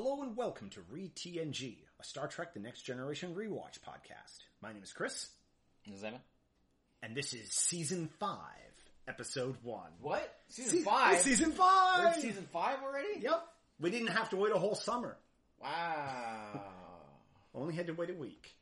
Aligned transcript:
Hello 0.00 0.22
and 0.22 0.36
welcome 0.36 0.70
to 0.70 0.80
Re 0.92 1.10
TNG, 1.16 1.74
a 1.98 2.04
Star 2.04 2.28
Trek 2.28 2.54
The 2.54 2.60
Next 2.60 2.82
Generation 2.82 3.34
rewatch 3.34 3.80
podcast. 3.80 4.44
My 4.62 4.72
name 4.72 4.80
is 4.84 4.92
Chris, 4.92 5.28
Is 5.92 6.02
that 6.02 6.12
it? 6.12 6.20
and 7.02 7.16
this 7.16 7.34
is 7.34 7.50
season 7.50 8.08
5, 8.20 8.38
episode 9.08 9.56
1. 9.64 9.90
What? 10.00 10.32
Season 10.50 10.78
Se- 10.78 10.84
five? 10.84 11.18
Season 11.18 11.50
We're 11.50 11.56
5! 11.56 12.14
in 12.14 12.22
season 12.22 12.46
five 12.52 12.78
already? 12.84 13.08
Yep. 13.22 13.44
We 13.80 13.90
didn't 13.90 14.08
have 14.12 14.30
to 14.30 14.36
wait 14.36 14.52
a 14.54 14.58
whole 14.60 14.76
summer. 14.76 15.16
Wow. 15.60 16.62
Only 17.52 17.74
had 17.74 17.88
to 17.88 17.92
wait 17.92 18.10
a 18.10 18.14
week. 18.14 18.54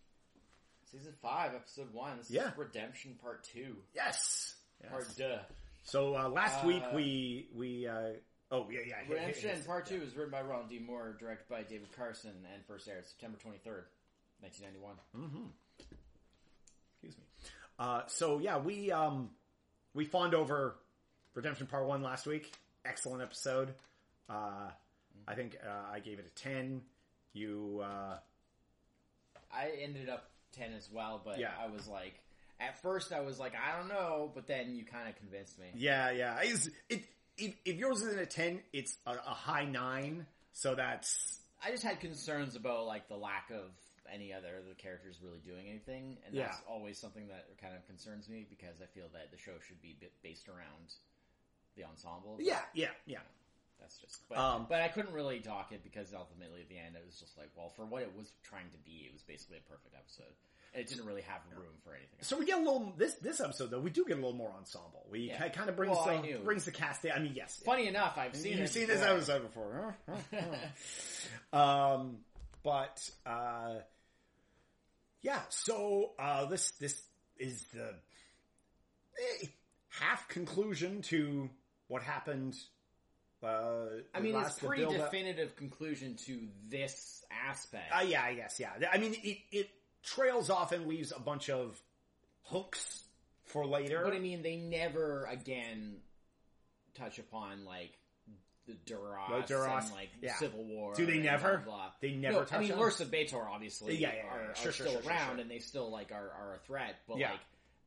season 0.90 1.12
five, 1.20 1.54
episode 1.54 1.92
one. 1.92 2.16
This 2.16 2.30
Yeah. 2.30 2.48
is 2.52 2.56
Redemption 2.56 3.14
Part 3.20 3.44
Two. 3.44 3.76
Yes! 3.94 4.54
Yes. 4.82 4.90
Part 4.90 5.16
duh. 5.18 5.38
So 5.82 6.16
uh, 6.16 6.30
last 6.30 6.64
Uh, 6.64 6.68
week 6.68 6.82
we, 6.94 7.48
we, 7.54 7.86
uh, 7.86 8.12
oh 8.50 8.66
yeah, 8.70 8.80
yeah. 8.86 8.94
hit- 9.06 9.10
Redemption 9.16 9.50
hit- 9.50 9.66
Part 9.66 9.86
Two 9.86 10.02
is 10.02 10.16
written 10.16 10.30
by 10.32 10.42
Ron 10.42 10.68
D. 10.68 10.78
Moore, 10.78 11.16
directed 11.18 11.48
by 11.48 11.62
David 11.62 11.88
Carson, 11.96 12.32
and 12.52 12.64
first 12.66 12.88
aired 12.88 13.06
September 13.06 13.38
twenty 13.38 13.58
third, 13.58 13.84
nineteen 14.42 14.64
ninety 14.66 14.78
one. 14.80 14.94
Mm. 15.16 15.48
Excuse 16.94 17.16
me. 17.18 17.24
Uh, 17.78 18.02
so 18.06 18.38
yeah, 18.38 18.58
we 18.58 18.90
um, 18.92 19.30
we 19.94 20.04
fawned 20.04 20.34
over 20.34 20.76
Redemption 21.34 21.66
Part 21.66 21.86
One 21.86 22.02
last 22.02 22.26
week. 22.26 22.52
Excellent 22.84 23.22
episode. 23.22 23.74
Uh, 24.28 24.70
I 25.28 25.34
think 25.34 25.56
uh, 25.66 25.92
I 25.92 26.00
gave 26.00 26.18
it 26.18 26.26
a 26.26 26.40
ten. 26.40 26.82
You 27.32 27.82
uh, 27.84 28.16
I 29.52 29.70
ended 29.82 30.08
up 30.08 30.30
ten 30.52 30.72
as 30.72 30.88
well, 30.90 31.20
but 31.24 31.38
Yeah. 31.38 31.50
I 31.62 31.66
was 31.70 31.86
like, 31.86 32.14
at 32.60 32.80
first 32.80 33.12
I 33.12 33.20
was 33.20 33.38
like, 33.38 33.52
I 33.54 33.76
don't 33.78 33.88
know, 33.88 34.30
but 34.34 34.46
then 34.46 34.74
you 34.74 34.84
kind 34.84 35.08
of 35.08 35.16
convinced 35.16 35.58
me. 35.58 35.66
yeah, 35.74 36.10
yeah. 36.12 36.38
It's, 36.42 36.70
it 36.88 37.04
if, 37.38 37.54
if 37.64 37.76
yours 37.76 38.02
isn't 38.02 38.18
a 38.18 38.26
ten, 38.26 38.60
it's 38.72 38.96
a, 39.06 39.12
a 39.12 39.34
high 39.34 39.64
nine. 39.64 40.26
So 40.52 40.74
that's 40.74 41.40
I 41.64 41.70
just 41.70 41.82
had 41.82 42.00
concerns 42.00 42.56
about 42.56 42.86
like 42.86 43.08
the 43.08 43.16
lack 43.16 43.50
of 43.50 43.70
any 44.12 44.32
other 44.32 44.58
of 44.58 44.66
the 44.68 44.74
characters 44.74 45.18
really 45.22 45.40
doing 45.44 45.66
anything, 45.68 46.16
and 46.26 46.36
that's 46.36 46.58
Yeah. 46.58 46.72
always 46.72 46.96
something 46.98 47.26
that 47.28 47.46
kind 47.60 47.74
of 47.74 47.84
concerns 47.86 48.28
me 48.28 48.46
because 48.48 48.80
I 48.80 48.86
feel 48.86 49.06
that 49.12 49.30
the 49.32 49.36
show 49.38 49.52
should 49.66 49.82
be 49.82 49.96
based 50.22 50.48
around 50.48 50.94
the 51.76 51.84
ensemble. 51.84 52.38
yeah, 52.40 52.60
yeah, 52.72 52.90
yeah. 53.04 53.18
that's 53.80 53.98
just. 53.98 54.22
But, 54.28 54.38
Um, 54.38 54.66
but 54.68 54.80
I 54.80 54.88
couldn't 54.88 55.12
really 55.12 55.40
dock 55.40 55.72
it 55.72 55.82
because 55.82 56.14
ultimately 56.14 56.62
at 56.62 56.68
the 56.68 56.78
end 56.78 56.94
it 56.96 57.04
was 57.04 57.18
just 57.18 57.36
like, 57.36 57.50
well, 57.56 57.68
for 57.68 57.84
what 57.84 58.02
it 58.02 58.14
was 58.16 58.32
trying 58.42 58.70
to 58.70 58.78
be, 58.78 59.04
it 59.06 59.12
was 59.12 59.22
basically 59.22 59.58
a 59.58 59.68
perfect 59.68 59.94
episode. 59.94 60.32
It 60.76 60.88
didn't 60.88 61.06
really 61.06 61.22
have 61.22 61.40
room 61.54 61.64
for 61.82 61.90
anything. 61.94 62.08
Else. 62.18 62.28
So 62.28 62.38
we 62.38 62.44
get 62.46 62.56
a 62.58 62.62
little 62.62 62.92
this 62.96 63.14
this 63.14 63.40
episode 63.40 63.70
though. 63.70 63.80
We 63.80 63.90
do 63.90 64.04
get 64.04 64.14
a 64.14 64.20
little 64.20 64.34
more 64.36 64.52
ensemble. 64.56 65.06
We 65.10 65.28
Yeah. 65.28 65.48
kind 65.48 65.68
of 65.70 65.76
brings 65.76 65.96
Well, 65.96 66.22
the 66.22 66.38
brings 66.44 66.64
the 66.64 66.72
cast 66.72 67.04
in. 67.04 67.12
I 67.12 67.18
mean, 67.18 67.32
yes, 67.34 67.60
Funny 67.64 67.86
enough, 67.88 68.18
I've 68.18 68.36
seen 68.36 68.58
You've 68.58 68.68
seen 68.68 68.86
this 68.86 69.02
episode 69.02 69.42
before, 69.42 69.96
um, 71.52 72.18
but 72.62 73.08
uh, 73.24 73.76
yeah. 75.22 75.40
So 75.48 76.12
uh, 76.18 76.46
this 76.46 76.70
this 76.72 77.02
is 77.38 77.62
the 77.74 77.94
eh, 79.42 79.46
half 79.88 80.28
conclusion 80.28 81.02
to 81.02 81.48
what 81.88 82.02
happened. 82.02 82.56
Uh, 83.42 84.00
I 84.12 84.18
mean, 84.20 84.34
it's 84.34 84.58
pretty 84.58 84.86
definitive 84.86 85.54
conclusion 85.54 86.16
to 86.26 86.48
this 86.68 87.24
aspect. 87.30 87.92
Uh, 87.94 88.00
yeah, 88.00 88.22
I 88.24 88.34
guess, 88.34 88.58
yeah. 88.58 88.70
I 88.90 88.98
mean, 88.98 89.14
it, 89.22 89.38
it 89.52 89.70
trails 90.06 90.48
off 90.48 90.72
and 90.72 90.86
leaves 90.86 91.12
a 91.14 91.20
bunch 91.20 91.50
of 91.50 91.78
hooks 92.44 93.02
for 93.44 93.66
later. 93.66 94.00
But 94.04 94.14
I 94.14 94.18
mean, 94.18 94.42
they 94.42 94.56
never 94.56 95.26
again 95.30 95.96
touch 96.94 97.18
upon 97.18 97.64
like 97.66 97.90
the 98.66 98.74
Duras, 98.86 99.30
No, 99.30 99.42
Duras, 99.42 99.84
and 99.84 99.92
like 99.94 100.10
yeah. 100.22 100.34
Civil 100.36 100.64
War. 100.64 100.94
Do 100.94 101.06
they 101.06 101.18
never? 101.18 101.58
blah, 101.64 101.74
blah. 101.74 101.90
They 102.00 102.12
never 102.12 102.38
No, 102.38 102.44
touch 102.44 102.58
I 102.58 102.62
mean, 102.62 102.72
Lursa 102.72 103.06
B'Etor 103.06 103.46
obviously 103.46 103.96
Yeah, 103.96 104.08
yeah, 104.08 104.14
yeah, 104.24 104.34
are, 104.34 104.50
are 104.50 104.54
Sure, 104.54 104.72
still 104.72 105.00
sure, 105.02 105.10
around 105.10 105.40
and 105.40 105.50
they 105.50 105.58
still 105.58 105.90
like 105.90 106.10
are, 106.12 106.30
are 106.30 106.54
a 106.54 106.66
threat, 106.66 106.96
but 107.06 107.18
like, 107.18 107.40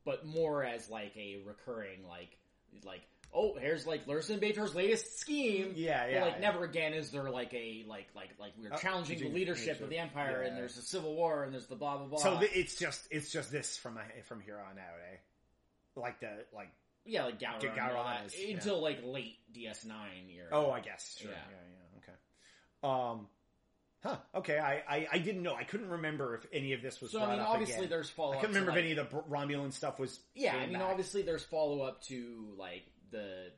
but 0.04 0.26
more 0.26 0.64
as 0.64 0.88
like 0.88 1.16
a 1.16 1.38
recurring 1.46 2.06
like 2.08 2.36
like. 2.84 3.02
Oh, 3.32 3.54
here's 3.58 3.86
like 3.86 4.06
Lursa 4.06 4.30
and 4.30 4.42
B'Etor's 4.42 4.74
latest 4.74 5.18
scheme. 5.20 5.72
Yeah, 5.76 6.04
But, 6.04 6.12
yeah, 6.12 6.22
like 6.24 6.32
yeah. 6.34 6.40
never 6.40 6.64
again 6.64 6.92
is 6.94 7.10
there 7.12 7.30
like 7.30 7.54
a 7.54 7.84
like 7.88 8.08
like 8.14 8.30
like 8.40 8.52
we're 8.60 8.72
Uh, 8.72 8.78
challenging 8.78 9.20
the 9.20 9.28
leadership, 9.28 9.80
of 9.80 9.88
the 9.88 9.98
empire, 9.98 10.40
yeah. 10.42 10.48
and 10.48 10.56
there's 10.58 10.76
a 10.76 10.82
civil 10.82 11.14
war, 11.14 11.44
and 11.44 11.52
there's 11.52 11.66
the 11.66 11.76
blah 11.76 11.96
blah 11.98 12.06
blah. 12.06 12.18
so 12.18 12.38
th- 12.40 12.50
it's 12.54 12.76
just 12.76 13.06
it's 13.10 13.30
just 13.30 13.52
this 13.52 13.76
from 13.76 13.98
a- 13.98 14.22
from 14.24 14.40
here 14.40 14.58
on 14.58 14.78
out, 14.78 14.98
eh? 15.12 15.16
Like 15.94 16.18
the 16.20 16.44
like 16.52 16.70
Yeah, 17.04 17.24
like 17.26 17.38
Gowron, 17.38 17.76
Gowron 17.76 18.26
is- 18.26 18.34
yeah. 18.38 18.54
until 18.54 18.80
like 18.80 18.98
late 19.04 19.36
DS9 19.54 19.92
era. 20.34 20.48
Oh, 20.52 20.70
I 20.72 20.80
guess. 20.80 21.16
Sure. 21.20 21.30
Yeah. 21.30 21.36
Yeah. 21.50 21.56
yeah, 21.68 21.98
Okay. 22.02 23.10
Um. 23.12 23.28
Huh. 24.02 24.16
Okay. 24.34 24.58
I, 24.58 24.82
I 24.88 25.06
I 25.12 25.18
didn't 25.18 25.42
know. 25.42 25.54
I 25.54 25.64
couldn't 25.64 25.90
remember 25.90 26.34
if 26.34 26.46
any 26.52 26.72
of 26.72 26.82
this 26.82 27.00
was. 27.00 27.12
So 27.12 27.22
I 27.22 27.30
mean, 27.32 27.38
up 27.40 27.50
obviously 27.50 27.76
again. 27.76 27.90
there's 27.90 28.10
follow. 28.10 28.32
I 28.32 28.40
couldn't 28.40 28.54
remember 28.56 28.72
to, 28.72 28.78
if 28.78 28.84
any 28.84 28.96
of 28.98 29.10
the 29.10 29.16
Romulan 29.22 29.72
stuff 29.72 29.98
was. 30.00 30.18
Yeah, 30.34 30.56
I 30.56 30.66
mean, 30.66 30.72
back. 30.74 30.82
obviously 30.82 31.22
there's 31.22 31.44
follow 31.44 31.82
up 31.82 32.02
to 32.04 32.54
like 32.56 32.84
the 33.10 33.50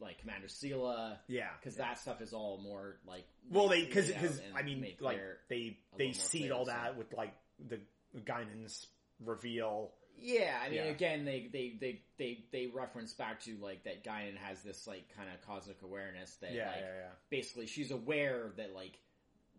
like 0.00 0.18
Commander 0.18 0.48
Sela. 0.48 1.16
Yeah. 1.28 1.48
because 1.60 1.78
yeah. 1.78 1.86
that 1.86 1.98
stuff 1.98 2.20
is 2.20 2.32
all 2.32 2.58
more 2.62 2.96
like 3.06 3.24
Well, 3.50 3.68
they 3.68 3.84
because 3.84 4.08
because 4.08 4.40
I 4.54 4.62
mean, 4.62 4.86
like 5.00 5.20
they 5.48 5.78
they 5.96 6.12
seed 6.12 6.50
all 6.50 6.66
so- 6.66 6.72
that 6.72 6.96
with 6.96 7.12
like 7.14 7.34
the 7.58 7.80
Guinan's 8.24 8.86
reveal. 9.24 9.92
Yeah, 10.18 10.54
I 10.64 10.70
mean, 10.70 10.76
Yeah. 10.78 10.84
again, 10.84 11.26
they, 11.26 11.46
they, 11.52 11.76
they, 11.78 12.00
they, 12.16 12.44
they 12.50 12.66
reference 12.68 13.12
back 13.12 13.40
to 13.42 13.54
like 13.60 13.84
that 13.84 14.02
Guinan 14.02 14.38
has 14.38 14.62
this 14.62 14.86
like 14.86 15.14
kind 15.14 15.28
of 15.28 15.46
cosmic 15.46 15.82
awareness 15.82 16.34
that 16.36 16.54
Yeah, 16.54 16.68
like 16.68 16.76
yeah, 16.80 17.08
basically 17.28 17.66
she's 17.66 17.90
aware 17.90 18.52
that 18.56 18.74
like 18.74 18.98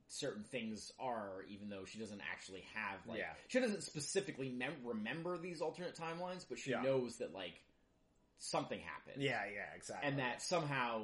certain 0.07 0.44
things 0.44 0.91
are, 1.00 1.44
even 1.50 1.69
though 1.69 1.86
she 1.86 2.00
doesn't 2.00 2.22
actually 2.31 2.63
have 2.74 2.97
like 3.07 3.19
Yeah. 3.19 3.34
she 3.50 3.59
doesn't 3.59 3.84
specifically 3.84 4.50
mem- 4.50 4.84
remember 4.84 5.38
these 5.38 5.62
alternate 5.62 5.96
timelines, 5.96 6.44
but 6.50 6.57
she 6.57 6.72
knows 6.72 7.18
that 7.18 7.34
like 7.36 7.53
something 8.40 8.80
happened. 8.80 9.24
Yeah, 9.24 9.42
yeah, 9.53 9.75
exactly. 9.75 10.08
and 10.09 10.20
that 10.20 10.42
somehow 10.42 11.03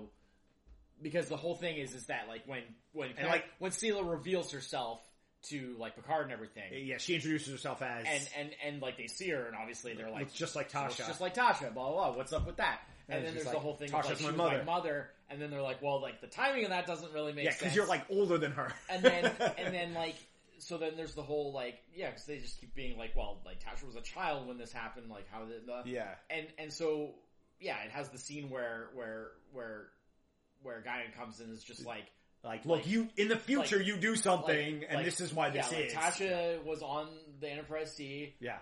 because 1.01 1.27
the 1.27 1.37
whole 1.37 1.55
thing 1.55 1.77
is 1.77 1.93
is 1.93 2.05
that 2.05 2.27
like 2.27 2.43
when 2.47 2.61
when 2.93 3.09
And, 3.17 3.27
like- 3.27 3.45
when 3.59 3.71
Sela 3.71 4.09
reveals 4.09 4.51
herself 4.51 5.01
to 5.49 5.75
like 5.77 5.95
Picard 5.95 6.23
and 6.25 6.31
everything, 6.31 6.71
yeah, 6.85 6.97
she 6.97 7.15
introduces 7.15 7.51
herself 7.51 7.81
as 7.81 8.05
and 8.07 8.29
and 8.37 8.49
and 8.65 8.81
like 8.81 8.97
they 8.97 9.07
see 9.07 9.29
her 9.29 9.45
and 9.45 9.55
obviously 9.55 9.93
they're 9.93 10.09
like 10.09 10.33
just 10.33 10.55
like 10.55 10.71
Tasha. 10.71 11.05
just 11.07 11.19
like 11.19 11.35
Tasha, 11.35 11.73
blah 11.73 11.91
blah 11.91 12.09
blah. 12.11 12.17
What's 12.17 12.31
up 12.33 12.45
with 12.47 12.57
that? 12.57 12.79
And, 13.09 13.17
And 13.17 13.27
then 13.27 13.33
there's 13.33 13.45
like, 13.47 13.55
the 13.55 13.59
whole 13.59 13.75
thing. 13.75 13.89
"Tasha's 13.89 14.21
like, 14.23 14.37
my 14.37 14.43
mother." 14.45 14.57
my 14.59 14.63
mother, 14.63 15.09
and 15.29 15.41
then 15.41 15.51
they're 15.51 15.61
like, 15.61 15.81
well, 15.81 16.01
like 16.01 16.21
the 16.21 16.27
timing 16.27 16.63
of 16.63 16.69
that 16.69 16.87
doesn't 16.87 17.11
really 17.11 17.33
make 17.33 17.43
yeah, 17.43 17.51
sense. 17.51 17.59
because 17.59 17.75
you're 17.75 17.85
like 17.87 18.05
older 18.09 18.37
than 18.37 18.53
her. 18.53 18.71
and 18.89 19.03
then 19.03 19.25
and 19.57 19.73
then 19.73 19.93
like 19.93 20.15
so 20.63 20.77
then 20.77 20.93
there's 20.95 21.13
the 21.15 21.23
whole 21.23 21.53
like 21.53 21.79
yeah, 21.95 22.09
because 22.09 22.25
they 22.25 22.37
just 22.39 22.59
keep 22.59 22.73
being 22.75 22.97
like, 22.97 23.15
well, 23.15 23.41
like 23.45 23.61
Tasha 23.63 23.85
was 23.85 23.95
a 23.95 24.01
child 24.01 24.47
when 24.47 24.57
this 24.57 24.71
happened. 24.71 25.09
Like 25.09 25.27
how 25.31 25.43
did 25.45 25.65
the 25.65 25.81
yeah, 25.89 26.15
and 26.29 26.47
and 26.57 26.71
so 26.71 27.15
yeah, 27.59 27.77
it 27.83 27.91
has 27.91 28.09
the 28.09 28.17
scene 28.17 28.49
where 28.49 28.89
where 28.93 29.31
where 29.51 29.87
where 30.61 30.81
Guinan 30.85 31.15
comes 31.17 31.39
in 31.39 31.47
and 31.47 31.55
is 31.55 31.63
just 31.63 31.85
like 31.85 32.05
like 32.43 32.65
look, 32.65 32.79
like- 32.79 32.87
you 32.87 33.07
in 33.17 33.27
the 33.27 33.37
future 33.37 33.77
like- 33.77 33.85
you 33.87 33.95
do 33.97 34.15
something, 34.15 34.79
like- 34.79 34.87
and 34.89 35.05
this 35.05 35.21
is 35.21 35.33
why 35.33 35.49
this 35.49 35.71
yeah, 35.71 35.77
like 35.77 35.85
is. 35.87 35.93
Tasha 35.93 36.63
was 36.63 36.81
on 36.81 37.07
the 37.39 37.49
Enterprise 37.49 37.93
C. 37.93 38.35
yeah, 38.39 38.57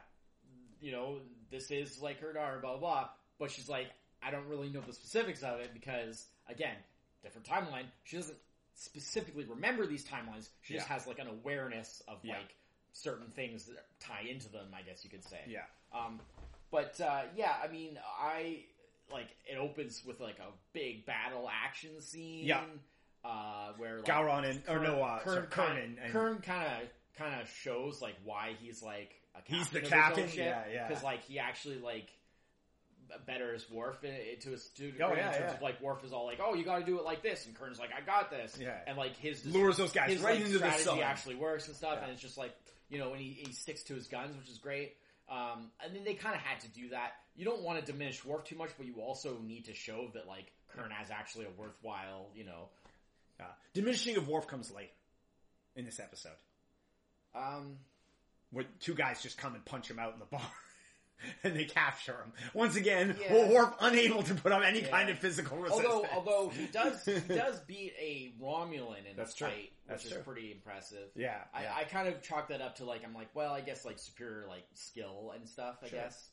You 0.79 0.91
know, 0.91 1.17
this 1.49 1.71
is 1.71 1.99
like 2.01 2.19
her 2.21 2.33
daughter, 2.33 2.59
blah 2.59 2.77
blah 2.77 2.79
blah. 2.79 3.09
But 3.39 3.49
she's 3.51 3.67
like, 3.69 3.87
I 4.21 4.29
don't 4.29 4.47
really 4.47 4.69
know 4.69 4.81
the 4.81 4.93
specifics 4.93 5.41
of 5.41 5.59
it 5.61 5.73
because 5.73 6.27
again, 6.47 6.75
different 7.23 7.47
timeline. 7.47 7.85
She 8.03 8.17
doesn't 8.17 8.37
specifically 8.75 9.45
remember 9.45 9.85
these 9.85 10.05
timelines. 10.05 10.49
She 10.61 10.73
just 10.73 10.87
has 10.87 11.07
like 11.07 11.19
an 11.19 11.27
awareness 11.27 12.01
of 12.07 12.17
Yeah. 12.23 12.33
like 12.37 12.55
certain 12.93 13.27
things 13.27 13.65
that 13.65 13.85
tie 13.99 14.25
into 14.29 14.49
them. 14.51 14.67
I 14.75 14.81
guess 14.81 15.03
you 15.03 15.09
could 15.09 15.23
say. 15.23 15.39
yeah, 15.47 15.61
Um, 15.93 16.19
but 16.71 16.99
uh, 17.01 17.23
yeah, 17.35 17.53
I 17.63 17.67
mean, 17.71 17.97
I 18.19 18.63
like 19.11 19.27
it 19.45 19.57
opens 19.57 20.03
with 20.05 20.19
like 20.19 20.39
a 20.39 20.51
big 20.73 21.05
battle 21.05 21.49
action 21.51 22.01
scene. 22.01 22.45
Yeah. 22.45 22.63
Uh, 23.23 23.73
where 23.77 23.97
like, 23.97 24.05
Gowron 24.05 24.49
and 24.49 24.63
or 24.67 24.79
no, 24.79 25.03
uh, 25.03 25.19
Kurn, 25.19 25.45
Kurn 25.51 25.67
kinda- 25.67 25.81
and, 25.83 25.97
and 25.99 26.11
Kurn 26.11 26.37
kind 26.39 26.81
of 26.83 26.89
kind 27.17 27.39
of 27.39 27.47
shows 27.49 28.01
like 28.01 28.15
why 28.23 28.55
he's 28.59 28.81
like 28.81 29.11
a 29.35 29.39
captain 29.41 29.55
He's 29.57 29.69
the 29.69 29.81
captain? 29.81 30.29
Yeah, 30.33 30.63
yeah. 30.73 30.87
Because 30.87 31.03
like 31.03 31.23
he 31.25 31.37
actually 31.37 31.77
like 31.77 32.07
b- 33.25 33.33
as 33.55 33.69
Worf 33.69 34.01
to 34.01 34.07
a 34.07 34.11
degree 34.11 35.01
Oh, 35.03 35.13
yeah, 35.13 35.27
in 35.27 35.33
terms 35.33 35.35
yeah. 35.39 35.55
of 35.55 35.61
like 35.61 35.81
Worf 35.81 36.03
is 36.03 36.13
all 36.13 36.25
like, 36.25 36.39
oh, 36.43 36.53
you 36.53 36.63
got 36.63 36.79
to 36.79 36.85
do 36.85 36.97
it 36.99 37.05
like 37.05 37.21
this, 37.23 37.45
and 37.45 37.55
Kurn's 37.55 37.79
like, 37.79 37.89
I 37.95 38.01
got 38.05 38.29
this, 38.29 38.57
Yeah. 38.59 38.77
and 38.87 38.97
like 38.97 39.15
his 39.17 39.45
lures 39.45 39.77
those 39.77 39.91
guys 39.91 40.11
his 40.11 40.21
right 40.21 40.35
like, 40.37 40.45
into 40.45 40.59
the 40.59 40.71
sun. 40.77 40.99
actually 40.99 41.35
works 41.35 41.67
and 41.67 41.75
stuff, 41.75 41.95
Yeah. 41.97 42.03
and 42.03 42.11
it's 42.13 42.21
just 42.21 42.37
like 42.37 42.51
you 42.89 42.99
know, 42.99 43.11
and 43.13 43.21
he, 43.21 43.29
he 43.45 43.53
sticks 43.53 43.83
to 43.83 43.93
his 43.93 44.07
guns, 44.07 44.35
which 44.37 44.49
is 44.49 44.57
great. 44.57 44.95
Um, 45.29 45.71
and 45.83 45.95
then 45.95 46.03
they 46.03 46.13
kind 46.13 46.35
of 46.35 46.41
had 46.41 46.59
to 46.61 46.67
do 46.69 46.89
that. 46.89 47.13
You 47.37 47.45
don't 47.45 47.61
want 47.61 47.79
to 47.79 47.89
diminish 47.89 48.25
Worf 48.25 48.43
too 48.43 48.57
much, 48.57 48.71
but 48.77 48.85
you 48.85 48.95
also 48.95 49.37
need 49.39 49.65
to 49.65 49.73
show 49.73 50.09
that 50.13 50.27
like 50.27 50.51
Kern 50.75 50.91
has 50.91 51.09
actually 51.09 51.45
a 51.45 51.49
worthwhile, 51.61 52.27
you 52.35 52.43
know. 52.43 52.67
Uh, 53.39 53.45
diminishing 53.73 54.17
of 54.17 54.27
Worf 54.27 54.47
comes 54.47 54.69
later 54.71 54.91
in 55.77 55.85
this 55.85 56.01
episode, 56.01 56.35
Um, 57.33 57.77
where 58.51 58.65
two 58.81 58.93
guys 58.93 59.21
just 59.23 59.37
come 59.37 59.55
and 59.55 59.63
punch 59.63 59.89
him 59.89 59.99
out 59.99 60.11
in 60.13 60.19
the 60.19 60.25
bar. 60.25 60.41
and 61.43 61.55
they 61.55 61.65
capture 61.65 62.13
him. 62.13 62.33
Once 62.53 62.75
again, 62.75 63.15
Yeah. 63.19 63.49
Worf 63.49 63.73
unable 63.79 64.23
to 64.23 64.35
put 64.35 64.51
up 64.51 64.63
any 64.63 64.81
Yeah. 64.81 64.87
kind 64.89 65.09
of 65.09 65.19
physical 65.19 65.57
resistance. 65.57 65.87
although 65.87 66.07
although 66.13 66.49
he 66.49 66.65
does 66.67 67.05
he 67.05 67.19
does 67.35 67.59
beat 67.61 67.93
a 67.99 68.33
Romulan 68.41 69.09
in 69.09 69.15
That's 69.17 69.33
the 69.33 69.37
true. 69.39 69.47
fight, 69.47 69.71
That's 69.87 70.03
which 70.03 70.13
is 70.13 70.23
pretty 70.23 70.51
impressive. 70.51 71.09
yeah, 71.15 71.41
I, 71.53 71.63
yeah. 71.63 71.73
I 71.75 71.83
kind 71.85 72.07
of 72.07 72.21
chalk 72.21 72.49
that 72.49 72.61
up 72.61 72.75
to 72.77 72.85
like 72.85 73.03
I'm 73.05 73.13
like, 73.13 73.29
well, 73.35 73.53
I 73.53 73.61
guess 73.61 73.85
like 73.85 73.99
superior 73.99 74.45
like 74.47 74.65
skill 74.73 75.33
and 75.35 75.47
stuff. 75.47 75.77
I 75.83 75.87
Sure. 75.87 75.99
guess 75.99 76.29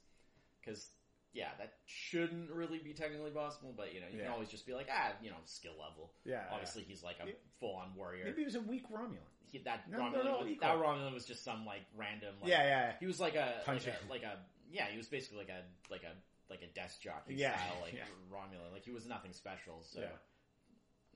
because 0.61 0.91
yeah, 1.35 1.49
that 1.59 1.75
shouldn't 1.87 2.51
really 2.51 2.79
be 2.79 2.95
technically 2.95 3.31
possible, 3.31 3.75
but 3.77 3.93
you 3.95 4.01
know, 4.01 4.07
you 4.11 4.19
Yeah. 4.19 4.25
can 4.25 4.33
always 4.33 4.49
just 4.49 4.67
be 4.67 4.73
like, 4.73 4.89
ah, 4.91 5.13
you 5.23 5.31
know, 5.31 5.37
skill 5.45 5.75
level. 5.79 6.11
yeah, 6.25 6.45
Obviously, 6.51 6.83
he's 6.83 7.03
like 7.05 7.17
a 7.21 7.27
full 7.61 7.75
on 7.77 7.95
warrior. 7.95 8.25
Maybe 8.25 8.39
he 8.41 8.45
was 8.47 8.55
a 8.55 8.61
weak 8.63 8.89
Romulan. 8.91 9.19
He, 9.53 9.59
that 9.61 9.89
No, 9.91 9.99
Romulan, 9.99 10.45
was, 10.45 10.57
that 10.61 10.77
Romulan 10.77 11.15
was 11.15 11.25
just 11.27 11.45
some 11.45 11.65
like 11.65 11.83
random. 11.97 12.35
Like, 12.41 12.51
yeah, 12.51 12.65
yeah, 12.65 12.93
He 13.01 13.07
was 13.07 13.21
like 13.21 13.35
a 13.35 13.63
like 13.67 13.87
a 13.87 13.97
like 14.11 14.23
a 14.23 14.39
yeah. 14.71 14.87
He 14.91 14.97
was 14.99 15.09
basically 15.09 15.39
like 15.39 15.49
a 15.51 15.63
like 15.93 16.03
a 16.03 16.13
like 16.53 16.63
a 16.63 16.67
desk 16.75 17.01
jockey 17.03 17.35
Yeah, 17.35 17.57
style 17.57 17.77
like 17.83 17.95
yeah. 17.95 18.05
Romulan. 18.33 18.73
Like 18.73 18.85
he 18.85 18.91
was 18.93 19.07
nothing 19.07 19.33
special. 19.33 19.83
So 19.83 20.01
Yeah. 20.01 20.07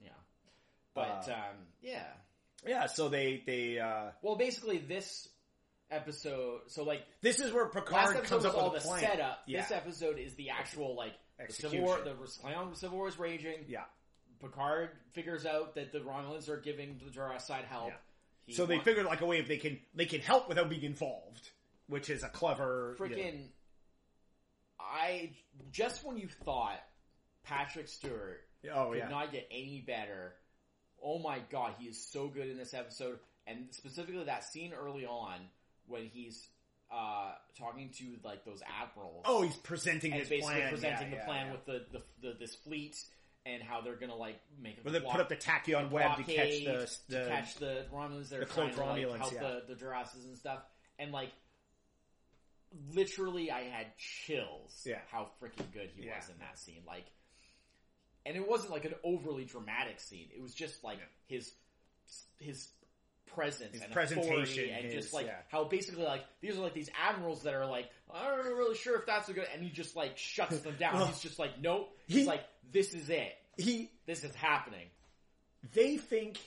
yeah, 0.05 0.11
but 0.95 1.29
Uh, 1.29 1.33
um, 1.35 1.57
yeah. 1.81 2.05
yeah. 2.67 2.87
So 2.87 3.09
they 3.09 3.43
they 3.47 3.79
uh 3.79 4.11
Well, 4.23 4.37
basically 4.37 4.79
this 4.79 5.29
episode. 5.91 6.61
So 6.69 6.85
like 6.85 7.03
this 7.21 7.41
is 7.41 7.53
where 7.53 7.65
last 7.65 7.75
Picard 7.75 8.17
episode 8.17 8.29
comes 8.29 8.45
was 8.45 8.55
up 8.55 8.61
all 8.61 8.71
with 8.73 8.83
the 8.83 8.89
a 8.89 8.93
plan. 8.93 9.01
setup. 9.05 9.39
Yeah. 9.47 9.61
This 9.63 9.71
episode 9.73 10.19
is 10.19 10.35
the 10.35 10.51
actual 10.51 10.95
like 10.97 11.15
the 11.47 11.53
Civil 11.53 11.81
War. 11.83 11.99
The 12.03 12.11
Klingon 12.13 12.77
Civil 12.77 12.99
War 12.99 13.09
is 13.09 13.19
raging. 13.19 13.65
Yeah. 13.69 13.85
Picard 14.41 14.91
figures 15.13 15.47
out 15.47 15.77
that 15.77 15.93
the 15.93 16.01
Romulans 16.01 16.49
are 16.49 16.57
giving 16.61 16.99
the 17.05 17.11
Jurassic 17.11 17.47
side 17.47 17.65
help. 17.65 17.89
Yeah. 17.91 17.95
He 18.47 18.55
So 18.55 18.67
they 18.67 18.79
wa- 18.79 18.83
figured 18.83 19.07
like 19.07 19.21
a 19.21 19.27
way 19.27 19.39
if 19.39 19.47
they 19.49 19.57
can 19.59 19.79
they 19.95 20.07
can 20.07 20.21
help 20.21 20.49
without 20.49 20.69
being 20.69 20.83
involved, 20.83 21.49
which 21.89 22.11
is 22.11 22.23
a 22.23 22.29
clever 22.29 22.97
you 22.99 23.09
know- 23.09 23.17
freaking. 23.17 23.49
I 24.81 25.31
just 25.71 26.05
when 26.05 26.19
you 26.19 26.29
thought 26.45 26.81
Patrick 27.45 27.89
Stewart 27.89 28.41
oh 28.75 28.91
could 28.91 28.99
yeah 28.99 29.09
not 29.09 29.33
get 29.33 29.49
any 29.51 29.83
better. 29.87 30.35
Oh 31.03 31.19
my 31.19 31.41
god, 31.51 31.75
he 31.79 31.87
is 31.87 32.05
so 32.11 32.29
good 32.29 32.49
in 32.49 32.57
this 32.57 32.75
episode, 32.75 33.19
and 33.47 33.67
specifically 33.71 34.25
that 34.25 34.45
scene 34.45 34.73
early 34.73 35.07
on 35.07 35.39
when 35.87 36.07
he's 36.13 36.49
uh, 36.93 37.33
talking 37.59 37.91
to 37.99 38.17
like 38.25 38.45
those 38.45 38.61
admirals. 38.83 39.23
oh 39.25 39.43
he's 39.43 39.57
presenting 39.57 40.13
and 40.13 40.21
his 40.21 40.29
basically 40.29 40.55
plan 40.55 40.71
presenting 40.71 41.09
yeah, 41.09 41.15
the 41.15 41.17
yeah, 41.17 41.25
plan 41.25 41.47
yeah. 41.47 41.53
with 41.53 41.65
the, 41.65 41.85
the, 41.93 42.29
the 42.29 42.37
this 42.39 42.55
fleet 42.55 42.97
and 43.47 43.63
how 43.63 43.81
they're 43.81 43.97
gonna 43.97 44.15
like 44.15 44.39
make 44.63 44.79
where 44.83 44.93
they 44.93 45.01
put 45.01 45.21
up 45.21 45.29
the 45.29 45.37
tachyon 45.37 45.91
web 45.91 46.17
to 46.17 46.23
catch 46.23 46.65
the, 46.65 46.89
the 47.09 47.19
to 47.19 47.29
catch 47.29 47.55
the 47.57 47.85
Romulans 47.93 48.29
that 48.29 48.37
are 48.37 48.45
the 48.45 48.47
trying 48.47 49.03
to 49.03 49.09
like, 49.09 49.19
help 49.19 49.33
yeah. 49.33 49.41
the 49.41 49.63
the 49.69 49.75
Jurassics 49.75 50.25
and 50.25 50.37
stuff, 50.37 50.61
and 50.99 51.13
like 51.13 51.31
literally, 52.95 53.51
I 53.51 53.63
had 53.65 53.87
chills. 53.99 54.83
Yeah. 54.85 54.99
how 55.11 55.29
freaking 55.43 55.71
good 55.73 55.91
he 55.95 56.05
Yeah. 56.07 56.17
was 56.19 56.29
in 56.29 56.39
that 56.41 56.59
scene. 56.59 56.83
Like, 56.87 57.05
and 58.27 58.37
it 58.37 58.49
wasn't 58.49 58.73
like 58.73 58.85
an 58.85 58.95
overly 59.05 59.45
dramatic 59.45 60.01
scene. 60.01 60.29
It 60.35 60.41
was 60.43 60.55
just 60.55 60.83
like 60.85 60.99
his 61.27 61.53
his 62.39 62.69
presence 63.35 63.73
His 63.73 63.83
and 63.83 63.93
presentation, 63.93 64.69
and 64.71 64.85
his- 64.87 64.95
just 65.05 65.15
like 65.15 65.27
yeah. 65.27 65.39
how 65.49 65.65
basically 65.65 66.05
like 66.05 66.23
these 66.41 66.57
are 66.59 66.63
like 66.63 66.75
these 66.75 66.91
admirals 67.03 67.43
that 67.45 67.55
are 67.55 67.65
like 67.67 67.89
I'm 68.13 68.23
not 68.37 68.45
really 68.45 68.77
sure 68.77 68.99
if 68.99 69.07
that's 69.07 69.29
a 69.29 69.33
good 69.33 69.47
and 69.55 69.63
he 69.63 69.71
just 69.71 69.97
like 69.97 70.19
shuts 70.19 70.59
them 70.61 70.77
down. 70.79 70.95
Well, 70.95 71.03
oh. 71.05 71.07
He's 71.07 71.21
just 71.21 71.39
like 71.39 71.59
nope. 71.61 71.97
he- 72.07 72.19
He's 72.19 72.27
like 72.27 72.45
this 72.71 72.93
is 72.95 73.09
it. 73.11 73.33
he 73.57 73.91
This 74.07 74.23
is 74.25 74.35
happening. 74.35 74.87
they 75.75 75.97
think 75.97 76.39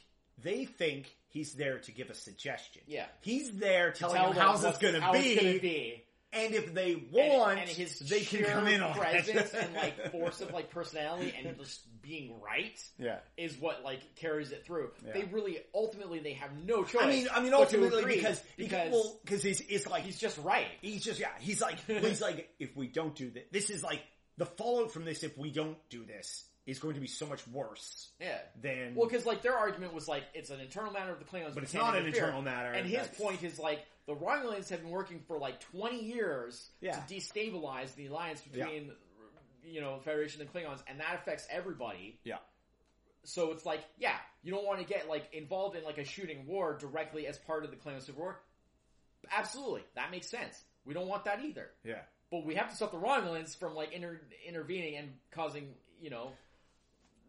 they 0.43 0.65
think 0.65 1.09
he's 1.29 1.53
there 1.53 1.79
to 1.79 1.91
give 1.91 2.09
a 2.09 2.13
suggestion. 2.13 2.81
Yeah. 2.87 3.05
He's 3.21 3.51
there 3.57 3.91
telling 3.91 4.15
Tell 4.17 4.27
them 4.27 4.35
them 4.35 4.45
how's 4.47 4.61
this 4.61 4.73
what- 4.73 4.81
going 4.81 4.93
to 4.95 5.01
how 5.01 5.13
it's 5.13 5.35
gonna 5.41 5.53
be, 5.53 5.59
be. 5.59 6.03
And 6.35 6.53
if 6.53 6.73
they 6.73 6.95
want, 7.11 7.59
and, 7.59 7.69
his 7.69 7.99
they 7.99 8.21
can 8.21 8.43
come 8.43 8.67
in 8.67 8.81
on 8.81 8.93
presence 8.93 9.53
and 9.53 9.73
like 9.75 10.11
force 10.11 10.41
of 10.41 10.51
like 10.51 10.69
personality 10.69 11.33
and 11.37 11.57
just 11.57 11.81
being 12.01 12.39
right 12.41 12.79
yeah. 12.97 13.17
is 13.37 13.57
what 13.57 13.83
like 13.83 14.15
carries 14.15 14.51
it 14.51 14.65
through. 14.65 14.91
Yeah. 15.05 15.13
They 15.13 15.23
really 15.23 15.59
ultimately 15.73 16.19
they 16.19 16.33
have 16.33 16.51
no 16.65 16.83
choice. 16.83 17.01
I 17.01 17.07
mean, 17.07 17.27
I 17.33 17.41
mean, 17.41 17.53
ultimately 17.53 18.03
because 18.05 18.41
because 18.57 18.91
well, 18.91 19.19
because 19.23 19.41
he's 19.41 19.61
it's 19.61 19.87
like 19.87 20.03
he's 20.03 20.19
just 20.19 20.37
right. 20.39 20.67
he's 20.81 21.03
just 21.03 21.19
yeah 21.19 21.29
he's 21.39 21.61
like 21.61 21.79
he's 21.85 22.21
like 22.21 22.49
if 22.59 22.75
we 22.75 22.87
don't 22.87 23.15
do 23.15 23.29
this, 23.29 23.43
this 23.51 23.69
is 23.69 23.83
like 23.83 24.01
the 24.37 24.45
fallout 24.45 24.91
from 24.91 25.05
this. 25.05 25.23
If 25.23 25.37
we 25.37 25.51
don't 25.51 25.77
do 25.89 26.05
this, 26.05 26.45
is 26.65 26.79
going 26.79 26.95
to 26.95 26.99
be 27.01 27.07
so 27.07 27.25
much 27.27 27.47
worse 27.49 28.09
Yeah. 28.19 28.39
than 28.61 28.95
Well, 28.95 29.07
because 29.07 29.25
like 29.25 29.41
their 29.43 29.55
argument 29.57 29.93
was 29.93 30.07
like 30.07 30.23
it's 30.33 30.49
an 30.49 30.59
internal 30.59 30.91
matter 30.91 31.11
of 31.11 31.19
the 31.19 31.25
Klingons, 31.25 31.53
but 31.53 31.63
it's 31.63 31.71
can't 31.71 31.95
an 31.95 32.05
internal 32.05 32.41
matter. 32.41 32.71
And 32.71 32.87
his 32.87 32.97
that's- 32.97 33.17
point 33.19 33.43
is 33.43 33.59
like 33.59 33.85
the 34.07 34.15
Romulans 34.15 34.69
have 34.69 34.81
been 34.81 34.89
working 34.91 35.19
for 35.27 35.37
like 35.37 35.59
twenty 35.59 36.03
years 36.03 36.71
Yeah. 36.81 36.99
to 36.99 37.13
destabilize 37.13 37.93
the 37.95 38.07
alliance 38.07 38.41
between 38.41 38.91
you 39.63 39.81
know 39.81 39.99
Federation 39.99 40.41
and 40.41 40.51
Klingons, 40.53 40.81
and 40.87 40.99
that 40.99 41.15
affects 41.15 41.47
everybody. 41.49 42.19
Yeah. 42.23 42.37
So 43.23 43.51
it's 43.51 43.65
like, 43.65 43.83
yeah, 43.97 44.17
you 44.43 44.51
don't 44.51 44.65
want 44.65 44.79
to 44.79 44.85
get 44.85 45.07
like 45.09 45.33
involved 45.33 45.75
in 45.75 45.83
like 45.83 45.97
a 45.97 46.03
shooting 46.05 46.45
war 46.45 46.77
directly 46.77 47.25
as 47.27 47.37
part 47.39 47.63
of 47.65 47.71
the 47.71 47.77
Klingon 47.77 48.01
Civil 48.03 48.21
War. 48.21 48.39
Absolutely, 49.31 49.83
that 49.95 50.11
makes 50.11 50.27
sense. 50.29 50.63
We 50.85 50.93
don't 50.93 51.07
want 51.07 51.25
that 51.25 51.43
either. 51.43 51.71
yeah 51.83 52.01
But 52.29 52.45
we 52.45 52.53
have 52.55 52.69
to 52.69 52.75
stop 52.75 52.91
the 52.91 52.97
Romulans 52.99 53.57
from 53.57 53.73
like 53.73 53.91
inter- 53.91 54.21
intervening 54.47 54.97
and 54.97 55.13
causing, 55.31 55.73
you 55.99 56.11
know, 56.11 56.33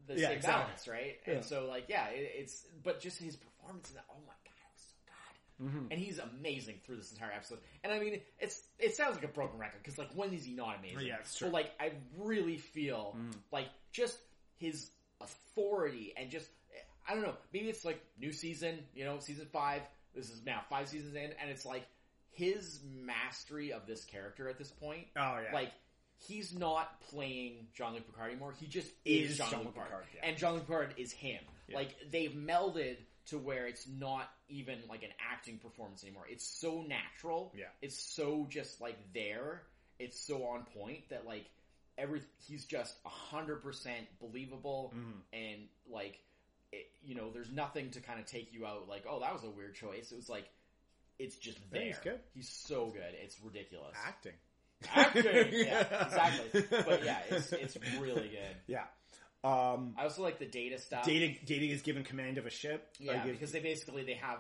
the 0.07 0.15
Yeah, 0.15 0.29
same 0.29 0.37
exactly. 0.37 0.63
balance, 0.65 0.89
right? 0.89 1.21
Yeah. 1.27 1.35
And 1.35 1.45
so, 1.45 1.67
like, 1.67 1.85
yeah, 1.89 2.07
it, 2.09 2.33
it's 2.37 2.67
but 2.83 3.01
just 3.01 3.19
his 3.19 3.37
performance 3.37 3.91
in 3.91 3.97
that. 3.97 4.05
Oh 4.11 4.19
my 4.27 4.33
god, 4.45 4.53
it 4.57 4.73
was 4.75 4.83
so 4.83 4.97
good, 5.07 5.71
Mhm. 5.71 5.91
and 5.91 6.01
he's 6.01 6.19
amazing 6.19 6.81
through 6.85 6.97
this 6.97 7.13
entire 7.13 7.33
episode. 7.33 7.59
And 7.85 7.93
I 7.93 7.99
mean, 7.99 8.21
it's 8.39 8.63
it 8.79 8.95
sounds 8.95 9.15
like 9.17 9.25
a 9.25 9.29
broken 9.29 9.59
record 9.59 9.79
because 9.83 9.99
like 9.99 10.11
when 10.15 10.33
is 10.33 10.45
he 10.45 10.53
not 10.55 10.79
amazing? 10.79 11.07
Yeah, 11.07 11.17
it's 11.21 11.37
true. 11.37 11.49
But 11.49 11.55
like, 11.55 11.71
I 11.81 11.93
really 12.19 12.59
feel 12.59 13.15
Mhm. 13.19 13.35
like 13.53 13.69
just 13.93 14.19
his 14.59 14.91
authority 15.21 16.13
and 16.17 16.31
just 16.31 16.49
I 17.09 17.15
don't 17.15 17.23
know. 17.23 17.37
Maybe 17.53 17.69
it's 17.69 17.85
like 17.85 18.01
new 18.19 18.33
season, 18.33 18.85
you 18.95 19.05
know, 19.05 19.19
season 19.21 19.47
five. 19.53 19.83
This 20.15 20.29
is 20.31 20.45
now 20.45 20.65
five 20.69 20.89
seasons 20.89 21.15
in, 21.15 21.33
and 21.41 21.49
it's 21.51 21.65
like 21.65 21.87
his 22.31 22.81
mastery 22.85 23.73
of 23.73 23.87
this 23.87 24.05
character 24.05 24.49
at 24.49 24.59
this 24.59 24.71
point. 24.73 25.07
oh 25.17 25.39
yeah 25.41 25.53
Like 25.55 25.73
he's 26.27 26.55
not 26.55 27.01
playing 27.11 27.67
Jean 27.75 27.93
Luc 27.95 28.07
Picard 28.07 28.31
anymore. 28.31 28.55
He 28.59 28.67
just 28.67 28.91
is, 29.05 29.37
Jean-Luc 29.39 29.53
Luc 29.67 29.75
Picard, 29.75 29.89
Picard, 29.89 30.05
yeah. 30.15 30.29
and 30.29 30.37
Jean 30.37 30.53
Luc 30.55 30.67
Picard 30.67 30.95
is 30.97 31.13
him. 31.13 31.41
Yeah. 31.69 31.77
Like 31.77 31.95
they've 32.11 32.33
melded 32.33 32.97
to 33.27 33.39
where 33.39 33.67
it's 33.67 33.87
not 33.89 34.31
even 34.49 34.79
like 34.89 35.03
an 35.03 35.11
acting 35.33 35.59
performance 35.59 36.03
anymore. 36.05 36.25
It's 36.31 36.47
so 36.47 36.83
natural. 36.87 37.53
Yeah. 37.57 37.65
It's 37.83 37.99
so 37.99 38.47
just 38.49 38.81
like 38.81 38.97
there. 39.13 39.63
It's 39.99 40.19
so 40.21 40.45
on 40.45 40.65
point 40.79 41.09
that 41.11 41.27
like 41.27 41.47
every 41.99 42.23
he's 42.47 42.65
just 42.67 42.95
a 43.05 43.09
hundred 43.09 43.63
percent 43.63 44.07
believable 44.21 44.93
Mhm. 44.95 45.13
and 45.33 45.63
like 45.91 46.19
it, 46.73 46.87
you 47.03 47.15
know 47.15 47.31
there's 47.33 47.51
nothing 47.51 47.91
to 47.93 48.01
kind 48.01 48.21
of 48.21 48.27
take 48.27 48.53
you 48.53 48.67
out 48.67 48.87
like 48.89 49.05
oh 49.09 49.21
that 49.21 49.33
was 49.33 49.43
a 49.45 49.51
weird 49.51 49.75
choice. 49.75 50.13
It 50.13 50.17
was 50.17 50.29
like 50.29 50.49
it's 51.19 51.37
just 51.37 51.59
Yeah, 51.73 51.79
there. 51.79 51.87
he's 51.87 51.99
good. 51.99 52.21
He's 52.35 52.49
so 52.51 52.87
good. 52.91 53.15
It's 53.23 53.41
ridiculous. 53.43 53.97
acting 54.07 54.35
Acting, 54.95 55.25
yeah, 55.53 56.05
exactly. 56.07 56.65
But 56.71 57.05
yeah, 57.05 57.19
it's 57.31 57.53
it's 57.53 57.77
really 58.01 58.29
good. 58.29 58.57
yeah 58.67 58.85
um 59.45 59.95
I 59.99 60.05
also 60.05 60.23
like 60.23 60.39
the 60.39 60.47
data 60.47 60.79
stuff. 60.79 61.05
data 61.05 61.35
data 61.45 61.67
is 61.67 61.83
given 61.83 62.03
command 62.05 62.39
of 62.39 62.47
a 62.47 62.51
ship 62.51 62.89
yeah, 62.99 63.13
Like, 63.13 63.25
because 63.33 63.53
they 63.53 63.61
basically 63.61 64.03
they 64.05 64.15
have 64.15 64.39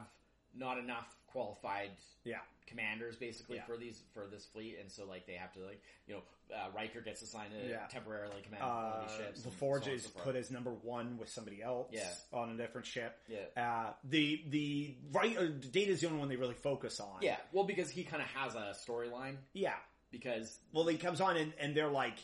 not 0.54 0.78
enough 0.78 1.06
qualified 1.26 1.90
yeah 2.24 2.38
commanders 2.66 3.14
basically 3.16 3.56
Yeah. 3.56 3.64
for 3.66 3.76
these 3.76 4.00
for 4.14 4.26
this 4.26 4.44
fleet, 4.46 4.76
and 4.80 4.90
so 4.90 5.04
like 5.06 5.26
they 5.26 5.34
have 5.34 5.52
to 5.52 5.60
like 5.60 5.80
you 6.08 6.14
know 6.14 6.20
uh, 6.54 6.68
Riker 6.74 7.00
gets 7.00 7.22
assigned 7.22 7.52
to 7.52 7.68
Yeah. 7.68 7.86
temporarily 7.88 8.40
command 8.42 8.62
uh, 8.62 8.66
of 8.66 9.08
these 9.08 9.16
ships. 9.18 9.42
the 9.42 9.50
forge 9.50 9.84
so 9.84 9.90
is 9.90 10.04
so 10.04 10.10
put 10.24 10.34
as 10.34 10.50
number 10.50 10.70
one 10.70 11.18
with 11.18 11.28
somebody 11.28 11.62
else 11.62 11.90
Yeah. 11.92 12.08
on 12.32 12.50
a 12.50 12.56
different 12.56 12.86
ship 12.86 13.16
yeah. 13.28 13.62
uh 13.62 13.92
the 14.04 14.42
the 14.48 14.96
right 15.12 15.36
uh, 15.36 15.46
data 15.70 15.92
is 15.92 16.00
the 16.00 16.06
only 16.08 16.18
one 16.18 16.28
they 16.28 16.36
really 16.36 16.54
focus 16.54 16.98
on 17.00 17.18
Yeah, 17.22 17.36
well, 17.52 17.64
because 17.64 17.90
he 17.90 18.02
kind 18.04 18.22
of 18.22 18.28
has 18.30 18.54
a 18.54 18.74
storyline. 18.88 19.36
yeah 19.52 19.74
Because 20.16 20.58
well 20.72 20.86
he 20.86 20.96
comes 20.96 21.20
on 21.20 21.36
and, 21.36 21.52
and 21.60 21.74
they're 21.74 21.90
like 21.90 22.14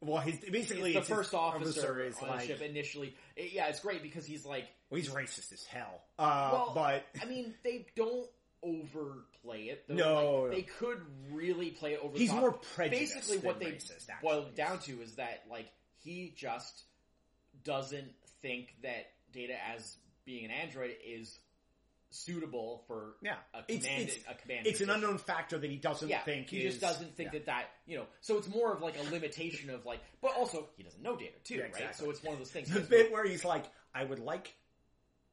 well 0.00 0.20
he's 0.20 0.38
basically 0.38 0.92
the 0.92 1.02
first 1.02 1.34
officer, 1.34 2.00
is 2.00 2.16
on 2.20 2.28
like 2.28 2.40
the 2.40 2.46
ship 2.48 2.62
initially, 2.62 3.14
it- 3.36 3.52
yeah, 3.52 3.66
it's 3.68 3.80
great 3.80 4.02
because 4.02 4.26
he's 4.26 4.44
like, 4.44 4.66
well, 4.90 4.98
he's 5.00 5.08
racist 5.10 5.52
as 5.52 5.64
hell 5.64 6.00
uh 6.18 6.50
Well, 6.52 6.72
but 6.74 7.04
I 7.22 7.24
mean, 7.26 7.54
they 7.64 7.86
don't 7.96 8.28
overplay 8.62 9.64
it. 9.64 9.84
Though. 9.88 9.94
No, 9.94 10.40
Like, 10.42 10.50
they 10.56 10.62
could 10.62 11.00
really 11.32 11.70
play 11.70 11.92
it 11.94 12.00
over. 12.02 12.12
the 12.14 12.18
he's 12.18 12.32
more 12.32 12.52
prejudiced 12.52 13.14
basically 13.14 13.38
what 13.46 13.58
they 13.60 13.66
racist, 13.72 14.06
boiled 14.22 14.46
actually. 14.46 14.52
it 14.52 14.56
down 14.56 14.78
to 14.80 15.02
is 15.02 15.14
that 15.16 15.44
like 15.50 15.68
he 15.98 16.32
just 16.36 16.84
doesn't 17.64 18.12
think 18.42 18.74
that 18.82 19.10
Data 19.32 19.54
as 19.72 19.96
being 20.24 20.44
an 20.44 20.50
android 20.50 20.94
is 21.06 21.38
suitable 22.16 22.82
for 22.86 23.16
yeah 23.22 23.34
a 23.54 23.62
command 23.62 23.84
it's, 24.08 24.16
a 24.28 24.34
command. 24.34 24.66
it's 24.66 24.80
an 24.80 24.90
unknown 24.90 25.18
factor 25.18 25.58
that 25.58 25.70
he 25.70 25.76
doesn't 25.76 26.08
Yeah, 26.08 26.20
think 26.20 26.48
he 26.48 26.58
is, 26.58 26.74
just 26.74 26.80
doesn't 26.80 27.16
think 27.16 27.32
yeah. 27.32 27.38
that 27.40 27.46
that 27.46 27.64
you 27.86 27.96
know. 27.98 28.06
So 28.20 28.38
it's 28.38 28.48
more 28.48 28.72
of 28.72 28.82
like 28.82 28.94
a 28.98 29.10
limitation 29.12 29.70
of 29.70 29.84
like, 29.86 30.00
but 30.20 30.34
also 30.36 30.68
he 30.76 30.82
doesn't 30.82 31.02
know 31.02 31.16
Data 31.16 31.32
too, 31.44 31.56
Yeah, 31.56 31.62
right? 31.84 31.94
So 31.96 32.10
it's 32.10 32.22
one 32.22 32.32
of 32.34 32.38
those 32.40 32.50
things. 32.50 32.68
the 32.70 32.80
bit 32.80 33.12
where 33.12 33.24
he's 33.26 33.44
like, 33.44 33.64
I 33.94 34.04
would 34.04 34.18
like, 34.18 34.54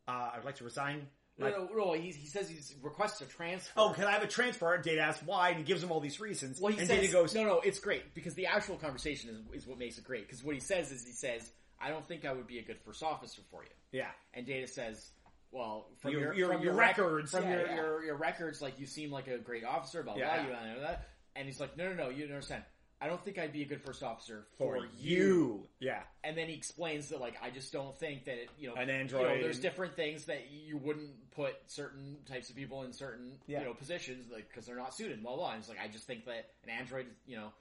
uh, 0.08 0.12
I 0.34 0.38
would 0.38 0.46
like 0.46 0.56
to 0.58 0.64
resign 0.64 1.08
No, 1.38 1.50
no, 1.50 1.70
no. 1.76 1.94
He, 1.94 2.12
he 2.12 2.28
says 2.28 2.48
he 2.50 2.58
requests 2.82 3.20
a 3.22 3.26
transfer. 3.26 3.72
Oh, 3.78 3.90
can 3.94 4.04
I 4.06 4.12
have 4.12 4.24
a 4.24 4.28
transfer? 4.28 4.78
Data 4.78 5.02
asks 5.02 5.24
why, 5.26 5.50
and 5.50 5.58
he 5.58 5.64
gives 5.64 5.82
him 5.84 5.92
all 5.92 6.00
these 6.00 6.20
reasons. 6.20 6.60
Well, 6.62 6.72
he 6.72 6.80
and 6.80 6.88
says, 6.88 7.00
Data 7.02 7.12
goes, 7.14 7.34
no, 7.34 7.44
no, 7.44 7.60
it's 7.62 7.80
great 7.80 8.14
because 8.14 8.34
the 8.36 8.46
actual 8.48 8.76
conversation 8.78 9.30
is, 9.32 9.62
is 9.64 9.68
what 9.68 9.80
makes 9.80 9.98
it 9.98 10.04
great. 10.04 10.28
Because 10.28 10.44
what 10.44 10.54
he 10.54 10.62
says 10.62 10.92
is 10.92 11.06
he 11.06 11.12
says, 11.14 11.50
"I 11.82 11.90
don't 11.90 12.06
think 12.08 12.24
I 12.26 12.34
would 12.34 12.48
be 12.48 12.60
a 12.60 12.64
good 12.64 12.78
first 12.86 13.02
officer 13.02 13.42
for 13.50 13.64
you," 13.64 13.70
yeah, 13.92 14.10
and 14.34 14.46
Data 14.46 14.68
says, 14.68 15.10
"Well, 15.54 15.88
from 16.00 16.12
Your- 16.12 16.22
your, 16.22 16.34
your- 16.34 16.54
from 16.54 16.64
your 16.64 16.74
rec- 16.74 16.98
records, 16.98 17.32
from 17.32 17.44
yeah, 17.44 17.52
your, 17.52 17.66
yeah. 17.68 17.76
your 17.76 18.04
your 18.06 18.16
records, 18.16 18.62
like 18.62 18.80
you 18.80 18.86
seem 18.86 19.12
like 19.12 19.28
a 19.28 19.38
great 19.38 19.64
officer, 19.64 20.04
blah 20.04 20.14
blah, 20.14 20.22
Yeah, 20.22 20.46
blah 20.46 20.62
you 20.66 20.74
know 20.74 20.82
that." 20.82 21.08
And 21.36 21.46
he's 21.48 21.60
like, 21.60 21.78
"No, 21.78 21.90
no, 21.90 21.96
no, 22.06 22.10
you 22.10 22.24
don't 22.24 22.34
understand. 22.34 22.64
I 23.02 23.08
don't 23.08 23.22
think 23.22 23.38
I'd 23.38 23.52
be 23.52 23.64
a 23.64 23.66
good 23.66 23.82
first 23.82 24.02
officer 24.02 24.46
for 24.58 24.78
for, 24.78 24.88
you. 24.98 25.68
Yeah, 25.80 26.04
And 26.24 26.38
then 26.38 26.48
he 26.48 26.54
explains 26.54 27.10
that 27.10 27.20
like 27.20 27.36
I 27.44 27.50
just 27.50 27.74
don't 27.74 27.98
think 28.00 28.24
that 28.26 28.38
it, 28.38 28.50
you 28.58 28.70
know 28.70 28.76
An 28.76 28.88
you 28.88 28.94
know, 28.94 29.00
android. 29.02 29.44
there's 29.44 29.60
different 29.60 29.96
things 29.98 30.24
that 30.26 30.52
you 30.52 30.78
wouldn't 30.78 31.30
put 31.32 31.56
certain 31.68 32.18
types 32.26 32.50
of 32.50 32.56
people 32.56 32.84
in 32.84 32.94
certain 32.94 33.34
Yeah. 33.46 33.60
you 33.60 33.66
know 33.66 33.74
positions 33.74 34.32
like 34.32 34.48
because 34.48 34.66
they're 34.66 34.78
not 34.78 34.94
suited. 34.96 35.22
Blah 35.22 35.36
blah. 35.36 35.52
And 35.52 35.60
it's 35.60 35.68
like 35.70 35.80
I 35.84 35.90
just 35.90 36.08
think 36.08 36.24
that 36.26 36.52
an 36.64 36.70
android 36.70 37.08
you 37.28 37.36
know 37.36 37.52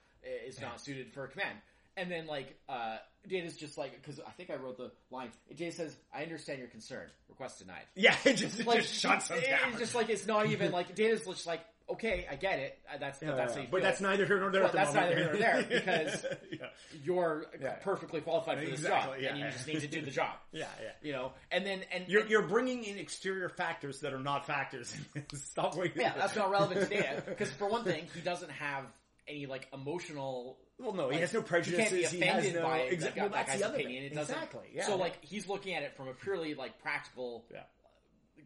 is 0.47 0.61
not 0.61 0.79
suited 0.79 1.11
for 1.11 1.25
a 1.25 1.27
command. 1.27 1.57
And 1.97 2.09
then 2.11 2.25
like 2.27 2.55
uh 2.67 2.97
Data's 3.27 3.55
just 3.55 3.77
like 3.77 3.93
because 4.01 4.19
I 4.19 4.31
think 4.31 4.49
I 4.49 4.55
wrote 4.55 4.77
the 4.77 4.91
line. 5.11 5.29
Data 5.55 5.71
says 5.75 5.95
I 6.13 6.23
understand 6.23 6.59
your 6.59 6.67
concern. 6.67 7.07
Request 7.29 7.59
denied. 7.59 7.83
yeah. 7.95 8.15
It 8.25 8.33
just, 8.35 8.59
it 8.59 8.67
Like 8.67 8.81
just 8.81 8.93
shuts 8.93 9.29
him 9.29 9.39
down. 9.41 9.69
It's 9.69 9.79
just 9.79 9.95
like 9.95 10.09
it's 10.09 10.25
not 10.27 10.47
even 10.47 10.71
like 10.71 10.95
Data's 10.95 11.25
just 11.25 11.45
like 11.47 11.61
okay 11.89 12.25
I 12.31 12.35
get 12.35 12.59
it. 12.59 12.79
Uh, 12.91 12.97
That's 12.97 13.21
Yeah, 13.21 13.35
that's 13.35 13.55
yeah. 13.55 13.63
how 13.63 13.67
but 13.69 13.81
that's 13.81 14.01
neither 14.01 14.25
here 14.25 14.39
nor 14.39 14.51
there. 14.51 14.61
But 14.63 14.73
at 14.75 14.93
the 14.93 14.93
that's 14.93 14.93
moment. 14.95 15.15
neither 15.15 15.23
here 15.23 15.33
nor 15.33 15.39
there, 15.41 15.63
because- 16.09 16.25
yeah, 16.51 16.65
you're 17.03 17.45
Yeah. 17.61 17.73
perfectly 17.83 18.21
qualified 18.21 18.57
for 18.59 18.65
this 18.65 18.79
Exactly, 18.79 19.15
job, 19.15 19.21
yeah, 19.23 19.29
and 19.29 19.37
you 19.39 19.45
yeah. 19.45 19.51
just 19.51 19.67
need 19.67 19.81
to 19.81 19.87
do 19.87 20.01
the 20.01 20.11
job. 20.11 20.35
yeah, 20.51 20.65
yeah. 20.81 20.89
You 21.01 21.11
know, 21.11 21.33
and 21.51 21.65
then 21.65 21.81
and 21.93 22.07
You're, 22.07 22.25
you're 22.25 22.47
bringing 22.47 22.83
in 22.85 22.97
exterior 22.97 23.49
factors 23.49 23.99
that 23.99 24.13
are 24.13 24.19
not 24.19 24.47
factors. 24.47 24.95
Stop 25.35 25.75
waiting. 25.75 26.01
Yeah, 26.01 26.13
that's 26.17 26.35
not 26.35 26.49
relevant 26.51 26.81
to 26.81 26.87
data. 26.87 27.21
Because 27.27 27.51
for 27.51 27.67
one 27.67 27.83
thing, 27.83 28.05
he 28.15 28.21
doesn't 28.21 28.51
have 28.51 28.85
any 29.27 29.45
like 29.45 29.67
emotional. 29.73 30.57
Well, 30.79 30.93
no, 30.93 31.09
he 31.09 31.19
has 31.19 31.33
no 31.33 31.41
He 31.41 31.45
prejudices. 31.47 31.89
can't 31.89 32.11
be 32.11 32.17
he 32.17 32.25
has 32.25 32.53
no, 32.53 32.63
by 32.63 32.89
that, 32.99 33.15
well, 33.15 33.29
that 33.29 33.31
that's 33.31 33.49
guy's 33.51 33.59
the 33.59 33.65
other 33.67 33.75
opinion. 33.75 34.03
thing. 34.03 34.11
It 34.11 34.15
doesn't. 34.15 34.35
Exactly. 34.35 34.67
Yeah. 34.73 34.85
So 34.85 34.95
like 34.97 35.23
he's 35.23 35.47
looking 35.47 35.75
at 35.75 35.83
it 35.83 35.95
from 35.95 36.07
a 36.07 36.13
purely 36.13 36.55
like 36.55 36.81
practical 36.81 37.45
yeah. 37.51 37.61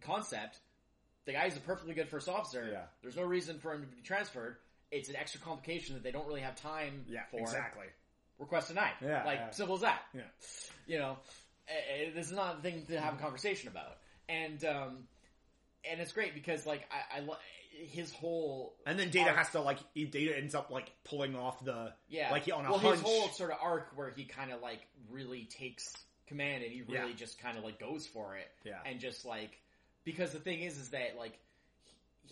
concept. 0.02 0.60
The 1.26 1.34
guy's 1.34 1.58
a 1.58 1.60
perfectly 1.60 1.94
good 1.94 2.08
first 2.10 2.30
officer. 2.30 2.68
Yeah. 2.72 2.84
There's 3.02 3.16
no 3.18 3.24
reason 3.24 3.60
for 3.60 3.74
him 3.74 3.82
to 3.82 3.88
be 3.88 4.02
transferred. 4.02 4.58
It's 4.92 5.10
an 5.10 5.16
extra 5.18 5.42
complication 5.42 5.96
that 5.96 6.04
they 6.04 6.12
don't 6.12 6.28
really 6.28 6.42
have 6.42 6.56
time 6.56 7.04
Yeah, 7.10 7.22
for. 7.30 7.40
exactly. 7.42 7.88
Request 8.40 8.70
denied. 8.70 8.94
Yeah, 9.02 9.24
like 9.26 9.40
yeah. 9.40 9.50
simple 9.50 9.76
as 9.76 9.82
that. 9.82 10.02
Yeah. 10.14 10.22
You 10.86 11.00
know, 11.00 11.18
eh, 11.68 12.06
eh, 12.06 12.10
this 12.16 12.28
is 12.28 12.34
not 12.34 12.60
a 12.60 12.62
thing 12.62 12.86
to 12.88 13.00
have 13.02 13.16
a 13.16 13.18
conversation 13.18 13.68
about. 13.68 13.98
And 14.30 14.64
um, 14.64 14.98
and 15.90 16.00
it's 16.00 16.12
great 16.14 16.34
because 16.34 16.66
like 16.66 16.88
I, 16.92 17.18
I 17.18 17.20
lo- 17.22 17.38
his 17.78 18.12
whole 18.12 18.76
And 18.86 18.98
then 19.00 19.10
Data 19.10 19.30
arc- 19.30 19.38
has 19.38 19.50
to 19.52 19.62
like 19.62 19.78
he- 19.94 20.06
Data 20.06 20.38
ends 20.38 20.56
up 20.56 20.70
like 20.72 20.92
pulling 21.04 21.36
off 21.36 21.64
the 21.64 21.94
Yeah, 22.10 22.32
like 22.32 22.44
he 22.46 22.52
on 22.52 22.66
a 22.66 22.70
well, 22.72 22.80
hunch. 22.80 22.94
his 22.96 23.02
whole 23.02 23.28
sort 23.30 23.52
of 23.52 23.58
arc 23.62 23.92
where 23.96 24.12
he 24.16 24.26
kind 24.26 24.52
of 24.52 24.62
like 24.62 24.82
really 25.10 25.46
takes 25.46 25.94
command 26.28 26.64
and 26.64 26.72
he 26.74 26.82
really 26.82 27.10
Yeah. 27.12 27.16
just 27.16 27.40
kind 27.40 27.58
of 27.58 27.64
like 27.64 27.80
goes 27.80 28.06
for 28.08 28.36
it. 28.36 28.50
Yeah. 28.66 28.80
and 28.86 29.00
just 29.00 29.26
like 29.26 29.52
because 30.04 30.32
the 30.32 30.40
thing 30.40 30.62
is, 30.62 30.78
is 30.78 30.90
that 30.90 31.16
like 31.18 31.38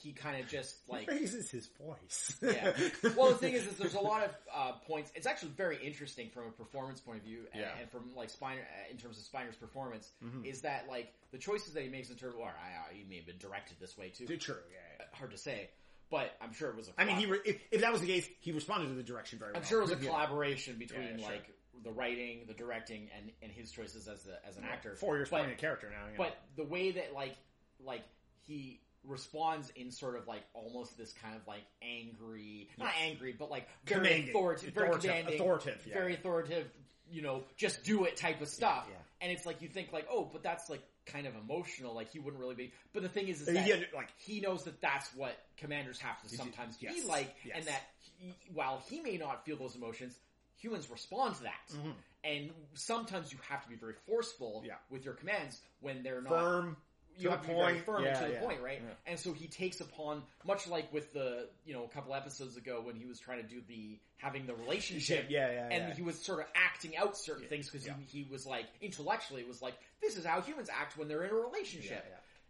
he, 0.01 0.09
he 0.09 0.13
kind 0.13 0.41
of 0.41 0.47
just 0.49 0.75
like 0.87 1.09
raises 1.09 1.49
his 1.49 1.67
voice. 1.79 2.37
yeah. 2.41 2.71
Well, 3.15 3.29
the 3.29 3.35
thing 3.37 3.53
is, 3.53 3.65
is 3.67 3.77
there's 3.77 3.93
a 3.95 3.99
lot 3.99 4.23
of 4.23 4.31
uh, 4.53 4.71
points. 4.87 5.11
It's 5.15 5.27
actually 5.27 5.49
very 5.51 5.77
interesting 5.83 6.29
from 6.29 6.47
a 6.47 6.51
performance 6.51 6.99
point 6.99 7.19
of 7.19 7.23
view, 7.23 7.41
and, 7.53 7.61
Yeah. 7.61 7.69
and 7.79 7.89
from 7.89 8.13
like 8.15 8.31
Spiner 8.31 8.59
uh, 8.61 8.91
in 8.91 8.97
terms 8.97 9.17
of 9.17 9.23
Spiner's 9.23 9.55
performance. 9.55 10.11
Mhm. 10.23 10.45
Is 10.45 10.61
that 10.61 10.85
like 10.89 11.13
the 11.31 11.37
choices 11.37 11.73
that 11.73 11.83
he 11.83 11.89
makes 11.89 12.09
in 12.09 12.15
terms 12.15 12.35
or 12.39 12.47
I, 12.47 12.49
I, 12.49 12.93
he 12.93 13.03
may 13.09 13.17
have 13.17 13.25
been 13.25 13.37
directed 13.37 13.77
this 13.79 13.97
way 13.97 14.09
too. 14.09 14.25
True. 14.37 14.55
Yeah, 14.71 14.77
yeah. 14.99 15.05
Hard 15.17 15.31
to 15.31 15.37
say, 15.37 15.69
but 16.09 16.35
I'm 16.41 16.53
sure 16.53 16.69
it 16.69 16.75
was. 16.75 16.87
a 16.89 16.91
I 17.01 17.05
mean, 17.05 17.17
he 17.17 17.25
re- 17.25 17.39
if, 17.45 17.61
if 17.71 17.81
that 17.81 17.91
was 17.91 18.01
the 18.01 18.07
case, 18.07 18.27
he 18.39 18.51
responded 18.51 18.87
to 18.89 18.93
the 18.95 19.03
direction 19.03 19.39
very 19.39 19.51
well. 19.53 19.61
I'm 19.61 19.67
sure 19.67 19.79
it 19.79 19.83
was 19.83 19.91
a 19.91 19.95
collaboration 20.07 20.77
between 20.77 21.01
Yeah, 21.03 21.09
yeah, 21.17 21.25
sure. 21.25 21.35
like 21.35 21.49
the 21.83 21.91
writing, 21.91 22.45
the 22.47 22.53
directing, 22.53 23.09
and 23.17 23.31
and 23.41 23.51
his 23.51 23.71
choices 23.71 24.07
as 24.07 24.23
the 24.23 24.37
as 24.47 24.57
an 24.57 24.63
actor. 24.63 24.95
Four 24.95 25.17
years 25.17 25.29
playing 25.29 25.51
a 25.51 25.55
character 25.55 25.89
now. 25.89 26.05
you 26.11 26.17
know. 26.17 26.23
but 26.23 26.37
the 26.55 26.63
way 26.69 26.91
that 26.91 27.13
like 27.13 27.35
like 27.83 28.03
he 28.47 28.79
responds 29.07 29.71
in 29.75 29.91
sort 29.91 30.15
of 30.17 30.27
like 30.27 30.43
almost 30.53 30.97
this 30.97 31.13
kind 31.13 31.35
of 31.35 31.41
like 31.47 31.63
angry, 31.81 32.69
not 32.77 32.91
angry, 33.01 33.35
but 33.37 33.49
like 33.51 33.67
very 33.85 34.01
Commanding. 34.07 34.29
authoritative, 34.29 34.73
very 34.73 34.89
Authoritative- 34.89 35.33
authoritative, 35.35 35.87
yeah. 35.87 35.93
very 35.93 36.13
authoritative. 36.13 36.67
You 37.11 37.21
know, 37.21 37.43
just 37.55 37.83
do 37.83 38.05
it 38.05 38.17
type 38.17 38.41
of 38.41 38.47
stuff. 38.47 38.87
yeah. 38.89 38.95
And 39.21 39.31
it's 39.31 39.45
like 39.45 39.61
you 39.61 39.67
think 39.67 39.93
like, 39.93 40.07
oh, 40.11 40.27
but 40.31 40.41
that's 40.41 40.69
like 40.71 40.81
kind 41.05 41.27
of 41.27 41.35
emotional. 41.35 41.93
Like 41.93 42.09
he 42.11 42.17
wouldn't 42.19 42.41
really 42.41 42.55
be. 42.55 42.73
But 42.93 43.03
the 43.03 43.09
thing 43.09 43.27
is, 43.27 43.41
is 43.41 43.53
that 43.53 43.67
yeah, 43.67 43.75
like 43.93 44.09
he 44.17 44.39
knows 44.41 44.63
that 44.63 44.81
that's 44.81 45.07
what 45.15 45.37
commanders 45.57 45.99
have 45.99 46.19
to 46.23 46.29
sometimes 46.35 46.77
yes, 46.79 46.95
be 46.95 47.07
like, 47.07 47.35
yes. 47.45 47.57
and 47.59 47.67
that 47.67 47.81
he, 48.17 48.33
while 48.53 48.81
he 48.89 49.01
may 49.01 49.17
not 49.17 49.45
feel 49.45 49.55
those 49.55 49.75
emotions, 49.75 50.17
humans 50.57 50.89
respond 50.89 51.35
to 51.35 51.43
that. 51.43 51.61
Mhm. 51.75 51.93
And 52.23 52.49
sometimes 52.73 53.31
you 53.31 53.37
have 53.49 53.61
to 53.63 53.69
be 53.69 53.75
very 53.75 53.93
forceful 54.07 54.63
Yeah. 54.65 54.73
with 54.89 55.05
your 55.05 55.13
commands 55.13 55.61
when 55.81 56.01
they're 56.01 56.21
not 56.21 56.29
firm. 56.29 56.77
You 57.17 57.25
to 57.25 57.31
have 57.31 57.41
the 57.41 57.47
to 57.47 57.53
be 57.53 57.59
very 57.59 57.73
point. 57.73 57.85
firm 57.85 57.95
and 57.97 58.05
Yeah, 58.05 58.19
to 58.19 58.27
the 58.27 58.33
yeah, 58.33 58.39
point, 58.41 58.61
right? 58.61 58.81
yeah. 58.83 58.93
And 59.11 59.19
so 59.19 59.33
he 59.33 59.47
takes 59.47 59.79
upon, 59.81 60.23
much 60.45 60.67
like 60.67 60.91
with 60.93 61.13
the, 61.13 61.47
you 61.65 61.73
know, 61.73 61.83
a 61.85 61.87
couple 61.89 62.13
episodes 62.13 62.57
ago 62.57 62.81
when 62.83 62.95
he 62.95 63.05
was 63.05 63.19
trying 63.19 63.41
to 63.41 63.47
do 63.47 63.61
the 63.67 63.97
having 64.17 64.45
the 64.45 64.55
relationship, 64.55 65.27
Yeah, 65.29 65.51
yeah, 65.51 65.67
and 65.71 65.93
he 65.93 66.01
was 66.01 66.19
sort 66.23 66.39
of 66.39 66.45
acting 66.55 66.95
out 66.97 67.17
certain 67.17 67.47
things 67.47 67.69
because 67.69 67.85
he, 67.85 67.93
he 68.07 68.27
was 68.29 68.45
like 68.45 68.65
intellectually 68.81 69.41
it 69.41 69.47
was 69.47 69.61
like 69.61 69.75
this 70.01 70.17
is 70.17 70.25
how 70.25 70.41
humans 70.41 70.69
act 70.73 70.97
when 70.97 71.07
they're 71.07 71.23
in 71.23 71.31
a 71.31 71.35
relationship. 71.35 72.03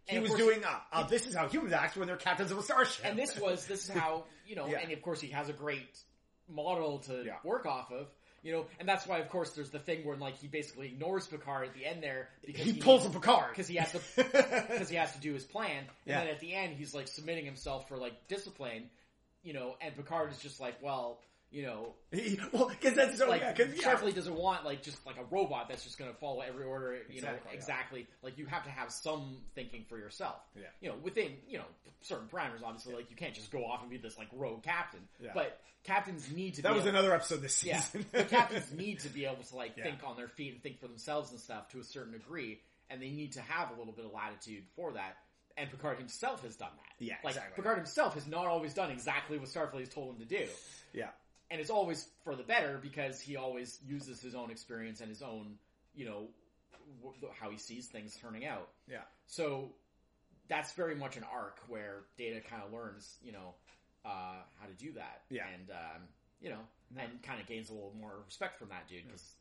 And 0.08 0.18
He 0.18 0.22
was 0.22 0.30
course- 0.30 0.40
doing. 0.40 0.64
Uh, 0.64 0.78
uh, 0.92 1.02
this 1.08 1.26
is 1.26 1.34
how 1.34 1.48
humans 1.48 1.72
act 1.72 1.96
when 1.96 2.06
they're 2.06 2.16
captains 2.16 2.52
of 2.52 2.58
a 2.58 2.62
starship. 2.62 3.04
and 3.04 3.18
this 3.18 3.38
was 3.40 3.66
this 3.66 3.88
is 3.88 3.90
how 3.90 4.24
you 4.46 4.54
know, 4.54 4.66
and 4.82 4.92
of 4.92 5.02
course 5.02 5.20
he 5.20 5.28
has 5.28 5.48
a 5.48 5.52
great 5.52 5.98
model 6.48 6.98
to 7.00 7.24
work 7.44 7.66
off 7.66 7.90
of. 7.90 8.06
You 8.46 8.52
know, 8.52 8.66
and 8.78 8.88
that's 8.88 9.08
why, 9.08 9.18
of 9.18 9.28
course, 9.28 9.50
there's 9.50 9.70
the 9.70 9.80
thing 9.80 10.06
where 10.06 10.16
like 10.16 10.36
he 10.38 10.46
basically 10.46 10.86
ignores 10.86 11.26
Picard 11.26 11.66
at 11.66 11.74
the 11.74 11.84
end 11.84 12.00
there 12.00 12.28
because 12.46 12.64
he 12.64 12.74
pulls 12.74 13.02
a 13.04 13.08
needs- 13.08 13.18
Picard 13.20 13.50
because 13.50 13.66
he 13.66 13.74
has 13.74 13.90
to 13.90 13.98
because 14.16 14.88
he 14.88 14.94
has 14.94 15.12
to 15.14 15.18
do 15.20 15.34
his 15.34 15.42
plan. 15.44 15.78
And 15.78 15.86
Yeah. 16.06 16.20
then 16.20 16.28
at 16.28 16.38
the 16.38 16.54
end, 16.54 16.74
he's 16.76 16.94
like 16.94 17.08
submitting 17.08 17.44
himself 17.44 17.88
for 17.88 17.96
like 17.96 18.28
discipline, 18.28 18.84
you 19.42 19.52
know. 19.52 19.74
And 19.80 19.96
Picard 19.96 20.30
is 20.30 20.38
just 20.38 20.60
like, 20.60 20.80
well, 20.80 21.18
you 21.50 21.62
know, 21.64 21.94
He- 22.12 22.38
well, 22.52 22.68
because 22.68 22.94
that's 22.94 23.18
so. 23.18 23.28
like 23.28 23.40
yeah, 23.40 23.52
'cause, 23.52 23.68
yeah. 23.74 23.94
Starfleet 23.94 24.14
doesn't 24.14 24.36
want 24.36 24.64
like 24.64 24.80
just 24.82 25.04
like 25.06 25.16
a 25.16 25.24
robot 25.34 25.68
that's 25.68 25.82
just 25.82 25.98
going 25.98 26.12
to 26.12 26.16
follow 26.18 26.40
every 26.40 26.64
order, 26.64 26.92
you 27.10 27.22
know, 27.22 27.28
Exactly, 27.30 27.50
yeah. 27.50 27.56
exactly. 27.58 28.06
Like 28.22 28.38
you 28.38 28.46
have 28.46 28.62
to 28.64 28.70
have 28.70 28.92
some 28.92 29.38
thinking 29.56 29.84
for 29.88 29.98
yourself. 29.98 30.36
Yeah. 30.54 30.62
You 30.80 30.90
know, 30.90 30.96
within 31.02 31.32
you 31.48 31.58
know 31.58 31.64
certain 32.06 32.28
parameters. 32.28 32.62
Obviously, 32.64 32.94
like 32.94 33.10
you 33.10 33.16
can't 33.16 33.34
just 33.34 33.50
go 33.50 33.64
off 33.64 33.80
and 33.82 33.90
be 33.90 33.96
this 33.96 34.16
like 34.18 34.28
rogue 34.32 34.62
captain. 34.62 35.00
Yeah. 35.20 35.30
But 35.34 35.60
captains 35.84 36.30
need 36.30 36.54
to. 36.54 36.62
That 36.62 36.70
be 36.70 36.74
was 36.76 36.86
able- 36.86 36.98
another 36.98 37.14
episode 37.14 37.42
this 37.42 37.62
yeah, 37.64 37.80
season. 37.80 38.06
but 38.12 38.28
captains 38.28 38.72
need 38.72 39.00
to 39.00 39.08
be 39.08 39.24
able 39.24 39.42
to 39.42 39.56
like 39.56 39.72
Yeah. 39.76 39.84
think 39.84 39.98
on 40.04 40.16
their 40.16 40.28
feet 40.28 40.52
and 40.54 40.62
think 40.62 40.80
for 40.80 40.88
themselves 40.88 41.30
and 41.30 41.40
stuff 41.40 41.68
to 41.70 41.80
a 41.80 41.84
certain 41.84 42.12
degree, 42.12 42.60
and 42.90 43.00
they 43.02 43.10
need 43.10 43.32
to 43.32 43.40
have 43.40 43.70
a 43.70 43.78
little 43.78 43.92
bit 43.92 44.04
of 44.04 44.12
latitude 44.12 44.64
for 44.74 44.92
that. 44.92 45.16
And 45.58 45.70
Picard 45.70 45.98
himself 45.98 46.42
has 46.42 46.54
done 46.56 46.68
that. 46.76 47.04
Yeah, 47.04 47.14
like 47.24 47.34
exactly. 47.34 47.56
Picard 47.56 47.78
himself 47.78 48.14
has 48.14 48.26
not 48.26 48.46
always 48.46 48.74
done 48.74 48.90
exactly 48.90 49.38
what 49.38 49.48
Starfleet 49.48 49.80
has 49.80 49.88
told 49.88 50.14
him 50.14 50.18
to 50.20 50.26
do, 50.26 50.46
yeah, 50.92 51.08
and 51.50 51.60
it's 51.60 51.70
always 51.70 52.06
for 52.24 52.34
the 52.36 52.42
better 52.42 52.78
because 52.82 53.20
he 53.20 53.36
always 53.36 53.78
uses 53.86 54.20
his 54.20 54.34
own 54.34 54.50
experience 54.50 55.00
and 55.00 55.08
his 55.08 55.22
own, 55.22 55.54
you 55.94 56.04
know, 56.04 56.28
w- 57.02 57.32
how 57.40 57.48
he 57.50 57.56
sees 57.56 57.86
things 57.86 58.16
turning 58.20 58.44
out. 58.44 58.68
yeah, 58.86 58.98
So 59.26 59.70
that's 60.48 60.72
very 60.72 60.94
much 60.94 61.16
an 61.16 61.24
arc 61.32 61.58
where 61.68 62.04
Data 62.16 62.40
kind 62.40 62.62
of 62.62 62.72
learns, 62.72 63.16
you 63.22 63.32
know, 63.32 63.54
uh, 64.04 64.42
how 64.60 64.66
to 64.66 64.74
do 64.78 64.92
that. 64.92 65.22
Yeah. 65.30 65.42
And, 65.52 65.70
um, 65.70 66.02
you 66.40 66.50
know, 66.50 66.60
and 66.96 67.22
kind 67.22 67.40
of 67.40 67.46
gains 67.46 67.70
a 67.70 67.72
little 67.72 67.94
more 67.98 68.12
respect 68.24 68.58
from 68.58 68.68
that 68.68 68.88
dude 68.88 69.04
because, 69.06 69.34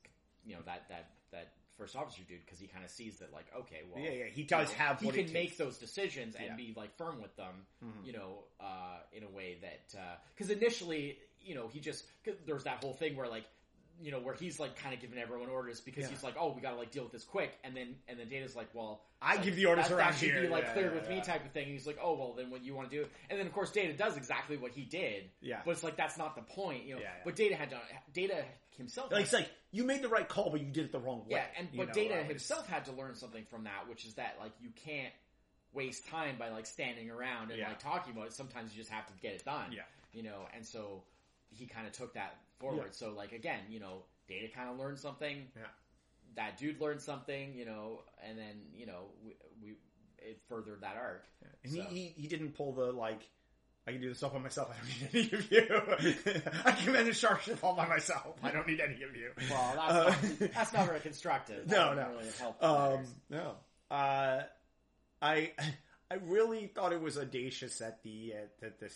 you 0.46 0.56
know, 0.56 0.62
that, 0.66 0.88
that, 0.90 1.12
that 1.32 1.52
first 1.78 1.96
officer 1.96 2.22
dude 2.28 2.40
because 2.46 2.58
he 2.60 2.68
kind 2.68 2.84
of 2.86 2.90
sees 2.90 3.20
that 3.20 3.34
like, 3.34 3.46
okay, 3.56 3.82
well, 3.92 4.04
yeah, 4.04 4.12
yeah. 4.12 4.26
He 4.26 4.44
does 4.44 4.70
you 4.72 4.78
know, 4.78 4.84
have. 4.86 5.02
he 5.02 5.12
can 5.12 5.32
make 5.34 5.58
those 5.58 5.78
decisions 5.78 6.36
and 6.36 6.46
Yeah. 6.46 6.56
be 6.56 6.74
like 6.76 6.96
firm 6.98 7.22
with 7.22 7.36
them, 7.36 7.66
Mhm. 7.84 8.06
you 8.06 8.14
know, 8.14 8.46
uh, 8.60 9.00
in 9.12 9.24
a 9.24 9.30
way 9.30 9.58
that, 9.62 9.94
because 10.34 10.50
initially, 10.50 11.20
you 11.42 11.54
know, 11.54 11.68
he 11.68 11.80
just, 11.80 12.06
cause 12.24 12.36
there's 12.48 12.64
that 12.64 12.82
whole 12.84 12.94
thing 12.94 13.16
where 13.16 13.28
like, 13.28 13.46
you 14.02 14.12
know, 14.12 14.20
where 14.20 14.34
he's 14.34 14.60
like 14.60 14.76
kind 14.78 14.94
of 14.94 15.00
giving 15.02 15.18
everyone 15.18 15.50
orders 15.50 15.80
because 15.82 16.04
Yeah. 16.04 16.10
he's 16.10 16.24
like, 16.24 16.36
oh, 16.40 16.52
we 16.54 16.62
gotta 16.62 16.76
like 16.76 16.92
deal 16.92 17.04
with 17.04 17.12
this 17.12 17.24
quick. 17.24 17.58
And 17.64 17.76
then, 17.76 17.96
and 18.08 18.20
then 18.20 18.28
Data's 18.30 18.56
like, 18.56 18.68
well, 18.74 19.02
I 19.22 19.36
like, 19.36 19.44
give 19.46 19.56
the 19.56 19.66
orders 19.68 19.88
that, 19.88 19.96
around 19.96 20.12
that 20.14 20.20
should 20.20 20.32
here. 20.32 20.42
be 20.42 20.48
like 20.48 20.64
Yeah, 20.66 20.74
cleared 20.74 20.94
yeah, 20.94 21.00
with 21.00 21.10
me 21.10 21.22
type 21.22 21.46
of 21.46 21.52
thing. 21.52 21.64
And 21.64 21.72
he's 21.74 21.88
like, 21.88 21.98
oh, 22.02 22.14
well, 22.16 22.34
then 22.34 22.50
what 22.50 22.64
you 22.64 22.76
want 22.76 22.90
to 22.92 22.96
do? 23.04 23.08
And 23.30 23.40
then 23.40 23.48
of 23.48 23.54
course 23.54 23.72
Data 23.72 23.94
does 23.94 24.18
exactly 24.18 24.58
what 24.58 24.72
he 24.72 24.84
did. 24.84 25.30
Yeah. 25.42 25.62
But 25.64 25.72
it's 25.72 25.84
like, 25.84 25.96
that's 25.98 26.18
not 26.18 26.36
the 26.36 26.42
point, 26.42 26.86
you 26.86 26.96
know, 26.96 27.02
but 27.24 27.36
Data 27.36 27.56
had 27.56 27.70
done, 27.70 27.80
Data 28.14 28.44
himself. 28.78 29.12
Like, 29.12 29.24
it's 29.24 29.34
like 29.34 29.50
you 29.72 29.84
made 29.84 30.02
the 30.02 30.10
right 30.10 30.28
call, 30.28 30.50
but 30.50 30.60
you 30.62 30.68
did 30.68 30.86
it 30.86 30.92
the 30.92 31.00
wrong 31.00 31.20
way. 31.20 31.32
Yeah, 31.38 31.46
and 31.58 31.70
but 31.76 31.88
know, 31.88 31.94
Data 31.94 32.16
himself 32.24 32.68
had 32.68 32.86
to 32.86 32.92
learn 32.92 33.16
something 33.16 33.46
from 33.46 33.64
that, 33.64 33.88
which 33.90 34.06
is 34.06 34.14
that 34.16 34.36
like 34.40 34.52
you 34.62 34.70
can't 34.86 35.14
waste 35.74 36.08
time 36.08 36.38
by 36.38 36.50
like 36.50 36.66
standing 36.66 37.10
around 37.10 37.52
and 37.52 37.62
like 37.62 37.80
talking 37.80 38.14
about 38.14 38.28
it. 38.28 38.34
Sometimes 38.34 38.74
you 38.74 38.82
just 38.82 38.92
have 38.92 39.06
to 39.08 39.14
get 39.22 39.34
it 39.34 39.44
done. 39.46 39.72
Yeah. 39.72 39.82
You 40.14 40.24
know, 40.24 40.48
and 40.56 40.66
so 40.66 41.04
he 41.50 41.66
kind 41.66 41.88
of 41.88 41.94
took 41.94 42.14
that 42.14 42.38
forward. 42.60 42.86
Yeah. 42.88 42.92
So 42.92 43.14
like 43.16 43.32
again, 43.32 43.60
you 43.70 43.80
know, 43.80 44.04
Data 44.28 44.48
kind 44.54 44.70
of 44.70 44.78
learned 44.78 45.00
something. 45.00 45.48
Yeah. 45.56 45.64
That 46.36 46.58
dude 46.58 46.82
learned 46.82 47.02
something, 47.02 47.54
you 47.56 47.66
know, 47.66 48.02
and 48.28 48.38
then 48.38 48.62
you 48.74 48.86
know 48.86 49.06
we, 49.24 49.36
we 49.62 49.74
it 50.18 50.42
furthered 50.50 50.82
that 50.82 50.96
arc. 50.98 51.26
And 51.64 51.74
So- 51.74 51.82
he, 51.84 52.14
he 52.16 52.22
he 52.24 52.28
didn't 52.28 52.56
pull 52.56 52.74
the 52.74 52.92
like. 52.92 53.22
I 53.88 53.92
can 53.92 54.02
do 54.02 54.10
this 54.10 54.24
all 54.24 54.32
by 54.32 54.40
myself. 54.40 54.72
I 54.74 54.80
don't 54.90 55.14
need 55.14 55.30
any 55.32 55.70
of 55.70 56.04
you. 56.04 56.42
I 56.66 56.72
can 56.72 56.92
manage 56.92 57.18
Starship 57.18 57.64
all 57.64 57.76
by 57.76 57.88
myself. 57.88 58.36
I 58.42 58.50
don't 58.50 58.66
need 58.68 58.80
any 58.82 58.96
of 59.04 59.16
you. 59.16 59.30
Well, 59.48 59.74
that's, 59.76 59.92
Uh, 59.94 60.04
not, 60.40 60.54
that's 60.56 60.74
not 60.74 60.88
very 60.88 61.00
constructive. 61.02 61.68
No, 61.70 61.94
That 61.94 61.96
no. 61.96 62.02
doesn't 62.02 62.18
Really 62.18 62.32
help 62.40 62.64
Um, 62.64 63.06
no. 63.30 63.52
Uh, 63.92 64.42
I 65.22 65.52
I 66.12 66.16
really 66.24 66.66
thought 66.66 66.94
it 66.94 67.02
was 67.02 67.20
audacious 67.20 67.78
that 67.78 68.02
the 68.02 68.34
uh, 68.34 68.38
that 68.62 68.80
the, 68.80 68.90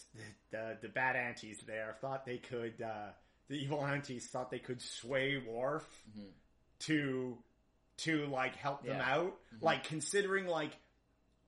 the 0.50 0.78
the 0.82 0.90
bad 0.90 1.16
aunties 1.16 1.60
there 1.68 1.96
thought 2.02 2.26
they 2.26 2.38
could 2.38 2.82
uh, 2.82 3.10
the 3.50 3.56
evil 3.62 3.84
aunties 3.86 4.28
thought 4.28 4.50
they 4.52 4.60
could 4.60 4.82
sway 4.82 5.38
Worf 5.38 5.88
Mhm. 6.18 6.32
to 6.80 7.38
to 7.98 8.28
like 8.28 8.56
help 8.56 8.84
them 8.84 8.96
Yeah. 8.98 9.04
Mm-hmm. 9.04 9.26
out, 9.28 9.38
like 9.62 9.84
considering 9.84 10.48
like 10.48 10.72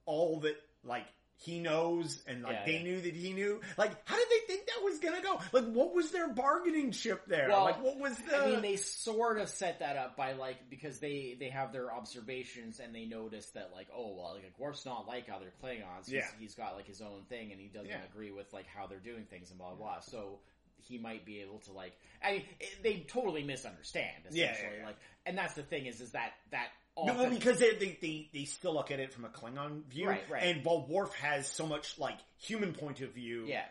all 0.05 0.39
that 0.41 0.57
like 0.83 1.05
he 1.37 1.57
knows 1.59 2.21
and 2.27 2.43
like 2.43 2.53
Yeah, 2.53 2.65
they 2.65 2.77
yeah. 2.77 2.83
knew 2.83 3.01
that 3.01 3.15
he 3.15 3.33
knew. 3.33 3.61
Like, 3.75 3.91
how 4.07 4.15
did 4.15 4.27
they 4.29 4.45
think 4.53 4.67
that 4.67 4.83
was 4.83 4.99
gonna 4.99 5.21
go? 5.23 5.39
Like, 5.53 5.65
what 5.73 5.93
was 5.95 6.11
their 6.11 6.27
bargaining 6.27 6.91
chip 6.91 7.25
there? 7.25 7.47
Well, 7.49 7.63
like, 7.63 7.81
what 7.81 7.97
was 7.97 8.15
the? 8.17 8.35
I 8.37 8.45
mean, 8.51 8.61
they 8.61 8.75
sort 8.75 9.39
of 9.39 9.49
set 9.49 9.79
that 9.79 9.97
up 9.97 10.15
by 10.15 10.33
like 10.33 10.69
because 10.69 10.99
they 10.99 11.35
they 11.39 11.49
have 11.49 11.71
their 11.73 11.91
observations 11.91 12.79
and 12.79 12.93
they 12.93 13.05
notice 13.05 13.49
that 13.51 13.71
like 13.73 13.87
oh 13.95 14.13
well 14.15 14.33
like 14.35 14.53
Worf's 14.59 14.85
not 14.85 15.07
like 15.07 15.29
other 15.33 15.51
Klingons. 15.63 16.05
He's, 16.05 16.13
Yeah. 16.15 16.27
he's 16.39 16.53
got 16.53 16.75
like 16.75 16.85
his 16.85 17.01
own 17.01 17.23
thing 17.29 17.51
and 17.51 17.59
he 17.59 17.67
doesn't 17.69 17.89
agree 18.11 18.31
with 18.31 18.51
like 18.53 18.67
how 18.67 18.85
they're 18.87 18.99
doing 18.99 19.25
things 19.25 19.49
and 19.49 19.57
blah 19.57 19.69
blah. 19.73 19.77
blah. 19.93 19.99
So 20.01 20.39
he 20.87 20.97
might 20.97 21.25
be 21.25 21.39
able 21.41 21.59
to 21.59 21.71
like 21.71 21.93
I 22.23 22.31
mean 22.33 22.43
it, 22.59 22.83
they 22.83 23.05
totally 23.07 23.43
misunderstand 23.43 24.23
Yeah, 24.31 24.51
essentially 24.51 24.69
yeah, 24.73 24.79
yeah. 24.81 24.85
like 24.87 24.97
and 25.25 25.37
that's 25.37 25.53
the 25.53 25.63
thing 25.63 25.85
is 25.85 26.01
is 26.01 26.11
that 26.11 26.33
that 26.51 26.67
No, 26.97 27.13
well, 27.13 27.29
because 27.29 27.59
they, 27.59 27.73
they, 27.75 27.97
they, 28.01 28.29
they 28.33 28.43
still 28.45 28.73
look 28.73 28.91
at 28.91 28.99
it 28.99 29.13
from 29.13 29.23
a 29.25 29.29
Klingon 29.29 29.85
view, 29.85 30.07
Right, 30.09 30.23
right. 30.29 30.43
And 30.43 30.65
while 30.65 30.85
Worf 30.87 31.13
has 31.15 31.47
so 31.47 31.65
much 31.65 31.97
like 31.97 32.17
human 32.37 32.73
point 32.73 32.99
of 33.01 33.11
view, 33.13 33.45
Yeah. 33.47 33.63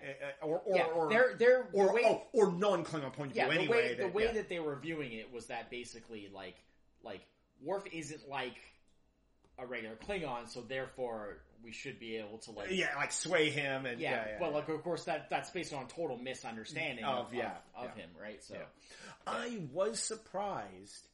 uh, 0.43 0.47
or 0.47 0.61
or 0.65 0.77
yeah, 0.77 0.85
or 0.87 1.09
they're 1.11 1.35
they're 1.39 1.69
the 1.73 1.79
or, 1.79 1.95
way- 1.95 2.03
oh, 2.07 2.23
or 2.33 2.51
non-Klingon 2.53 3.13
point 3.13 3.33
of 3.33 3.37
yeah, 3.37 3.45
view. 3.49 3.55
the 3.59 3.61
anyway, 3.65 3.77
way 3.77 3.95
the 3.95 4.03
that- 4.05 4.15
way 4.15 4.25
yeah. 4.25 4.33
that 4.33 4.49
they 4.49 4.59
were 4.61 4.77
viewing 4.77 5.13
it 5.13 5.31
was 5.33 5.47
that 5.47 5.71
basically 5.71 6.31
like 6.35 6.57
like 7.05 7.21
Worf 7.63 7.85
isn't 7.93 8.27
like 8.29 8.57
a 9.59 9.67
regular 9.67 9.97
Klingon, 9.97 10.49
so 10.49 10.63
therefore 10.63 11.39
we 11.65 11.73
should 11.73 11.99
be 11.99 12.17
able 12.17 12.39
to 12.39 12.51
like 12.53 12.69
yeah, 12.71 12.95
like 12.97 13.13
sway 13.13 13.51
him 13.51 13.87
and 13.87 14.01
yeah, 14.01 14.11
yeah, 14.11 14.25
yeah, 14.33 14.37
but 14.41 14.53
like 14.53 14.69
of 14.69 14.83
course 14.83 15.05
that 15.05 15.29
that's 15.31 15.51
based 15.51 15.73
on 15.73 15.87
total 15.89 16.17
misunderstanding 16.17 17.05
Of- 17.05 17.27
of, 17.27 17.35
yeah, 17.35 17.53
of, 17.77 17.87
of 17.91 17.95
him, 17.97 18.11
right? 18.21 18.43
So. 18.43 18.57
I 19.27 19.61
was 19.73 20.01
surprised, 20.01 21.07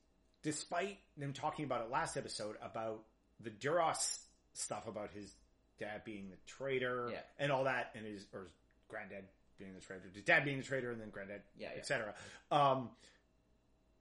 despite 0.43 0.99
them 1.17 1.33
talking 1.33 1.65
about 1.65 1.83
it 1.83 1.91
last 1.91 2.17
episode 2.17 2.57
about 2.63 3.03
the 3.41 3.51
Duras 3.51 4.21
stuff 4.55 4.87
about 4.87 5.11
his 5.11 5.33
dad 5.79 6.03
being 6.05 6.31
the 6.31 6.37
traitor 6.47 7.09
Yeah. 7.13 7.19
and 7.39 7.51
all 7.53 7.65
that, 7.65 7.91
and 7.95 8.07
his 8.07 8.25
or 8.33 8.43
his 8.43 8.53
granddad 8.89 9.25
being 9.59 9.75
the 9.75 9.81
traitor, 9.81 10.05
his 10.15 10.23
dad 10.23 10.45
being 10.45 10.59
the 10.59 10.65
traitor, 10.65 10.91
and 10.93 11.01
then 11.01 11.11
granddad, 11.11 11.43
Yeah, 11.59 11.69
yeah. 11.73 11.79
etc. 11.81 12.15
Um, 12.51 12.91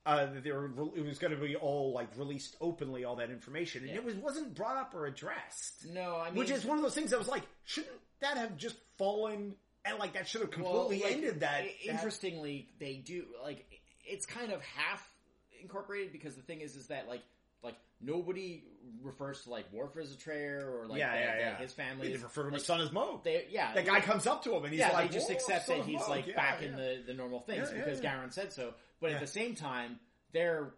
uh, 0.06 0.28
they 0.44 0.52
were, 0.52 0.66
it 0.96 1.04
was 1.06 1.18
going 1.18 1.34
to 1.34 1.40
be 1.42 1.56
all 1.56 1.92
like 1.94 2.10
released 2.18 2.56
openly, 2.62 3.06
all 3.06 3.16
that 3.16 3.30
information, 3.32 3.82
and 3.84 3.90
Yeah. 3.92 3.98
it 3.98 4.04
was 4.04 4.16
wasn't 4.16 4.54
brought 4.56 4.78
up 4.78 4.94
or 4.94 5.08
addressed. 5.08 5.86
no, 5.88 6.18
I 6.18 6.30
mean 6.30 6.36
Which 6.40 6.52
is 6.52 6.64
one 6.66 6.78
of 6.78 6.84
those 6.84 6.94
things 6.96 7.10
that 7.12 7.20
was 7.20 7.28
like, 7.28 7.44
shouldn't 7.66 7.94
that 8.20 8.38
have 8.38 8.56
just 8.58 8.76
fallen? 8.98 9.56
And 9.84 10.00
like 10.00 10.14
that 10.14 10.28
should 10.28 10.42
have 10.42 10.50
well, 10.58 10.82
completely 10.88 11.04
like, 11.06 11.14
ended 11.18 11.40
that. 11.42 11.62
i- 11.64 11.74
that- 11.86 11.92
Interestingly, 11.94 12.70
they 12.80 12.96
do 12.96 13.26
like 13.44 13.66
it's 14.08 14.26
kind 14.26 14.52
of 14.52 14.62
half 14.62 15.08
incorporated 15.62 16.12
because 16.12 16.36
the 16.36 16.42
thing 16.44 16.62
is 16.62 16.76
is 16.76 16.88
that 16.88 17.08
like 17.08 17.22
like 17.64 17.76
nobody 18.02 18.64
refers 19.02 19.42
to 19.44 19.50
like 19.50 19.72
Worf 19.74 19.98
as 20.00 20.12
a 20.14 20.18
traitor 20.18 20.80
or 20.80 20.88
like 20.88 21.00
Yeah, 21.00 21.14
the- 21.14 21.20
yeah, 21.20 21.38
yeah. 21.40 21.58
his 21.58 21.74
They 21.74 21.84
family. 21.84 22.12
just 22.12 22.24
refer 22.24 22.42
to 22.44 22.48
him 22.50 22.54
like, 22.54 22.62
as 22.62 22.66
son 22.68 22.82
as 22.82 22.92
Mogh. 22.92 23.24
They, 23.24 23.46
yeah, 23.50 23.74
That 23.74 23.86
guy 23.86 24.02
comes 24.02 24.28
up 24.28 24.44
to 24.44 24.56
him 24.56 24.64
and 24.64 24.72
he's 24.74 24.80
yeah, 24.80 24.92
like, 24.92 25.10
they 25.10 25.16
just 25.18 25.30
"Whoa, 25.30 25.36
accept 25.36 25.68
that 25.68 25.80
he's 25.86 26.00
Mogh." 26.00 26.10
like 26.10 26.36
back 26.36 26.62
in 26.62 26.76
the, 26.76 27.02
the 27.08 27.14
normal 27.14 27.40
things 27.40 27.70
because 27.72 28.00
yeah. 28.02 28.16
Gowron 28.16 28.32
said 28.34 28.54
so. 28.54 28.74
But 29.06 29.12
Yeah. 29.12 29.16
at 29.18 29.22
the 29.22 29.28
same 29.28 29.54
time, 29.56 30.00
they're 30.34 30.74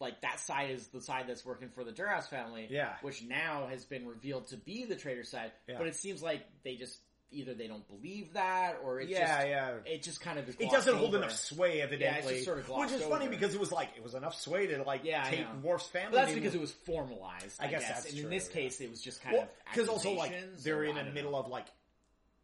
like 0.00 0.20
that 0.22 0.40
side 0.40 0.70
is 0.70 0.86
the 0.88 1.00
side 1.02 1.26
that's 1.28 1.44
working 1.44 1.68
for 1.68 1.84
the 1.84 1.92
Duras 1.92 2.26
family, 2.28 2.66
Yeah. 2.70 2.94
which 3.02 3.22
now 3.22 3.66
has 3.66 3.84
been 3.84 4.06
revealed 4.06 4.46
to 4.48 4.56
be 4.56 4.84
the 4.84 4.96
traitor 4.96 5.24
side. 5.24 5.52
Yeah. 5.66 5.76
But 5.76 5.86
it 5.88 5.96
seems 5.96 6.22
like 6.22 6.46
they 6.62 6.76
just 6.76 6.98
either 7.30 7.52
they 7.52 7.66
don't 7.66 7.86
believe 7.88 8.32
that 8.32 8.78
or 8.82 9.00
it 9.00 9.08
yeah, 9.10 9.18
just 9.18 9.48
yeah. 9.48 9.70
it 9.92 10.02
just 10.02 10.20
kind 10.22 10.38
of 10.38 10.48
is 10.48 10.56
It 10.58 10.70
doesn't 10.70 10.94
hold 10.96 11.08
over. 11.14 11.18
enough 11.24 11.32
sway, 11.36 11.82
evidently. 11.82 12.34
just 12.36 12.46
sort 12.46 12.58
of 12.58 12.68
which 12.70 12.90
is 12.90 13.02
glossed 13.02 13.10
funny 13.10 13.28
because 13.28 13.54
it 13.54 13.60
was 13.60 13.70
like 13.70 13.90
it 13.96 14.02
was 14.02 14.14
enough 14.14 14.34
sway 14.34 14.66
to 14.68 14.82
like 14.82 15.02
Yeah, 15.04 15.28
take. 15.28 15.44
Worf's 15.62 15.88
family. 15.88 16.12
But 16.12 16.24
that's 16.24 16.32
because 16.34 16.54
it 16.54 16.60
was 16.60 16.72
formalized. 16.72 17.60
I, 17.60 17.66
I 17.66 17.68
guess 17.68 17.82
guess, 17.82 18.04
that's 18.04 18.14
and 18.14 18.24
in 18.24 18.30
this 18.30 18.48
yeah. 18.48 18.54
case, 18.54 18.80
it 18.80 18.88
was 18.88 19.02
just 19.02 19.20
kind 19.22 19.36
of 19.36 19.48
because 19.70 19.88
also 19.88 20.12
like 20.12 20.32
they're 20.62 20.84
in 20.84 20.94
the 20.96 21.04
middle 21.04 21.32
know. 21.32 21.38
of 21.38 21.48
like 21.48 21.66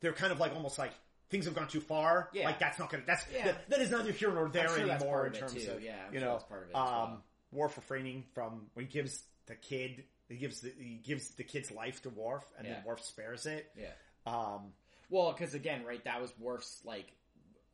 they're 0.00 0.12
kind 0.12 0.32
of 0.32 0.38
like 0.40 0.54
almost 0.54 0.78
like 0.78 0.92
things 1.34 1.46
have 1.46 1.54
gone 1.56 1.66
too 1.66 1.80
far. 1.80 2.28
Yeah. 2.32 2.44
Like 2.44 2.60
that's 2.60 2.78
not 2.78 2.90
gonna 2.90 3.02
that's 3.04 3.24
Yeah. 3.34 3.46
that, 3.46 3.68
that 3.70 3.80
is 3.80 3.90
neither 3.90 4.12
here 4.12 4.32
nor 4.32 4.48
there 4.48 4.68
sure 4.68 4.78
anymore 4.88 5.26
in 5.26 5.32
terms 5.32 5.52
too. 5.64 5.72
of 5.72 5.82
Yeah, 5.82 5.96
I'm 6.06 6.14
you 6.14 6.20
sure 6.20 6.28
know 6.28 6.34
that's 6.34 6.44
part 6.44 6.62
of 6.62 6.68
it 6.68 6.70
as 6.70 6.74
well. 6.76 7.02
um, 7.02 7.22
Worf 7.50 7.76
refraining 7.76 8.22
from 8.34 8.66
when 8.74 8.86
he 8.86 8.92
gives 8.92 9.20
the 9.46 9.56
kid 9.56 10.04
he 10.28 10.36
gives 10.36 10.60
the 10.60 10.72
he 10.78 11.00
gives 11.02 11.30
the 11.30 11.42
kid's 11.42 11.72
life 11.72 12.00
to 12.02 12.10
Worf 12.10 12.44
and 12.56 12.66
then 12.68 12.74
Yeah. 12.74 12.84
Worf 12.88 13.00
spares 13.02 13.46
it. 13.46 13.68
yeah. 13.76 13.90
Um, 14.26 14.72
Well, 15.10 15.32
because 15.32 15.54
again, 15.54 15.84
right, 15.84 16.02
that 16.04 16.22
was 16.22 16.32
Worf's 16.38 16.80
like 16.84 17.06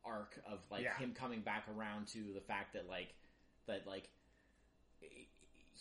arc 0.05 0.41
of 0.51 0.59
like 0.71 0.87
him 0.97 1.13
coming 1.13 1.41
back 1.43 1.65
around 1.77 2.07
to 2.09 2.33
the 2.33 2.41
fact 2.41 2.73
that 2.73 2.89
like 2.89 3.13
that 3.67 3.87
like 3.87 4.09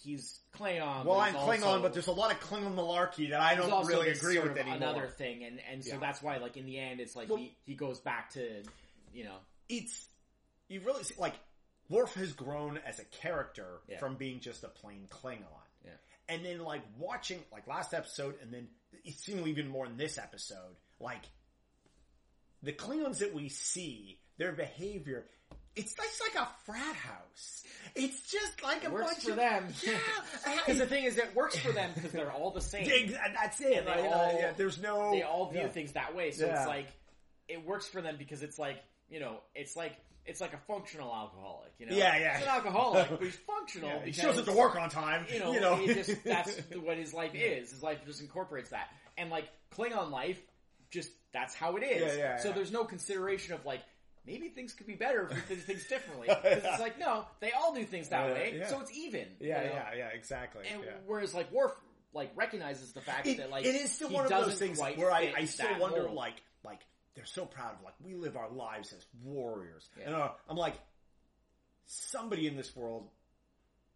he's 0.04 0.40
Klingon. 0.56 1.06
well, 1.06 1.20
I'm 1.20 1.34
Klingon, 1.36 1.64
also- 1.64 1.82
but 1.82 1.94
there's 1.94 2.08
a 2.08 2.12
lot 2.12 2.32
of 2.32 2.40
Klingon 2.40 2.76
malarkey 2.76 3.30
that 3.32 3.40
I 3.42 3.56
don't 3.56 3.86
really 3.88 4.10
agree 4.10 4.40
with 4.40 4.58
anymore. 4.58 4.76
Another 4.78 5.08
thing, 5.08 5.44
and 5.44 5.60
and 5.70 5.84
so 5.84 5.94
Yeah. 5.94 6.00
that's 6.00 6.22
why 6.22 6.38
like 6.38 6.58
in 6.58 6.66
the 6.66 6.78
end, 6.80 7.00
it's 7.00 7.16
like 7.16 7.30
Well- 7.30 7.38
he 7.38 7.56
he 7.66 7.76
goes 7.76 8.00
back 8.00 8.32
to 8.32 8.64
you 9.14 9.24
know 9.24 9.38
it's 9.68 10.08
you 10.68 10.82
really 10.82 11.04
see 11.04 11.16
like 11.18 11.34
Worf 11.90 12.14
has 12.14 12.34
grown 12.34 12.78
as 12.78 13.00
a 13.00 13.06
character 13.06 13.82
Yeah. 13.88 13.98
from 13.98 14.16
being 14.16 14.40
just 14.42 14.64
a 14.64 14.70
plain 14.70 15.08
Klingon. 15.10 15.46
Yeah. 15.84 15.92
And 16.28 16.46
then 16.46 16.60
like 16.60 16.84
watching 16.98 17.44
like 17.52 17.66
last 17.68 17.94
episode 17.94 18.40
and 18.42 18.54
then 18.54 18.68
it's 19.04 19.24
seemingly 19.24 19.50
even 19.52 19.68
more 19.68 19.86
in 19.88 19.98
this 19.98 20.18
episode, 20.20 20.76
like 21.00 21.24
the 22.62 22.74
Klingons 22.74 23.20
that 23.20 23.34
we 23.34 23.50
see, 23.50 24.20
their 24.38 24.52
behavior, 24.52 25.26
it's, 25.80 25.94
it's 25.98 26.22
like 26.22 26.44
a 26.44 26.48
frat 26.66 26.96
house. 26.96 27.64
It's 27.96 28.32
just 28.32 28.62
like 28.64 28.86
a 28.88 28.92
works 28.92 29.14
bunch 29.14 29.24
for 29.24 29.32
of 29.32 29.38
them. 29.38 29.66
Yeah, 29.86 29.98
Because 30.58 30.78
the 30.78 30.86
thing 30.86 31.06
is, 31.06 31.18
it 31.18 31.36
works 31.36 31.58
for 31.58 31.72
them 31.72 31.92
because 31.96 32.12
they're 32.12 32.32
all 32.32 32.52
the 32.52 32.62
same. 32.62 32.88
Ex- 32.92 33.14
that's 33.34 33.62
it. 33.62 33.86
Right? 33.88 34.00
Uh, 34.06 34.10
all- 34.10 34.34
yeah, 34.38 34.52
there's 34.56 34.82
no 34.82 35.12
they 35.12 35.24
all 35.24 35.50
view 35.50 35.62
yeah. 35.62 35.68
things 35.68 35.94
that 35.94 36.16
way. 36.16 36.32
So 36.32 36.46
Yeah. 36.46 36.60
it's 36.60 36.68
like 36.68 36.88
it 37.48 37.66
works 37.66 37.88
for 37.88 38.02
them 38.02 38.16
because 38.18 38.44
it's 38.44 38.60
like 38.60 38.78
you 39.10 39.20
know, 39.20 39.38
it's 39.56 39.76
like 39.76 39.94
it's 40.26 40.40
like 40.40 40.54
a 40.54 40.60
functional 40.68 41.14
alcoholic. 41.14 41.72
You 41.80 41.88
know, 41.88 41.96
Yeah, 41.96 42.18
yeah. 42.20 42.38
He's 42.38 42.44
an 42.46 42.54
alcoholic, 42.54 43.10
but 43.10 43.24
he's 43.24 43.36
functional. 43.48 43.90
Yeah, 43.90 44.00
he 44.00 44.06
because, 44.12 44.22
shows 44.22 44.38
up 44.38 44.46
to 44.46 44.52
work 44.52 44.76
on 44.76 44.90
time. 44.90 45.26
You 45.34 45.40
know, 45.40 45.52
you 45.54 45.60
know. 45.60 45.76
he 45.76 45.94
just 45.94 46.24
that's 46.24 46.60
what 46.84 46.98
his 46.98 47.14
life 47.14 47.34
is. 47.34 47.72
His 47.72 47.82
life 47.82 47.98
just 48.06 48.22
incorporates 48.22 48.70
that, 48.70 48.90
and 49.18 49.32
like 49.32 49.46
Klingon 49.76 50.12
life, 50.12 50.40
just 50.92 51.10
that's 51.34 51.56
how 51.56 51.76
it 51.78 51.84
is. 51.84 52.16
Yeah, 52.16 52.20
yeah, 52.20 52.38
so 52.38 52.52
there's 52.52 52.72
no 52.72 52.84
consideration 52.84 53.54
of 53.56 53.66
like. 53.66 53.82
Maybe 54.26 54.50
things 54.50 54.74
could 54.74 54.86
be 54.88 54.96
better 54.96 55.24
if 55.32 55.50
we 55.50 55.56
did 55.56 55.64
things 55.66 55.86
differently. 55.88 56.28
Because 56.44 56.64
it's 56.64 56.80
like, 56.80 57.00
no, 57.00 57.26
they 57.40 57.52
all 57.52 57.74
do 57.74 57.84
things 57.84 58.10
that 58.10 58.28
Yeah, 58.28 58.34
way, 58.34 58.56
yeah. 58.60 58.68
so 58.68 58.80
it's 58.82 58.92
even. 58.96 59.26
yeah, 59.40 59.64
you 59.64 59.70
know? 59.70 59.74
yeah, 59.76 59.96
yeah, 59.98 60.08
exactly. 60.14 60.66
And 60.72 60.84
yeah. 60.84 60.92
whereas 61.08 61.34
like 61.34 61.52
Worf 61.52 61.72
like 62.14 62.32
recognizes 62.36 62.92
the 62.94 63.02
fact 63.02 63.28
it, 63.28 63.38
that 63.38 63.50
like 63.50 63.66
it 63.66 63.76
is 63.76 63.92
still 63.92 64.10
he 64.10 64.16
one 64.16 64.26
of 64.26 64.30
those 64.32 64.56
things 64.60 64.80
where 64.80 65.12
I, 65.12 65.34
I 65.38 65.46
still 65.46 65.80
wonder, 65.80 66.04
mold. 66.04 66.16
like, 66.16 66.36
like 66.64 66.80
they're 67.16 67.26
so 67.26 67.46
proud 67.46 67.74
of 67.76 67.84
like 67.84 67.94
we 68.04 68.16
live 68.16 68.36
our 68.38 68.50
lives 68.50 68.94
as 68.94 69.06
warriors, 69.24 69.88
Yeah. 69.98 70.06
and 70.08 70.16
uh, 70.16 70.30
I'm 70.50 70.58
like, 70.58 70.76
somebody 71.86 72.48
in 72.48 72.56
this 72.56 72.76
world 72.76 73.08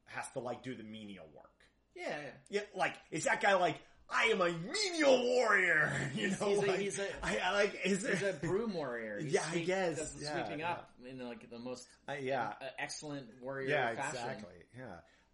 has 0.06 0.26
to 0.34 0.40
like 0.40 0.64
do 0.64 0.76
the 0.76 0.84
menial 0.84 1.26
work. 1.36 1.50
yeah, 1.96 2.06
yeah. 2.10 2.30
Yeah, 2.50 2.62
like 2.76 2.94
is 3.12 3.24
that 3.26 3.42
guy 3.42 3.54
like 3.56 3.78
I 4.10 4.26
am 4.26 4.42
a 4.42 4.50
menial 4.52 5.24
warrior? 5.24 5.92
You 6.16 6.28
He's- 6.28 6.40
know, 6.40 6.48
he's 6.50 6.58
a- 6.64 6.68
like, 6.68 6.80
he's 6.80 7.00
a- 7.00 7.26
I, 7.26 7.38
I 7.44 7.52
like 7.54 7.80
is 7.86 8.06
He's 8.08 8.20
there, 8.20 8.30
a 8.30 8.34
broom 8.34 8.74
warrior. 8.74 9.20
He's 9.20 9.34
Yeah, 9.34 9.42
I 9.48 9.52
sweep- 9.52 9.66
guess, 9.66 10.16
yeah, 10.20 10.34
sweeping 10.44 10.60
yeah. 10.60 10.72
up 10.72 10.90
in 11.10 11.20
like 11.28 11.50
the 11.50 11.60
most 11.60 11.88
I- 12.08 12.18
yeah, 12.18 12.54
uh, 12.62 12.66
excellent 12.80 13.28
warrior 13.42 13.70
yeah, 13.70 13.96
fashion. 13.96 14.10
exactly, 14.20 14.54
yeah. 14.78 14.84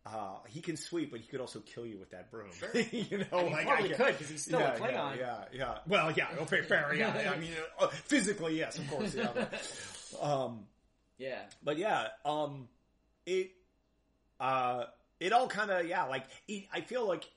Uh, 0.05 0.38
he 0.47 0.62
can 0.62 0.77
sweep, 0.77 1.12
but 1.12 1.19
he 1.19 1.27
could 1.27 1.41
also 1.41 1.60
kill 1.60 1.86
you 1.86 1.99
with 1.99 2.10
that 2.12 2.32
broom. 2.32 2.47
Sure. 2.58 2.69
you 2.91 3.17
know, 3.19 3.25
And 3.39 3.47
he 3.49 3.53
like 3.53 3.65
probably 3.67 3.93
I 3.93 3.97
could 3.97 4.08
because 4.08 4.29
he's 4.29 4.43
still 4.43 4.60
yeah, 4.60 4.73
a 4.75 4.79
Klingon. 4.79 5.17
Yeah, 5.17 5.19
yeah, 5.19 5.43
yeah. 5.53 5.77
Well, 5.88 6.12
yeah, 6.12 6.27
okay, 6.43 6.62
fair, 6.62 6.95
yeah. 6.95 7.32
I 7.36 7.38
mean, 7.38 7.51
uh, 7.79 7.88
physically, 7.88 8.58
yes, 8.58 8.79
of 8.79 8.89
course, 8.89 9.13
yeah. 9.13 9.27
But, 9.36 10.23
um, 10.23 10.62
Yeah. 11.17 11.41
but 11.62 11.77
yeah, 11.77 12.08
um, 12.23 12.69
it, 13.25 13.51
uh, 14.39 14.86
it 15.19 15.34
all 15.34 15.47
kind 15.49 15.69
of, 15.69 15.86
yeah, 15.86 16.05
like, 16.05 16.23
it, 16.47 16.63
I 16.73 16.79
feel 16.82 17.05
like, 17.05 17.29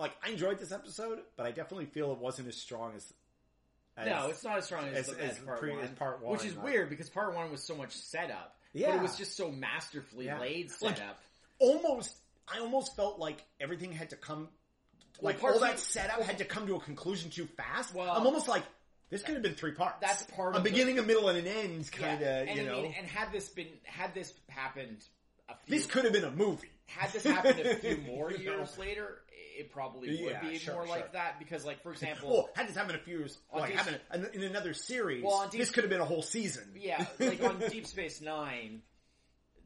like, 0.00 0.12
I 0.24 0.30
enjoyed 0.30 0.58
this 0.58 0.72
episode, 0.72 1.20
but 1.36 1.46
I 1.46 1.50
definitely 1.52 1.86
feel 1.86 2.10
it 2.12 2.18
wasn't 2.18 2.48
as 2.48 2.56
strong 2.56 2.92
as, 2.96 3.12
as 3.96 4.06
no, 4.06 4.28
it's 4.28 4.42
not 4.42 4.58
as 4.58 4.64
strong 4.64 4.88
as, 4.88 5.08
as- 5.08 5.14
as 5.16 5.30
as, 5.32 5.38
part, 5.38 5.60
pre- 5.60 5.70
one, 5.76 5.88
part 5.96 6.22
one, 6.22 6.32
which 6.32 6.44
is 6.44 6.54
like- 6.56 6.62
uh, 6.64 6.66
weird 6.66 6.90
because 6.90 7.08
part 7.10 7.34
one 7.34 7.50
was 7.52 7.62
so 7.62 7.76
much 7.76 7.92
setup. 7.92 8.56
but 8.72 8.80
Yeah. 8.80 8.96
it 8.96 9.02
was 9.02 9.16
just 9.16 9.36
so 9.36 9.50
masterfully 9.50 10.26
Yeah. 10.26 10.40
laid 10.40 10.70
Like, 10.80 10.96
setup. 10.96 11.18
almost, 11.58 12.16
I 12.48 12.58
almost 12.60 12.96
felt 12.96 13.18
like 13.18 13.44
everything 13.60 13.92
had 13.92 14.10
to 14.10 14.16
come 14.16 14.48
like 15.20 15.38
part 15.40 15.52
all 15.54 15.60
that 15.60 15.78
setup 15.78 16.22
had 16.22 16.38
to 16.38 16.44
come 16.46 16.66
to 16.66 16.76
a 16.76 16.80
conclusion 16.80 17.30
too 17.30 17.46
fast. 17.56 17.92
Well- 17.94 18.10
I'm 18.10 18.24
almost 18.26 18.48
like 18.48 18.62
this 19.10 19.22
could 19.22 19.34
have 19.34 19.42
been 19.42 19.54
three 19.54 19.72
parts. 19.72 19.96
That's 20.00 20.22
part 20.22 20.54
a 20.54 20.58
of 20.58 20.64
the- 20.64 20.70
beginning, 20.70 20.98
a 20.98 21.02
middle, 21.02 21.28
and 21.28 21.36
an 21.38 21.46
end. 21.46 21.90
Kind 21.92 22.22
of, 22.22 22.48
and 22.48 22.56
you 22.56 22.62
I 22.62 22.64
know. 22.66 22.82
mean, 22.82 22.94
and 22.96 23.06
had 23.06 23.30
this 23.32 23.48
been 23.48 23.68
had 23.84 24.14
this 24.14 24.32
happened 24.48 25.04
a 25.48 25.54
few 25.66 25.76
this 25.76 25.86
could 25.86 26.04
have 26.04 26.12
been 26.14 26.24
a 26.24 26.30
movie. 26.30 26.70
had 26.86 27.12
this 27.12 27.24
happened 27.24 27.58
a 27.60 27.74
few 27.74 27.96
more 28.06 28.30
years 28.32 28.78
later, 28.78 29.20
it 29.60 29.70
probably 29.70 30.08
would 30.10 30.18
Yeah, 30.32 30.40
be 30.40 30.58
sure, 30.58 30.74
more 30.74 30.86
sure. 30.86 30.96
like 30.96 31.12
that 31.12 31.38
because, 31.38 31.64
like, 31.64 31.82
for 31.82 31.92
example, 31.96 32.30
Well, 32.30 32.48
had 32.54 32.68
this 32.68 32.76
happened 32.76 32.96
a 32.96 33.02
few 33.02 33.18
years, 33.18 33.38
like 33.54 33.68
Deep- 33.70 33.76
happen 33.76 34.26
in 34.34 34.42
another 34.42 34.74
series, 34.74 35.22
Well, 35.24 35.48
Deep- 35.48 35.60
this 35.60 35.70
could 35.70 35.84
have 35.84 35.90
been 35.90 36.00
a 36.00 36.04
whole 36.04 36.22
season. 36.22 36.72
yeah, 36.76 37.06
like 37.18 37.42
on 37.42 37.58
Deep 37.70 37.86
Space 37.86 38.20
Nine, 38.20 38.82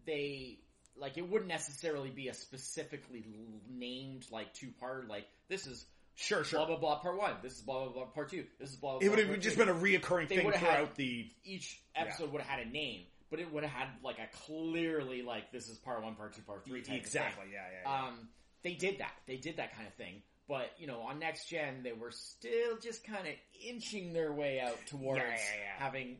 they 0.07 0.59
like 0.96 1.16
it 1.18 1.28
wouldn't 1.28 1.48
necessarily 1.48 2.11
be 2.11 2.28
a 2.28 2.35
specifically 2.35 3.24
named 3.68 4.26
like 4.30 4.52
two 4.54 4.68
part 4.78 5.09
like 5.09 5.24
this 5.48 5.66
is 5.66 5.85
sure, 6.14 6.44
sure. 6.44 6.59
blah 6.59 6.66
blah 6.66 6.76
blah 6.76 6.98
part 7.00 7.18
one, 7.18 7.35
this 7.42 7.54
is 7.57 7.62
blah 7.62 7.85
blah 7.85 7.92
blah 7.92 8.04
part 8.07 8.30
two, 8.30 8.44
this 8.61 8.70
is 8.70 8.76
blah 8.76 8.98
blah. 8.98 9.07
it 9.07 9.11
would 9.11 9.18
have 9.18 9.40
just 9.40 9.57
two. 9.57 9.64
been 9.64 9.74
a 9.74 9.78
reoccurring 9.78 10.28
They 10.28 10.37
thing 10.37 10.52
throughout 10.52 10.94
the. 10.96 11.28
each 11.44 11.80
episode 11.96 12.30
would 12.33 12.42
have 12.42 12.50
had 12.59 12.66
a 12.66 12.70
name, 12.70 13.02
but 13.30 13.40
it 13.40 13.52
would 13.52 13.64
have 13.64 13.72
had 13.72 13.88
like 14.04 14.18
a 14.18 14.28
clearly 14.46 15.22
like 15.22 15.50
this 15.52 15.68
is 15.68 15.78
part 15.78 16.02
one, 16.02 16.14
part 16.14 16.35
two, 16.35 16.42
part 16.42 16.64
three. 16.64 16.83
Type 16.83 16.96
Exactly. 16.96 17.46
Yeah, 17.52 17.61
yeah. 17.72 17.90
yeah. 17.90 18.07
Um, 18.09 18.28
they 18.64 18.74
did 18.74 18.98
that. 18.98 19.12
They 19.27 19.37
did 19.37 19.59
that 19.59 19.74
kind 19.77 19.87
of 19.87 19.94
thing. 19.94 20.22
But 20.48 20.72
you 20.79 20.87
know, 20.87 21.00
on 21.00 21.18
next 21.20 21.48
gen, 21.48 21.83
they 21.83 21.92
were 21.92 22.11
still 22.11 22.77
just 22.83 23.05
kind 23.07 23.27
of 23.27 23.35
inching 23.66 24.12
their 24.12 24.33
way 24.33 24.61
out 24.61 24.79
towards 24.87 25.20
Yeah, 25.20 25.29
yeah, 25.29 25.37
yeah. 25.37 25.85
having 25.85 26.16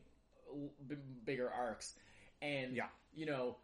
b- 0.89 0.95
bigger 1.25 1.51
arcs. 1.51 1.93
And 2.41 2.75
Yeah. 2.77 2.87
you 3.13 3.27
know, 3.27 3.57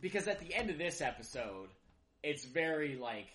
because 0.00 0.26
at 0.28 0.40
the 0.40 0.54
end 0.54 0.70
of 0.70 0.78
this 0.78 1.00
episode, 1.00 1.68
it's 2.22 2.44
very 2.44 2.96
like 2.96 3.26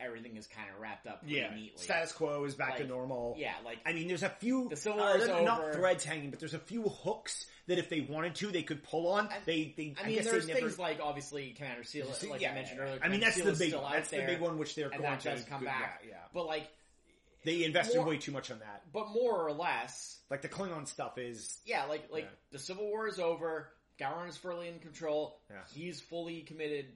everything 0.00 0.36
is 0.36 0.46
kind 0.46 0.68
of 0.74 0.80
wrapped 0.80 1.06
up 1.06 1.20
pretty 1.20 1.36
yeah. 1.36 1.54
neatly. 1.54 1.72
Status 1.76 2.12
quo 2.12 2.44
is 2.44 2.54
back 2.54 2.76
to 2.78 2.86
normal. 2.86 3.34
yeah, 3.38 3.54
like 3.64 3.78
I 3.86 3.92
mean, 3.92 4.08
there's 4.08 4.22
a 4.22 4.28
few 4.28 4.68
The 4.68 4.76
Civil 4.76 5.00
uh, 5.00 5.04
War 5.04 5.16
is 5.18 5.26
they're 5.26 5.42
not 5.42 5.72
threads 5.72 6.04
hanging, 6.04 6.30
but 6.30 6.38
there's 6.40 6.54
a 6.54 6.58
few 6.58 6.82
hooks 6.82 7.46
that 7.66 7.78
if 7.78 7.88
they 7.88 8.00
wanted 8.00 8.34
to, 8.36 8.48
they 8.48 8.62
could 8.62 8.82
pull 8.82 9.08
on. 9.08 9.26
I- 9.28 9.38
they, 9.44 9.74
they, 9.76 9.94
I 9.98 10.04
I, 10.04 10.06
mean, 10.06 10.16
guess 10.16 10.26
there's 10.26 10.46
never. 10.46 10.60
things 10.60 10.78
like 10.78 11.00
obviously 11.02 11.50
Commander 11.56 11.82
Sela, 11.82 12.30
like 12.30 12.40
yeah, 12.40 12.50
I 12.50 12.54
mentioned 12.54 12.78
yeah, 12.78 12.84
yeah. 12.84 12.90
earlier. 12.90 13.00
I 13.04 13.08
mean, 13.08 13.20
that's 13.20 13.38
Sela 13.38 13.44
the 13.56 13.64
big. 13.64 13.72
That's 13.72 14.10
the 14.10 14.22
big 14.26 14.40
one, 14.40 14.58
which 14.58 14.74
they're 14.74 14.90
going 14.90 15.02
that 15.02 15.20
to 15.20 15.42
come 15.48 15.64
yeah, 15.64 15.78
back. 15.78 16.02
Yeah, 16.08 16.14
But 16.32 16.46
like, 16.46 16.68
they 17.44 17.64
invested 17.64 17.96
More- 17.98 18.06
way 18.06 18.18
too 18.18 18.32
much 18.32 18.50
on 18.50 18.58
that. 18.60 18.82
but 18.92 19.08
more 19.10 19.46
or 19.46 19.52
less, 19.52 20.18
Like 20.30 20.42
the 20.42 20.48
Klingon 20.48 20.86
stuff 20.86 21.16
is 21.18 21.58
yeah, 21.64 21.84
like 21.84 22.08
like 22.12 22.24
Yeah. 22.24 22.30
the 22.52 22.58
Civil 22.58 22.86
War 22.86 23.08
is 23.08 23.18
over. 23.18 23.68
Gowron 23.98 24.28
is 24.28 24.36
fully 24.36 24.68
in 24.68 24.78
control. 24.80 25.40
Yeah. 25.48 25.56
He's 25.72 26.00
fully 26.00 26.42
committed 26.42 26.86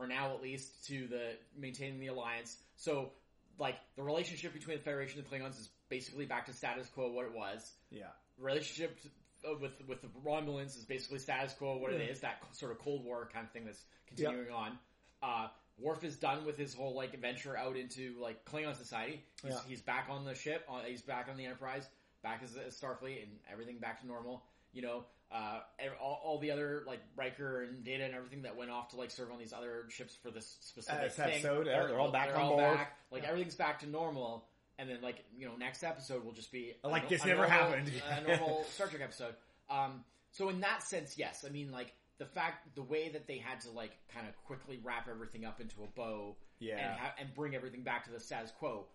for 0.00 0.06
now, 0.06 0.34
at 0.34 0.42
least, 0.42 0.86
to 0.86 1.06
the 1.08 1.32
maintaining 1.58 2.00
the 2.00 2.06
alliance. 2.06 2.56
So, 2.76 3.10
like 3.58 3.76
the 3.96 4.02
relationship 4.02 4.54
between 4.54 4.78
the 4.78 4.82
Federation 4.82 5.18
and 5.20 5.28
the 5.28 5.36
Klingons 5.36 5.60
is 5.60 5.68
basically 5.90 6.24
back 6.24 6.46
to 6.46 6.52
status 6.54 6.88
quo, 6.88 7.10
what 7.12 7.26
it 7.26 7.34
was. 7.34 7.72
yeah. 7.90 8.04
Relationship 8.38 8.98
uh, 9.46 9.52
with 9.60 9.72
with 9.86 10.00
the 10.00 10.08
Romulans 10.26 10.76
is 10.78 10.86
basically 10.86 11.18
status 11.18 11.52
quo, 11.52 11.76
what 11.76 11.92
it 11.92 12.00
is. 12.00 12.20
That 12.20 12.42
sort 12.52 12.72
of 12.72 12.78
Cold 12.78 13.04
War 13.04 13.28
kind 13.30 13.44
of 13.46 13.52
thing 13.52 13.66
that's 13.66 13.82
continuing 14.06 14.50
on. 14.50 14.78
Uh, 15.22 15.48
Worf 15.78 16.04
is 16.04 16.16
done 16.16 16.46
with 16.46 16.56
his 16.56 16.72
whole 16.72 16.94
like 16.94 17.12
adventure 17.12 17.56
out 17.56 17.76
into 17.76 18.14
like 18.20 18.44
Klingon 18.46 18.74
society. 18.76 19.22
He's, 19.42 19.52
Yeah. 19.52 19.58
he's 19.68 19.82
back 19.82 20.06
on 20.10 20.24
the 20.24 20.34
ship. 20.34 20.64
On, 20.68 20.82
he's 20.86 21.02
back 21.02 21.28
on 21.30 21.36
the 21.36 21.44
Enterprise. 21.44 21.86
Back 22.22 22.40
as, 22.42 22.54
as 22.56 22.78
Starfleet, 22.78 23.22
and 23.22 23.32
everything 23.50 23.78
back 23.78 24.00
to 24.00 24.06
normal. 24.06 24.42
You 24.72 24.82
know, 24.82 25.04
uh, 25.32 25.60
all, 26.00 26.20
all 26.24 26.38
the 26.38 26.50
other 26.50 26.82
like 26.86 27.00
Riker 27.16 27.62
and 27.62 27.84
Data 27.84 28.04
and 28.04 28.14
everything 28.14 28.42
that 28.42 28.56
went 28.56 28.70
off 28.70 28.88
to 28.90 28.96
like 28.96 29.10
serve 29.10 29.30
on 29.32 29.38
these 29.38 29.52
other 29.52 29.84
ships 29.88 30.16
for 30.22 30.30
this 30.30 30.56
specific 30.60 31.00
Uh, 31.00 31.04
this 31.04 31.14
thing. 31.16 31.28
episode, 31.30 31.66
yeah, 31.66 31.86
they're 31.86 31.98
all 32.00 32.10
back 32.12 32.28
they're 32.28 32.36
on 32.36 32.42
all 32.42 32.56
board. 32.56 32.76
back. 32.76 32.96
Like 33.10 33.22
Yeah. 33.22 33.28
everything's 33.30 33.54
back 33.56 33.80
to 33.80 33.88
normal. 33.88 34.46
And 34.78 34.88
then 34.88 35.00
like 35.02 35.24
you 35.36 35.46
know, 35.46 35.56
next 35.56 35.82
episode 35.84 36.24
will 36.24 36.32
just 36.32 36.50
be 36.52 36.74
Like 36.84 37.04
no- 37.04 37.08
this 37.10 37.24
a 37.24 37.26
never 37.28 37.42
normal- 37.48 37.58
happened. 37.58 37.92
a 38.10 38.20
normal 38.28 38.64
Star 38.64 38.86
Trek 38.88 39.02
episode. 39.02 39.34
Um, 39.68 40.04
so 40.32 40.48
in 40.48 40.60
that 40.60 40.82
sense, 40.82 41.18
yes. 41.18 41.44
I 41.46 41.50
mean, 41.50 41.70
like 41.70 41.92
the 42.18 42.26
fact, 42.26 42.74
the 42.74 42.82
way 42.82 43.08
that 43.10 43.26
they 43.26 43.38
had 43.38 43.60
to 43.62 43.70
like 43.70 43.92
kind 44.12 44.28
of 44.28 44.36
quickly 44.44 44.78
wrap 44.82 45.08
everything 45.08 45.44
up 45.44 45.60
into 45.60 45.82
a 45.82 45.86
bow 45.88 46.36
Yeah. 46.60 46.76
and 46.78 46.98
ha- 47.00 47.14
and 47.18 47.34
bring 47.34 47.54
everything 47.54 47.82
back 47.82 48.04
to 48.04 48.10
the 48.10 48.20
status 48.20 48.50
quo, 48.58 48.86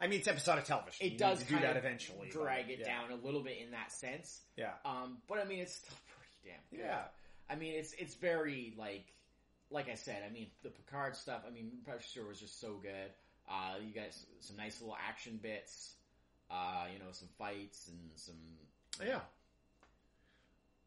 I 0.00 0.06
mean, 0.08 0.18
it's 0.18 0.28
episodic 0.28 0.64
television. 0.64 1.06
it 1.06 1.12
You 1.12 1.18
does 1.18 1.42
do 1.44 1.54
that 1.58 1.70
of 1.70 1.76
eventually. 1.78 2.28
drag 2.28 2.68
it 2.70 2.80
yeah. 2.80 2.86
down 2.86 3.12
a 3.12 3.24
little 3.24 3.42
bit 3.42 3.58
in 3.64 3.70
that 3.70 3.90
sense. 3.92 4.40
Yeah. 4.56 4.72
Um, 4.84 5.18
but 5.28 5.38
I 5.38 5.44
mean, 5.44 5.60
it's 5.60 5.74
still 5.76 5.96
pretty 6.06 6.54
damn 6.56 6.78
good. 6.78 6.84
Yeah. 6.86 7.02
I 7.48 7.54
mean, 7.56 7.74
it's 7.74 7.92
it's 7.94 8.14
very 8.14 8.74
like 8.76 9.06
like 9.70 9.88
I 9.88 9.94
said. 9.94 10.22
I 10.28 10.32
mean, 10.32 10.48
the 10.62 10.70
Picard 10.70 11.16
stuff. 11.16 11.42
I 11.46 11.50
mean, 11.50 11.70
Pressure 11.84 12.26
was 12.26 12.38
just 12.40 12.60
so 12.60 12.74
good. 12.82 13.10
Uh, 13.48 13.76
you 13.86 13.94
got 13.94 14.08
some 14.40 14.56
nice 14.56 14.80
little 14.80 14.96
action 15.08 15.38
bits. 15.42 15.94
Uh, 16.50 16.84
you 16.92 16.98
know, 16.98 17.10
some 17.12 17.28
fights 17.38 17.88
and 17.88 17.98
some 18.16 18.36
Yeah. 19.04 19.20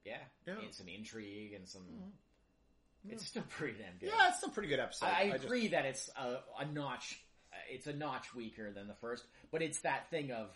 yeah, 0.05 0.17
Yeah. 0.47 0.59
and 0.63 0.73
some 0.73 0.87
intrigue 0.87 1.53
and 1.53 1.67
some. 1.67 1.81
Mhm. 1.83 3.11
It's 3.13 3.25
still 3.27 3.43
pretty 3.49 3.77
damn 3.77 3.97
good. 3.97 4.09
Yeah, 4.09 4.29
it's 4.29 4.37
still 4.37 4.49
a 4.49 4.53
pretty 4.53 4.69
good 4.69 4.79
episode. 4.79 5.05
I, 5.07 5.21
I 5.21 5.31
just- 5.31 5.45
agree 5.45 5.69
that 5.69 5.85
it's 5.85 6.09
a, 6.17 6.39
a 6.59 6.65
notch. 6.65 7.19
Uh, 7.53 7.57
It's 7.69 7.88
a 7.88 7.93
notch 7.93 8.33
weaker 8.35 8.71
than 8.71 8.88
the 8.88 8.93
first, 8.93 9.25
but 9.51 9.62
it's 9.62 9.79
that 9.79 10.09
thing 10.09 10.31
of 10.31 10.49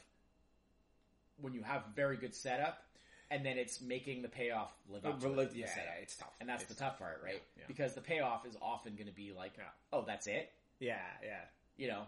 when 1.41 1.53
you 1.53 1.63
have 1.63 1.83
very 1.95 2.17
good 2.17 2.33
setup, 2.35 2.83
and 3.31 3.45
then 3.45 3.57
it's 3.57 3.81
making 3.81 4.21
the 4.21 4.27
payoff 4.29 4.71
live 4.89 5.05
up 5.05 5.19
to 5.21 5.27
the 5.29 5.49
yeah, 5.55 5.67
setup. 5.67 5.83
yeah, 5.95 6.01
it's 6.01 6.15
tough. 6.15 6.33
And 6.39 6.47
that's 6.47 6.63
It's 6.63 6.73
the 6.73 6.79
tough 6.79 6.99
part, 6.99 7.21
right? 7.23 7.33
Yeah, 7.33 7.39
yeah. 7.57 7.63
Because 7.67 7.95
the 7.95 8.01
payoff 8.01 8.45
is 8.45 8.55
often 8.61 8.93
going 8.95 9.07
to 9.07 9.13
be 9.13 9.31
like, 9.35 9.53
oh, 9.91 10.03
that's 10.05 10.27
it. 10.27 10.51
Yeah, 10.79 10.97
yeah. 11.23 11.39
You 11.77 11.87
know, 11.87 12.03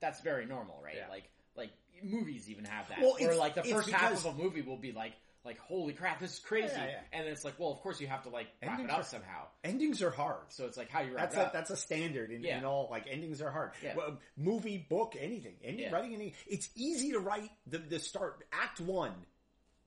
that's 0.00 0.20
very 0.20 0.46
normal, 0.46 0.80
right? 0.84 0.94
Like, 1.10 1.28
like 1.56 1.70
movies 2.02 2.48
even 2.48 2.64
have 2.64 2.88
that. 2.88 3.00
Well, 3.00 3.16
Or 3.20 3.34
like 3.34 3.54
the 3.54 3.64
first 3.64 3.90
half 3.90 4.12
of 4.24 4.26
a 4.26 4.42
movie 4.42 4.62
will 4.62 4.76
be 4.76 4.92
like, 4.92 5.12
like 5.48 5.58
holy 5.58 5.92
crap, 5.94 6.20
this 6.20 6.34
is 6.34 6.38
crazy, 6.38 6.72
Yeah, 6.76 6.84
yeah. 6.86 7.00
and 7.12 7.24
then 7.26 7.32
it's 7.32 7.44
like, 7.44 7.58
well, 7.58 7.72
of 7.72 7.80
course 7.80 8.00
you 8.00 8.06
have 8.06 8.22
to 8.24 8.28
like 8.28 8.46
wrap 8.62 8.72
Endings 8.72 8.90
it 8.90 8.92
up 8.92 9.00
are- 9.00 9.04
somehow. 9.04 9.46
Endings 9.64 10.02
are 10.02 10.10
hard. 10.10 10.44
So 10.50 10.66
it's 10.66 10.76
like 10.76 10.90
how 10.90 11.00
you 11.00 11.14
wrap 11.14 11.30
That's 11.30 11.36
it 11.36 11.40
a, 11.40 11.46
up? 11.46 11.52
that's 11.52 11.70
a 11.70 11.76
standard 11.76 12.30
in, 12.30 12.42
Yeah. 12.42 12.58
in 12.58 12.64
all 12.64 12.88
like 12.90 13.06
endings 13.10 13.40
are 13.42 13.50
hard. 13.50 13.72
Yeah. 13.82 13.96
Well, 13.96 14.18
movie, 14.36 14.78
book, 14.78 15.16
anything, 15.18 15.56
any 15.64 15.82
Yeah. 15.82 15.90
writing 15.92 16.14
any. 16.14 16.34
It's 16.46 16.68
easy 16.76 17.12
to 17.12 17.18
write 17.18 17.50
the 17.66 17.78
the 17.78 17.98
start 17.98 18.44
Act 18.52 18.80
One, 18.80 19.14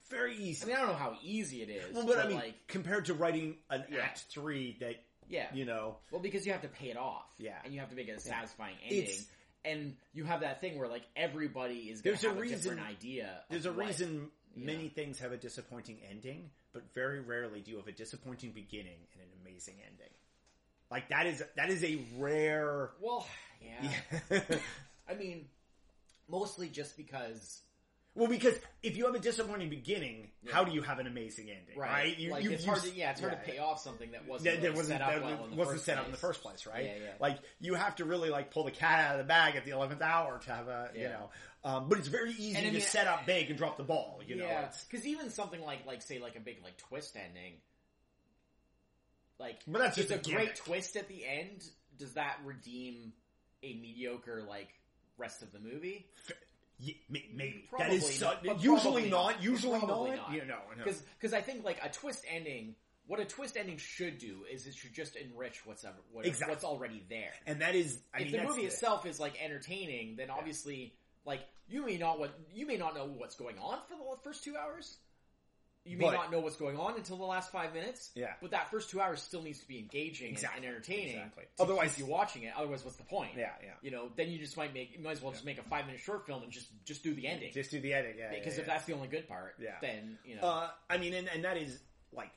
very 0.10 0.36
easy. 0.36 0.64
I 0.64 0.68
mean, 0.68 0.76
I 0.76 0.80
don't 0.80 0.90
know 0.90 0.96
how 0.96 1.18
easy 1.24 1.62
it 1.62 1.70
is, 1.70 1.94
well, 1.94 2.06
but, 2.06 2.16
but 2.18 2.26
I 2.26 2.28
mean, 2.28 2.38
like, 2.38 2.68
compared 2.68 3.06
to 3.06 3.14
writing 3.14 3.56
an 3.70 3.86
Yeah. 3.90 4.00
Act 4.02 4.26
Three 4.30 4.78
that 4.82 4.96
yeah, 5.30 5.48
you 5.54 5.64
know, 5.66 5.98
well, 6.12 6.22
because 6.22 6.46
you 6.46 6.52
have 6.52 6.64
to 6.64 6.68
pay 6.68 6.90
it 6.90 6.98
off, 6.98 7.24
Yeah. 7.38 7.58
and 7.64 7.74
you 7.74 7.80
have 7.80 7.90
to 7.90 7.96
make 7.96 8.08
it 8.08 8.12
a 8.12 8.14
Yeah. 8.16 8.20
satisfying 8.36 8.76
ending, 8.84 9.04
It's- 9.04 9.26
and 9.64 9.96
you 10.12 10.26
have 10.26 10.42
that 10.42 10.60
thing 10.60 10.78
where 10.80 10.88
like 10.90 11.04
everybody 11.16 11.90
is 11.92 12.02
going 12.02 12.14
There's 12.14 12.22
to 12.22 12.28
a 12.28 12.30
have 12.32 12.38
a, 12.38 12.42
reason- 12.42 12.58
different 12.76 12.82
idea. 12.90 13.44
there's 13.50 13.66
a 13.68 13.72
what- 13.72 13.86
reason 13.86 14.30
many 14.56 14.90
things 14.90 15.20
have 15.20 15.32
a 15.32 15.38
disappointing 15.38 16.00
ending, 16.10 16.50
but 16.74 16.84
very 16.94 17.20
rarely 17.20 17.62
do 17.62 17.72
you 17.72 17.78
have 17.78 17.88
a 17.88 17.92
disappointing 17.92 18.52
beginning 18.52 19.00
and 19.14 19.22
an 19.22 19.30
amazing 19.42 19.76
ending. 19.86 20.14
Like 20.90 21.10
that 21.10 21.26
is 21.26 21.44
that 21.56 21.70
is 21.70 21.84
a 21.84 22.00
rare. 22.18 22.92
Well, 23.00 23.26
yeah. 23.62 23.92
Yeah. 24.30 24.42
I 25.10 25.14
mean, 25.14 25.46
mostly 26.30 26.68
just 26.68 26.98
because, 26.98 27.62
well, 28.14 28.28
because 28.28 28.56
if 28.84 28.98
you 28.98 29.06
have 29.06 29.16
a 29.16 29.20
disappointing 29.20 29.70
beginning, 29.70 30.32
how 30.50 30.66
do 30.66 30.74
you 30.74 30.82
have 30.82 31.00
an 31.00 31.08
amazing 31.08 31.50
ending? 31.50 31.78
right? 31.78 31.90
Right? 31.90 32.18
You, 32.20 32.32
like 32.32 32.44
you, 32.44 32.52
it's 32.52 32.66
you 32.66 32.72
hard 32.72 32.84
to, 32.84 32.94
yeah, 32.94 33.12
it's 33.12 33.22
hard 33.22 33.34
yeah, 33.34 33.40
to 33.40 33.52
pay 33.52 33.58
off 33.60 33.80
something 33.80 34.12
that 34.12 34.28
wasn't 34.28 34.46
that, 34.46 34.58
really 34.58 34.68
that 34.68 34.76
wasn't 34.76 35.00
set 35.00 35.02
up 35.02 35.24
well 35.24 35.44
in 35.46 35.52
the 35.52 35.56
wasn't 35.56 35.76
first 35.76 35.86
set 35.86 35.98
up 35.98 36.04
place. 36.04 36.06
in 36.08 36.12
the 36.12 36.18
first 36.18 36.42
place, 36.42 36.66
right? 36.66 36.86
Yeah, 36.86 37.04
yeah. 37.04 37.12
Like 37.22 37.38
you 37.62 37.76
have 37.76 37.96
to 37.98 38.06
really 38.06 38.30
like 38.30 38.52
pull 38.52 38.66
the 38.66 38.72
cat 38.72 39.00
out 39.00 39.12
of 39.14 39.18
the 39.20 39.24
bag 39.28 39.56
at 39.56 39.64
the 39.64 39.72
eleventh 39.72 40.02
hour 40.02 40.40
to 40.40 40.52
have 40.52 40.68
a 40.68 40.90
you 40.94 41.04
know. 41.04 41.30
Um, 41.64 41.90
but 41.90 42.00
it's 42.00 42.08
very 42.08 42.32
easy 42.32 42.58
And 42.58 42.66
I 42.66 42.70
to 42.70 42.72
mean, 42.72 42.82
set 42.82 43.08
up 43.08 43.26
big 43.26 43.50
and 43.50 43.58
drop 43.58 43.78
the 43.78 43.84
ball. 43.84 44.20
You 44.26 44.36
know, 44.36 44.46
yeah, 44.46 44.70
because 44.90 45.06
even 45.06 45.30
something 45.30 45.62
like, 45.62 45.86
like 45.86 46.02
say, 46.02 46.20
like 46.20 46.36
a 46.36 46.40
big 46.40 46.58
like 46.64 46.78
twist 46.78 47.16
ending, 47.16 47.54
like 49.40 49.60
but 49.68 49.80
that's 49.80 49.96
just 49.96 50.12
a 50.12 50.16
a 50.16 50.34
great 50.34 50.56
twist 50.56 50.96
at 50.96 51.08
the 51.08 51.26
end. 51.26 51.64
Does 51.98 52.14
that 52.14 52.38
redeem 52.44 53.14
a 53.64 53.74
mediocre 53.76 54.44
like 54.48 54.70
rest 55.18 55.44
of 55.44 55.52
the 55.52 55.60
movie? 55.60 56.08
May- 57.10 57.30
maybe 57.34 57.66
Probably 57.70 57.98
that 57.98 58.06
is 58.06 58.22
not, 58.22 58.64
usually 58.64 59.10
not. 59.10 59.34
not. 59.36 59.44
Usually 59.44 59.80
Probably 59.80 60.16
not. 60.18 60.32
You 60.34 60.46
know, 60.46 60.60
no. 60.78 60.84
Because 60.84 61.02
because 61.20 61.34
I 61.34 61.42
think 61.42 61.64
like 61.64 61.80
a 61.84 61.90
twist 61.90 62.24
ending, 62.30 62.76
what 63.08 63.20
a 63.20 63.26
twist 63.26 63.58
ending 63.58 63.78
should 63.78 64.18
do 64.18 64.40
is 64.52 64.66
it 64.68 64.76
should 64.76 64.94
just 64.94 65.16
enrich 65.16 65.66
what's 65.66 65.84
ever, 65.84 65.96
what, 66.12 66.26
Exactly. 66.26 66.54
what's 66.54 66.64
already 66.64 67.04
there. 67.10 67.32
and 67.46 67.62
that 67.62 67.76
is. 67.76 68.00
I 68.14 68.22
if 68.22 68.32
mean, 68.32 68.42
the 68.42 68.48
movie 68.48 68.62
the- 68.62 68.68
itself 68.68 69.06
is 69.06 69.20
like 69.20 69.42
entertaining, 69.44 70.16
then 70.16 70.30
obviously 70.30 70.94
like 71.26 71.42
you 71.70 71.86
may 71.86 71.98
not 71.98 72.20
what 72.20 72.32
you 72.54 72.66
may 72.66 72.78
not 72.78 72.96
know 72.96 73.06
what's 73.06 73.36
going 73.36 73.58
on 73.60 73.80
for 73.88 73.96
the 73.96 74.22
first 74.24 74.44
two 74.44 74.56
hours. 74.58 74.98
You 75.84 75.98
may 75.98 76.06
But- 76.06 76.14
not 76.14 76.32
know 76.32 76.40
what's 76.42 76.58
going 76.58 76.78
on 76.78 76.96
until 76.96 77.18
the 77.18 77.24
last 77.26 77.52
five 77.52 77.74
minutes. 77.74 78.12
Yeah. 78.14 78.34
but 78.40 78.52
that 78.52 78.70
first 78.70 78.92
two 78.92 79.02
hours 79.02 79.22
still 79.22 79.42
needs 79.42 79.60
to 79.62 79.68
be 79.68 79.80
engaging 79.80 80.28
and- 80.28 80.36
Exactly. 80.38 80.58
and 80.58 80.66
entertaining. 80.76 81.16
Exactly. 81.18 81.46
Otherwise- 81.60 81.98
you're 81.98 82.08
watching 82.08 82.44
it. 82.44 82.54
Otherwise, 82.56 82.84
what's 82.84 82.98
the 82.98 83.04
point? 83.04 83.36
Yeah, 83.36 83.52
yeah. 83.64 83.74
You 83.82 83.90
know, 83.92 84.10
then 84.16 84.30
you 84.30 84.38
just 84.38 84.58
might 84.58 84.74
make 84.74 84.94
you 84.96 85.00
might 85.00 85.12
as 85.14 85.22
well 85.22 85.32
just 85.32 85.44
make 85.46 85.58
a 85.58 85.64
five 85.64 85.86
minute 85.88 86.02
short 86.02 86.26
film 86.28 86.44
and 86.44 86.52
just 86.52 86.68
just 86.86 87.04
do 87.04 87.14
the 87.16 87.26
ending. 87.28 87.52
Just 87.52 87.72
do 87.72 87.80
the 87.80 87.94
edit, 87.94 88.16
yeah. 88.18 88.30
because 88.30 88.56
yeah, 88.56 88.62
if 88.62 88.68
yeah. 88.68 88.74
that's 88.74 88.86
the 88.86 88.94
only 88.94 89.08
good 89.08 89.28
part, 89.28 89.56
Yeah. 89.60 89.78
then 89.82 90.20
you 90.24 90.36
know. 90.36 90.42
Uh, 90.44 90.72
I 90.90 90.98
mean, 90.98 91.14
and, 91.16 91.28
and 91.28 91.44
that 91.46 91.58
is 91.58 91.80
like 92.12 92.30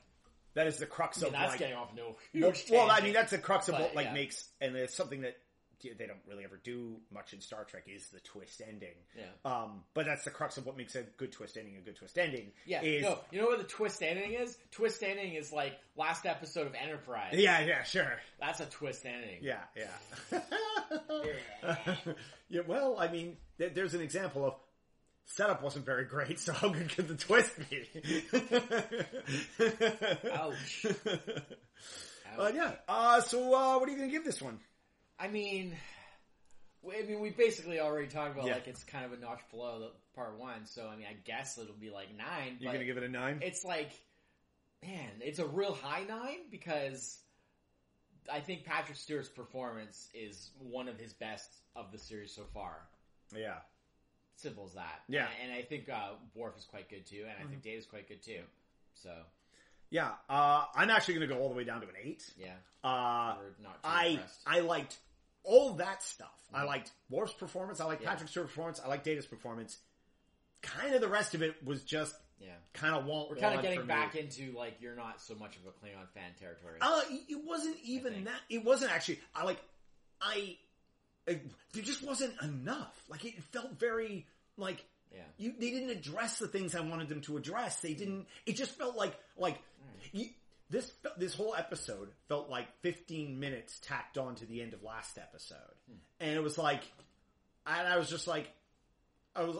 that 0.55 0.65
is 0.67 0.77
the 0.77 0.85
crux 0.87 1.17
I 1.17 1.25
mean, 1.25 1.27
of 1.27 1.33
that's 1.39 1.49
like. 1.51 1.59
getting 1.59 1.75
off 1.75 1.93
no 1.93 2.15
well, 2.33 2.53
well, 2.71 2.89
I 2.89 3.01
mean, 3.01 3.13
that's 3.13 3.31
the 3.31 3.37
crux 3.37 3.67
of 3.67 3.73
But, 3.73 3.81
what 3.81 3.95
like 3.95 4.05
yeah. 4.07 4.13
makes, 4.13 4.49
and 4.61 4.75
it's 4.75 4.95
something 4.95 5.21
that 5.21 5.37
they 5.83 6.05
don't 6.05 6.19
really 6.27 6.43
ever 6.43 6.59
do 6.63 6.97
much 7.13 7.33
in 7.33 7.41
Star 7.41 7.63
Trek 7.63 7.83
is 7.87 8.07
the 8.09 8.19
twist 8.19 8.61
ending. 8.67 8.95
Yeah. 9.17 9.23
Um, 9.43 9.83
but 9.93 10.05
that's 10.05 10.23
the 10.23 10.29
crux 10.29 10.57
of 10.57 10.65
what 10.65 10.77
makes 10.77 10.95
a 10.95 11.03
good 11.17 11.31
twist 11.31 11.57
ending 11.57 11.77
a 11.77 11.81
good 11.81 11.95
twist 11.95 12.17
ending. 12.17 12.51
Yeah, 12.65 12.81
Is, 12.81 13.03
no, 13.03 13.19
you 13.31 13.41
know 13.41 13.47
what 13.47 13.57
the 13.57 13.63
twist 13.65 14.01
ending 14.01 14.33
is? 14.33 14.57
Twist 14.71 15.03
ending 15.03 15.33
is 15.35 15.51
like 15.51 15.73
last 15.97 16.25
episode 16.25 16.67
of 16.67 16.75
Enterprise. 16.75 17.33
Yeah, 17.33 17.61
yeah, 17.61 17.83
sure. 17.83 18.13
That's 18.39 18.59
a 18.59 18.65
twist 18.65 19.05
ending. 19.05 19.39
Yeah, 19.41 19.59
yeah. 19.75 20.39
yeah, 22.49 22.61
well, 22.67 22.97
I 22.99 23.07
mean, 23.09 23.37
th- 23.57 23.73
there's 23.73 23.93
an 23.93 24.01
example 24.01 24.45
of 24.45 24.55
setup 25.25 25.63
wasn't 25.63 25.85
very 25.85 26.05
great, 26.05 26.39
so 26.39 26.53
how 26.53 26.69
good 26.69 26.89
could 26.89 27.07
the 27.07 27.15
twist 27.15 27.51
be? 27.69 27.87
Ouch. 30.31 30.85
Uh, 32.37 32.51
yeah. 32.53 32.71
Uh, 32.87 33.21
so, 33.21 33.53
uh, 33.53 33.79
what 33.79 33.87
are 33.87 33.91
you 33.91 33.97
going 33.97 34.09
to 34.09 34.13
give 34.13 34.25
this 34.25 34.41
one? 34.41 34.59
I 35.19 35.27
mean, 35.27 35.75
I 36.87 37.01
mean, 37.03 37.19
we 37.19 37.29
basically 37.31 37.79
already 37.79 38.07
talked 38.07 38.35
about 38.35 38.47
Yeah. 38.47 38.53
like 38.55 38.67
it's 38.67 38.83
kind 38.83 39.05
of 39.05 39.13
a 39.13 39.17
notch 39.17 39.41
below 39.49 39.79
the 39.79 39.91
part 40.13 40.37
one. 40.37 40.65
So 40.65 40.87
I 40.87 40.95
mean, 40.95 41.07
I 41.09 41.13
guess 41.25 41.57
it'll 41.57 41.73
be 41.73 41.89
like 41.89 42.15
nine. 42.15 42.57
You're 42.59 42.71
but 42.73 42.79
to 42.79 42.85
give 42.85 42.97
it 42.97 43.03
a 43.03 43.09
nine? 43.09 43.39
it's 43.41 43.63
like, 43.63 43.91
man, 44.83 45.09
it's 45.21 45.39
a 45.39 45.45
real 45.45 45.73
high 45.73 46.03
nine 46.03 46.39
because 46.51 47.19
I 48.31 48.39
think 48.39 48.65
Patrick 48.65 48.97
Stewart's 48.97 49.29
performance 49.29 50.09
is 50.13 50.51
one 50.59 50.87
of 50.87 50.99
his 50.99 51.13
best 51.13 51.49
of 51.75 51.91
the 51.91 51.97
series 51.99 52.31
so 52.33 52.43
far. 52.53 52.87
yeah. 53.35 53.57
Simple 54.37 54.65
as 54.65 54.73
that. 54.73 55.01
Yeah. 55.07 55.21
Mm-hmm. 55.21 55.31
and, 55.43 55.51
and 55.51 55.59
I 55.59 55.63
think 55.63 55.87
uh, 55.89 56.09
Worf 56.35 56.57
is 56.57 56.65
quite 56.65 56.89
good 56.89 57.05
too, 57.05 57.23
and 57.23 57.31
I 57.41 57.49
think 57.49 57.61
Data 57.63 57.77
is 57.77 57.85
quite 57.85 58.07
good 58.09 58.21
too. 58.21 58.41
So 58.93 59.11
Yeah. 59.95 60.11
Uh, 60.29 60.65
I'm 60.75 60.89
actually 60.89 61.13
going 61.13 61.29
to 61.29 61.33
go 61.33 61.39
all 61.39 61.47
the 61.47 61.55
way 61.55 61.63
down 61.63 61.79
to 61.79 61.87
an 61.87 61.93
eight. 62.03 62.21
yeah, 62.37 62.47
Uh, 62.83 63.35
not 63.63 63.81
too 63.81 63.89
I 63.89 64.05
impressed. 64.07 64.39
I 64.45 64.59
liked 64.59 64.97
all 65.45 65.73
that 65.75 66.03
stuff. 66.03 66.27
I 66.53 66.63
liked 66.63 66.91
Worf's 67.09 67.31
performance. 67.33 67.79
I 67.79 67.85
liked 67.85 68.01
Yeah. 68.01 68.09
Patrick 68.09 68.29
Stewart's 68.29 68.51
performance. 68.51 68.81
I 68.83 68.89
liked 68.89 69.05
Data's 69.05 69.25
performance. 69.25 69.77
Kind 70.61 70.93
of 70.95 70.99
the 71.01 71.07
rest 71.07 71.33
of 71.33 71.41
it 71.41 71.55
was 71.63 71.83
just 71.83 72.13
yeah. 72.41 72.49
kind 72.73 72.93
of 72.93 73.05
won't. 73.05 73.29
We're 73.29 73.37
kind 73.37 73.55
of 73.55 73.61
getting 73.61 73.85
back 73.85 74.15
into 74.15 74.51
like 74.57 74.81
you're 74.81 74.95
not 74.95 75.21
so 75.21 75.33
much 75.35 75.55
of 75.55 75.61
a 75.65 75.69
Klingon 75.69 76.09
fan 76.13 76.31
territory. 76.39 76.79
Uh, 76.81 77.01
it 77.29 77.39
wasn't 77.45 77.77
even 77.85 78.25
that. 78.25 78.41
It 78.49 78.65
wasn't 78.65 78.91
actually. 78.91 79.19
I 79.33 79.45
like. 79.45 79.61
I. 80.21 80.57
I 81.27 81.39
there 81.73 81.83
just 81.83 82.03
wasn't 82.05 82.33
enough. 82.41 83.01
Like 83.09 83.23
it 83.23 83.41
felt 83.53 83.79
very 83.79 84.25
like. 84.57 84.83
Yeah. 85.13 85.21
You, 85.37 85.53
they 85.57 85.69
didn't 85.69 85.91
address 85.91 86.39
the 86.39 86.47
things 86.47 86.75
I 86.75 86.81
wanted 86.81 87.07
them 87.07 87.21
to 87.21 87.37
address. 87.37 87.79
They 87.79 87.93
didn't. 87.93 88.25
It 88.45 88.57
just 88.57 88.71
felt 88.71 88.97
like 88.97 89.15
like 89.37 89.57
you, 90.11 90.27
this. 90.69 90.91
This 91.17 91.33
whole 91.33 91.55
episode 91.55 92.09
felt 92.27 92.49
like 92.49 92.67
15 92.81 93.39
minutes 93.39 93.79
tacked 93.81 94.17
on 94.17 94.35
to 94.35 94.45
the 94.45 94.61
end 94.61 94.73
of 94.73 94.83
last 94.83 95.17
episode, 95.17 95.57
and 96.19 96.31
it 96.31 96.43
was 96.43 96.57
like, 96.57 96.81
and 97.65 97.87
I 97.87 97.97
was 97.97 98.09
just 98.09 98.27
like, 98.27 98.49
I 99.35 99.43
was, 99.43 99.57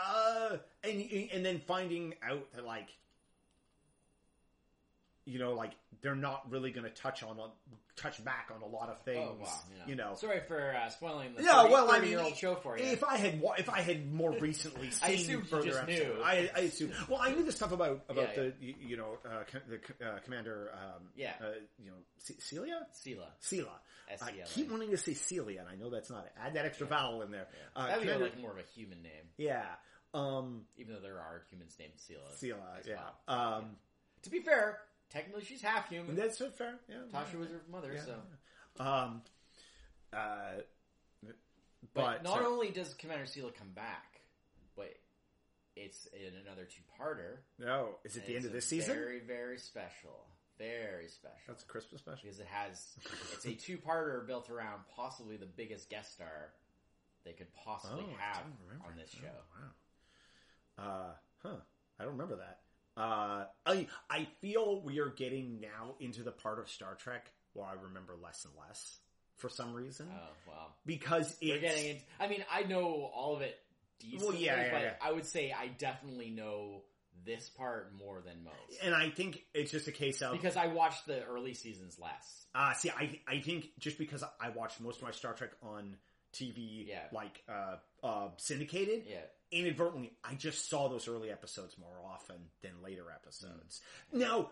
uh, 0.00 0.56
and 0.82 1.00
and 1.32 1.44
then 1.44 1.60
finding 1.66 2.14
out 2.22 2.52
that 2.54 2.64
like 2.64 2.88
you 5.26 5.38
know, 5.38 5.52
like 5.54 5.72
they're 6.02 6.14
not 6.14 6.50
really 6.50 6.70
going 6.70 6.84
to 6.84 6.90
touch 6.90 7.22
on 7.22 7.38
a, 7.38 7.48
touch 8.00 8.22
back 8.24 8.50
on 8.54 8.60
a 8.62 8.66
lot 8.66 8.88
of 8.90 9.00
things. 9.02 9.26
Oh 9.26 9.36
wow, 9.42 9.48
You 9.86 9.94
know, 9.96 10.14
Sorry 10.16 10.40
for 10.46 10.74
uh, 10.74 10.90
spoiling 10.90 11.34
the 11.34 11.42
yeah. 11.42 11.62
30, 11.62 11.72
Well, 11.72 11.90
I 11.90 12.00
mean, 12.00 12.16
old 12.18 12.36
show 12.36 12.56
for 12.56 12.76
you. 12.78 12.84
if 12.84 13.02
I 13.04 13.16
had 13.16 13.42
if 13.58 13.70
I 13.70 13.80
had 13.80 14.12
more 14.12 14.32
recently 14.32 14.90
seen 14.90 15.08
I 15.08 15.12
assumed 15.14 15.44
you 15.44 15.50
further 15.50 15.66
just 15.68 15.82
episodes, 15.82 16.16
knew. 16.16 16.22
I, 16.22 16.50
I 16.54 16.60
assume. 16.60 16.90
Well, 17.08 17.20
I 17.22 17.32
knew 17.32 17.42
the 17.42 17.52
stuff 17.52 17.72
about 17.72 18.04
about 18.08 18.28
Yeah, 18.36 18.42
the 18.42 18.52
you, 18.60 18.74
you 18.80 18.96
know 18.96 19.18
uh, 19.24 19.44
the 19.68 20.06
uh, 20.06 20.18
commander. 20.24 20.70
Um, 20.74 21.04
Yeah. 21.16 21.32
uh, 21.40 21.46
you 21.78 21.90
know, 21.90 21.96
C- 22.18 22.36
Celia. 22.40 22.86
Sela, 22.92 23.26
Celia. 23.40 23.68
I 24.20 24.32
keep 24.46 24.70
wanting 24.70 24.90
to 24.90 24.98
say 24.98 25.14
Celia, 25.14 25.60
and 25.60 25.68
I 25.68 25.76
know 25.82 25.88
that's 25.88 26.10
not 26.10 26.26
it. 26.26 26.32
Add 26.38 26.54
that 26.54 26.66
extra 26.66 26.86
vowel 26.86 27.22
in 27.22 27.30
there. 27.30 27.46
Uh, 27.74 27.86
that'd 27.86 28.06
be 28.06 28.12
like 28.12 28.38
more 28.38 28.50
of 28.50 28.58
a 28.58 28.62
human 28.78 29.02
name, 29.02 29.24
yeah. 29.38 29.64
Um, 30.12 30.66
even 30.76 30.94
though 30.94 31.00
there 31.00 31.18
are 31.18 31.42
humans 31.50 31.74
named 31.78 31.94
Sela. 31.96 32.36
Celia. 32.38 32.56
Yeah. 32.86 32.96
well. 33.26 33.38
Um, 33.58 33.64
To 34.22 34.30
be 34.30 34.40
fair, 34.40 34.78
technically 35.10 35.44
she's 35.44 35.62
half 35.62 35.88
human. 35.88 36.14
that's 36.16 36.38
so 36.38 36.50
fair. 36.50 36.74
Yeah. 36.88 36.96
Tasha 37.12 37.38
was 37.38 37.48
her 37.50 37.62
mother, 37.70 37.92
Yeah. 37.94 38.00
so. 38.04 38.82
Um, 38.82 39.22
uh, 40.12 40.60
But, 41.22 41.34
but 41.94 42.22
not 42.24 42.34
sorry. 42.34 42.46
only 42.46 42.70
does 42.70 42.94
Commander 42.94 43.24
Sela 43.26 43.54
come 43.54 43.70
back, 43.74 44.20
but 44.76 44.94
it's 45.76 46.06
in 46.06 46.34
another 46.46 46.64
two-parter. 46.64 47.38
no, 47.58 47.96
is 48.04 48.16
it 48.16 48.26
the 48.26 48.36
end 48.36 48.44
of 48.46 48.52
this 48.52 48.66
season? 48.66 48.94
Very, 48.94 49.20
very 49.20 49.58
special. 49.58 50.26
Very 50.58 51.08
special. 51.08 51.36
That's 51.48 51.62
a 51.64 51.66
Christmas 51.66 52.00
special. 52.00 52.20
because 52.22 52.38
it 52.40 52.46
has 52.46 52.96
it's 53.32 53.44
a 53.44 53.54
two-parter 53.54 54.26
built 54.26 54.50
around 54.50 54.80
possibly 54.94 55.36
the 55.36 55.46
biggest 55.46 55.90
guest 55.90 56.12
star 56.14 56.52
they 57.24 57.32
could 57.32 57.52
possibly 57.54 58.04
Oh, 58.08 58.16
have 58.18 58.44
on 58.86 58.96
this 58.96 59.14
Oh, 59.16 59.20
show. 59.20 60.82
wow. 60.82 60.84
Uh, 60.84 61.12
huh. 61.42 61.56
I 61.98 62.02
don't 62.04 62.12
remember 62.12 62.36
that. 62.36 62.60
Uh, 62.96 63.44
I 63.66 63.86
I 64.08 64.28
feel 64.40 64.80
we 64.82 65.00
are 65.00 65.10
getting 65.10 65.60
now 65.60 65.96
into 66.00 66.22
the 66.22 66.30
part 66.30 66.58
of 66.58 66.68
Star 66.68 66.94
Trek 66.94 67.30
where 67.52 67.66
I 67.66 67.72
remember 67.82 68.14
less 68.22 68.44
and 68.44 68.54
less 68.68 68.98
for 69.36 69.48
some 69.48 69.74
reason 69.74 70.08
Oh 70.12 70.28
wow, 70.46 70.66
because 70.86 71.36
it's 71.40 71.60
getting 71.60 71.90
into. 71.90 72.02
I 72.20 72.28
mean, 72.28 72.44
I 72.52 72.62
know 72.62 73.10
all 73.14 73.34
of 73.34 73.42
it 73.42 73.58
decently, 73.98 74.44
yeah, 74.44 74.62
yeah, 74.62 74.72
but 74.72 74.82
yeah. 74.82 74.92
I 75.02 75.12
would 75.12 75.26
say 75.26 75.52
I 75.52 75.68
definitely 75.68 76.30
know 76.30 76.82
this 77.24 77.48
part 77.48 77.92
more 77.96 78.20
than 78.20 78.44
most 78.44 78.82
and 78.82 78.94
I 78.94 79.08
think 79.08 79.44
it's 79.54 79.70
just 79.70 79.88
a 79.88 79.92
case 79.92 80.20
of 80.20 80.32
because 80.32 80.56
I 80.56 80.66
watched 80.66 81.06
the 81.06 81.22
early 81.24 81.54
seasons 81.54 81.98
less. 81.98 82.46
uh, 82.54 82.74
see 82.74 82.90
I 82.90 83.20
I 83.26 83.40
think 83.40 83.68
just 83.78 83.98
because 83.98 84.22
I 84.40 84.50
watched 84.50 84.80
most 84.80 84.98
of 84.98 85.04
my 85.04 85.10
Star 85.12 85.32
Trek 85.32 85.50
on 85.62 85.96
TV 86.34 86.86
Yeah. 86.88 87.04
like 87.12 87.42
uh, 87.48 87.76
uh, 88.02 88.28
syndicated 88.36 89.04
Yeah, 89.08 89.20
inadvertently, 89.50 90.12
I 90.22 90.34
just 90.34 90.68
saw 90.68 90.88
those 90.88 91.08
early 91.08 91.30
episodes 91.30 91.76
more 91.78 91.96
often 92.04 92.36
than 92.62 92.82
later 92.82 93.04
episodes. 93.10 93.80
Mm. 94.12 94.18
Now, 94.18 94.50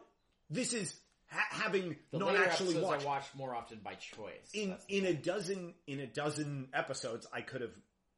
this 0.50 0.72
is 0.72 0.94
ha- 1.28 1.46
having 1.50 1.96
the 2.10 2.18
not 2.18 2.36
actually 2.36 2.80
watched 2.80 3.02
I 3.04 3.06
watched 3.06 3.34
more 3.34 3.54
often 3.54 3.80
by 3.82 3.94
choice. 3.94 4.50
in 4.54 4.76
in 4.88 5.04
a 5.06 5.14
dozen 5.14 5.74
in 5.86 6.00
a 6.00 6.06
dozen 6.06 6.68
episodes. 6.72 7.26
I 7.32 7.40
could 7.42 7.60
have 7.62 7.74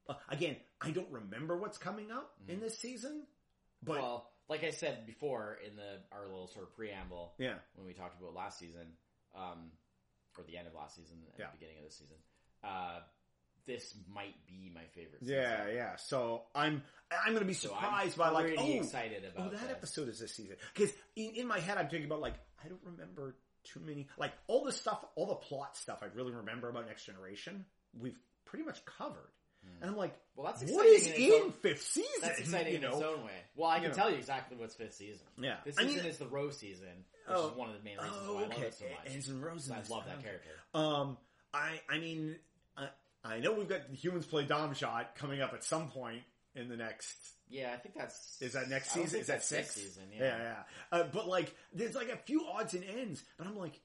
uh, 0.09 0.15
again. 0.29 0.57
I 0.81 0.91
don't 0.91 1.11
remember 1.11 1.57
what's 1.57 1.79
coming 1.79 2.11
up 2.11 2.35
in 2.49 2.61
this 2.61 2.79
season, 2.79 3.27
but 3.83 3.97
Mm. 3.99 4.03
well, 4.03 4.31
like 4.49 4.63
I 4.65 4.71
said 4.71 5.07
before 5.07 5.59
in 5.67 5.77
the 5.77 6.03
our 6.13 6.25
little 6.27 6.49
sort 6.49 6.67
of 6.67 6.75
preamble, 6.77 7.35
yeah, 7.39 7.55
when 7.75 7.87
we 7.87 7.95
talked 7.95 8.21
about 8.21 8.35
last 8.35 8.59
season, 8.59 8.87
um, 9.35 9.71
or 10.37 10.45
the 10.45 10.59
end 10.59 10.67
of 10.67 10.75
last 10.75 10.97
season 10.97 11.17
and 11.25 11.33
Yeah. 11.39 11.47
the 11.47 11.53
beginning 11.59 11.79
of 11.79 11.85
this 11.85 11.97
season, 11.97 12.17
uh, 12.63 13.01
this 13.67 13.95
might 14.13 14.35
be 14.47 14.71
my 14.75 14.85
favorite. 14.95 15.21
yeah, 15.23 15.63
season. 15.65 15.77
yeah. 15.77 15.97
So 15.97 16.43
I'm 16.55 16.83
I'm 17.11 17.31
going 17.33 17.41
to 17.43 17.47
be 17.47 17.55
So 17.55 17.69
surprised 17.69 18.19
I'm 18.21 18.33
by 18.35 18.41
like 18.43 18.55
oh 18.59 18.67
excited 18.73 19.23
oh 19.37 19.41
about 19.41 19.53
that 19.53 19.61
this. 19.63 19.71
episode 19.71 20.09
is 20.09 20.19
this 20.19 20.35
season 20.35 20.57
because 20.75 20.93
in, 21.17 21.31
in 21.37 21.47
my 21.47 21.59
head 21.61 21.79
I'm 21.79 21.89
thinking 21.89 22.07
about 22.07 22.21
like 22.21 22.35
I 22.65 22.69
don't 22.69 22.81
remember 22.85 23.37
too 23.65 23.81
many 23.81 24.09
like 24.19 24.33
all 24.47 24.65
the 24.65 24.73
stuff 24.73 25.05
all 25.17 25.27
the 25.27 25.35
plot 25.37 25.77
stuff 25.77 26.01
I 26.03 26.07
really 26.15 26.33
remember 26.33 26.69
about 26.69 26.87
Next 26.87 27.07
Generation 27.07 27.65
we've 27.99 28.19
pretty 28.45 28.65
much 28.65 28.85
covered 28.85 29.31
and 29.81 29.89
I'm 29.91 29.97
like 29.97 30.15
Well, 30.37 30.45
that's 30.53 30.71
what 30.71 30.85
is 30.87 31.07
in 31.07 31.15
in, 31.15 31.33
own- 31.45 31.53
fifth 31.53 31.81
season 31.83 32.11
That's 32.21 32.41
exciting 32.41 32.73
you 32.73 32.79
in 32.81 32.85
its 32.85 32.97
own 32.97 33.25
way. 33.25 33.33
Well, 33.57 33.71
I 33.71 33.77
can 33.77 33.85
You 33.85 33.89
know. 33.89 33.95
tell 33.95 34.11
you 34.11 34.17
exactly 34.19 34.59
what's 34.59 34.75
fifth 34.75 34.95
season. 34.95 35.27
yeah 35.39 35.57
This 35.65 35.79
I 35.79 35.85
season 35.85 36.03
mean, 36.03 36.07
is 36.11 36.19
the 36.19 36.27
Ro's 36.27 36.59
season, 36.59 36.89
which 37.27 37.39
Oh. 37.39 37.49
is 37.49 37.57
one 37.57 37.71
of 37.71 37.77
the 37.79 37.83
main 37.83 37.97
reasons 37.97 38.17
oh 38.29 38.35
why 38.35 38.41
I 38.41 38.43
love 38.43 38.53
okay 38.53 38.63
it 38.67 38.75
so 38.75 38.85
much. 38.85 39.43
Rose 39.43 39.71
I 39.71 39.77
love 39.89 40.05
that 40.07 40.23
character. 40.23 40.51
Um, 40.75 41.17
I 41.55 41.81
I 41.89 41.99
mean, 41.99 42.37
I, 43.25 43.41
know 43.41 43.53
we've 43.53 43.69
got 43.69 43.81
humans 43.93 44.27
play 44.27 44.45
dom-jot 44.45 45.17
coming 45.17 45.41
up 45.41 45.53
at 45.55 45.65
some 45.65 45.89
point 45.89 46.23
in 46.55 46.69
the 46.69 46.77
next. 46.77 47.17
Yeah, 47.49 47.73
I 47.75 47.77
think 47.79 47.95
that's 47.95 48.37
Is 48.41 48.53
that 48.55 48.69
next 48.69 48.91
season? 48.93 49.21
Is 49.21 49.27
that 49.29 49.43
six? 49.43 49.73
season? 49.73 50.05
Yeah, 50.17 50.25
Yeah. 50.25 50.39
yeah. 50.43 50.99
Uh, 50.99 51.05
but 51.13 51.29
like, 51.29 51.55
there's 51.73 51.95
like 51.95 52.09
a 52.09 52.17
few 52.17 52.47
odds 52.47 52.75
and 52.75 52.85
ends, 52.85 53.23
but 53.39 53.47
I'm 53.47 53.57
like, 53.57 53.81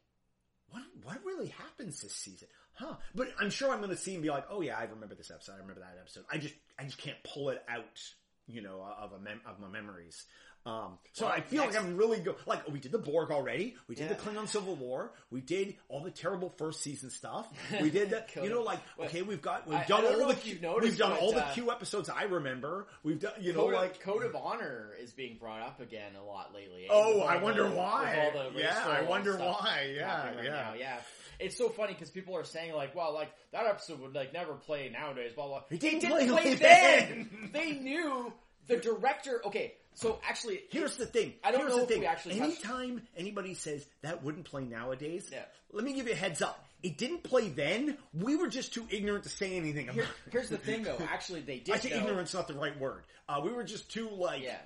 what 0.71 0.83
what 1.03 1.23
really 1.25 1.47
happens 1.47 2.01
this 2.01 2.13
season? 2.13 2.47
Huh? 2.73 2.95
But 3.15 3.29
I'm 3.39 3.49
sure 3.49 3.71
I'm 3.71 3.79
going 3.79 3.89
to 3.89 3.97
see 3.97 4.13
and 4.13 4.23
be 4.23 4.29
like, 4.29 4.45
oh 4.49 4.61
yeah, 4.61 4.77
I 4.77 4.83
remember 4.83 5.15
this 5.15 5.31
episode. 5.31 5.53
I 5.53 5.57
remember 5.57 5.81
that 5.81 5.97
episode. 5.99 6.23
I 6.31 6.37
just 6.37 6.53
I 6.77 6.83
just 6.83 6.97
can't 6.97 7.17
pull 7.23 7.49
it 7.49 7.61
out, 7.67 7.99
you 8.47 8.61
know, 8.61 8.81
of 9.01 9.11
a 9.13 9.19
mem- 9.19 9.41
of 9.45 9.59
my 9.59 9.67
memories. 9.67 10.25
Um, 10.65 10.99
so 11.13 11.25
Well, 11.25 11.33
I 11.33 11.41
feel 11.41 11.63
next- 11.63 11.75
like 11.75 11.83
I'm 11.83 11.95
really 11.97 12.19
go 12.19 12.35
like 12.45 12.67
we 12.69 12.79
did 12.79 12.91
the 12.91 12.97
Borg 12.99 13.31
already. 13.31 13.75
We 13.87 13.95
did 13.95 14.03
Yeah. 14.09 14.13
the 14.13 14.21
Klingon 14.21 14.47
Civil 14.47 14.75
War. 14.75 15.11
We 15.31 15.41
did 15.41 15.75
all 15.87 16.01
the 16.01 16.11
terrible 16.11 16.49
first 16.57 16.81
season 16.81 17.09
stuff. 17.09 17.47
We 17.81 17.89
did 17.89 18.09
that. 18.11 18.35
you 18.43 18.49
know, 18.49 18.61
like 18.61 18.79
okay, 18.99 19.21
we've 19.21 19.41
got 19.41 19.67
we've 19.67 19.77
I- 19.79 19.85
done 19.85 20.05
I 20.05 20.13
all 20.13 20.27
the 20.27 20.35
Q, 20.35 20.59
noticed, 20.61 20.83
we've 20.83 20.97
done 20.99 21.11
but, 21.11 21.21
all 21.21 21.31
the 21.31 21.45
uh, 21.45 21.53
Q 21.53 21.71
episodes 21.71 22.09
I 22.09 22.23
remember. 22.23 22.87
We've 23.03 23.19
done 23.19 23.33
you 23.39 23.53
know 23.53 23.61
Code, 23.65 23.73
like 23.73 23.91
of, 23.95 23.99
Code 24.01 24.23
of 24.25 24.35
Honor 24.35 24.91
is 25.01 25.11
being 25.13 25.37
brought 25.37 25.61
up 25.61 25.79
again 25.79 26.11
a 26.15 26.23
lot 26.23 26.53
lately. 26.53 26.87
Oh, 26.89 27.21
I 27.21 27.37
wonder 27.41 27.63
the- 27.63 27.75
why. 27.75 28.31
Yeah, 28.55 28.83
I 28.85 29.03
wonder 29.03 29.37
why. 29.37 29.93
Yeah, 29.95 30.25
right 30.35 30.43
yeah. 30.43 30.49
now, 30.51 30.73
yeah. 30.77 30.97
It's 31.39 31.57
so 31.57 31.69
funny 31.69 31.93
because 31.93 32.09
people 32.09 32.35
are 32.35 32.43
saying 32.43 32.73
like, 32.73 32.93
"Well, 32.93 33.13
like 33.13 33.29
that 33.53 33.65
episode 33.65 34.01
would 34.01 34.13
like 34.13 34.33
never 34.33 34.53
play 34.55 34.89
nowadays." 34.89 35.31
Blah 35.33 35.47
blah. 35.47 35.63
It 35.69 35.79
didn't 35.79 36.01
play 36.09 36.27
play 36.27 36.53
then. 36.55 37.29
then. 37.31 37.49
they 37.53 37.71
knew 37.71 38.33
the 38.67 38.75
director. 38.75 39.41
Okay, 39.45 39.73
so 39.99 40.19
actually, 40.27 40.61
Here's 40.71 40.95
the 40.97 41.05
thing. 41.05 41.33
I 41.43 41.51
don't 41.51 41.61
Here's 41.61 41.73
know 41.75 41.81
the 41.81 41.85
thing. 41.87 41.99
we 42.01 42.05
actually 42.05 42.39
touched- 42.39 42.65
Anytime 42.65 43.07
anybody 43.17 43.53
says 43.53 43.85
that 44.01 44.23
wouldn't 44.23 44.45
play 44.45 44.63
nowadays, 44.63 45.29
Yeah. 45.31 45.43
let 45.71 45.83
me 45.83 45.93
give 45.93 46.07
you 46.07 46.13
a 46.13 46.15
heads 46.15 46.41
up. 46.41 46.65
it 46.81 46.97
didn't 46.97 47.23
play 47.23 47.49
then. 47.49 47.97
We 48.13 48.37
were 48.37 48.47
just 48.47 48.73
too 48.73 48.87
ignorant 48.89 49.23
to 49.25 49.29
say 49.29 49.57
anything 49.57 49.85
about 49.89 49.95
Here, 49.95 50.03
it. 50.05 50.31
here's 50.31 50.47
the 50.49 50.57
thing, 50.57 50.83
though. 50.83 50.97
Actually, 51.09 51.41
they 51.41 51.59
did. 51.59 51.75
I 51.75 51.79
say 51.79 51.91
ignorant's 51.91 52.33
not 52.33 52.47
the 52.47 52.53
right 52.53 52.77
word. 52.79 53.03
Uh, 53.27 53.41
we 53.43 53.51
were 53.51 53.65
just 53.65 53.91
too 53.91 54.09
like, 54.09 54.43
Yeah. 54.43 54.57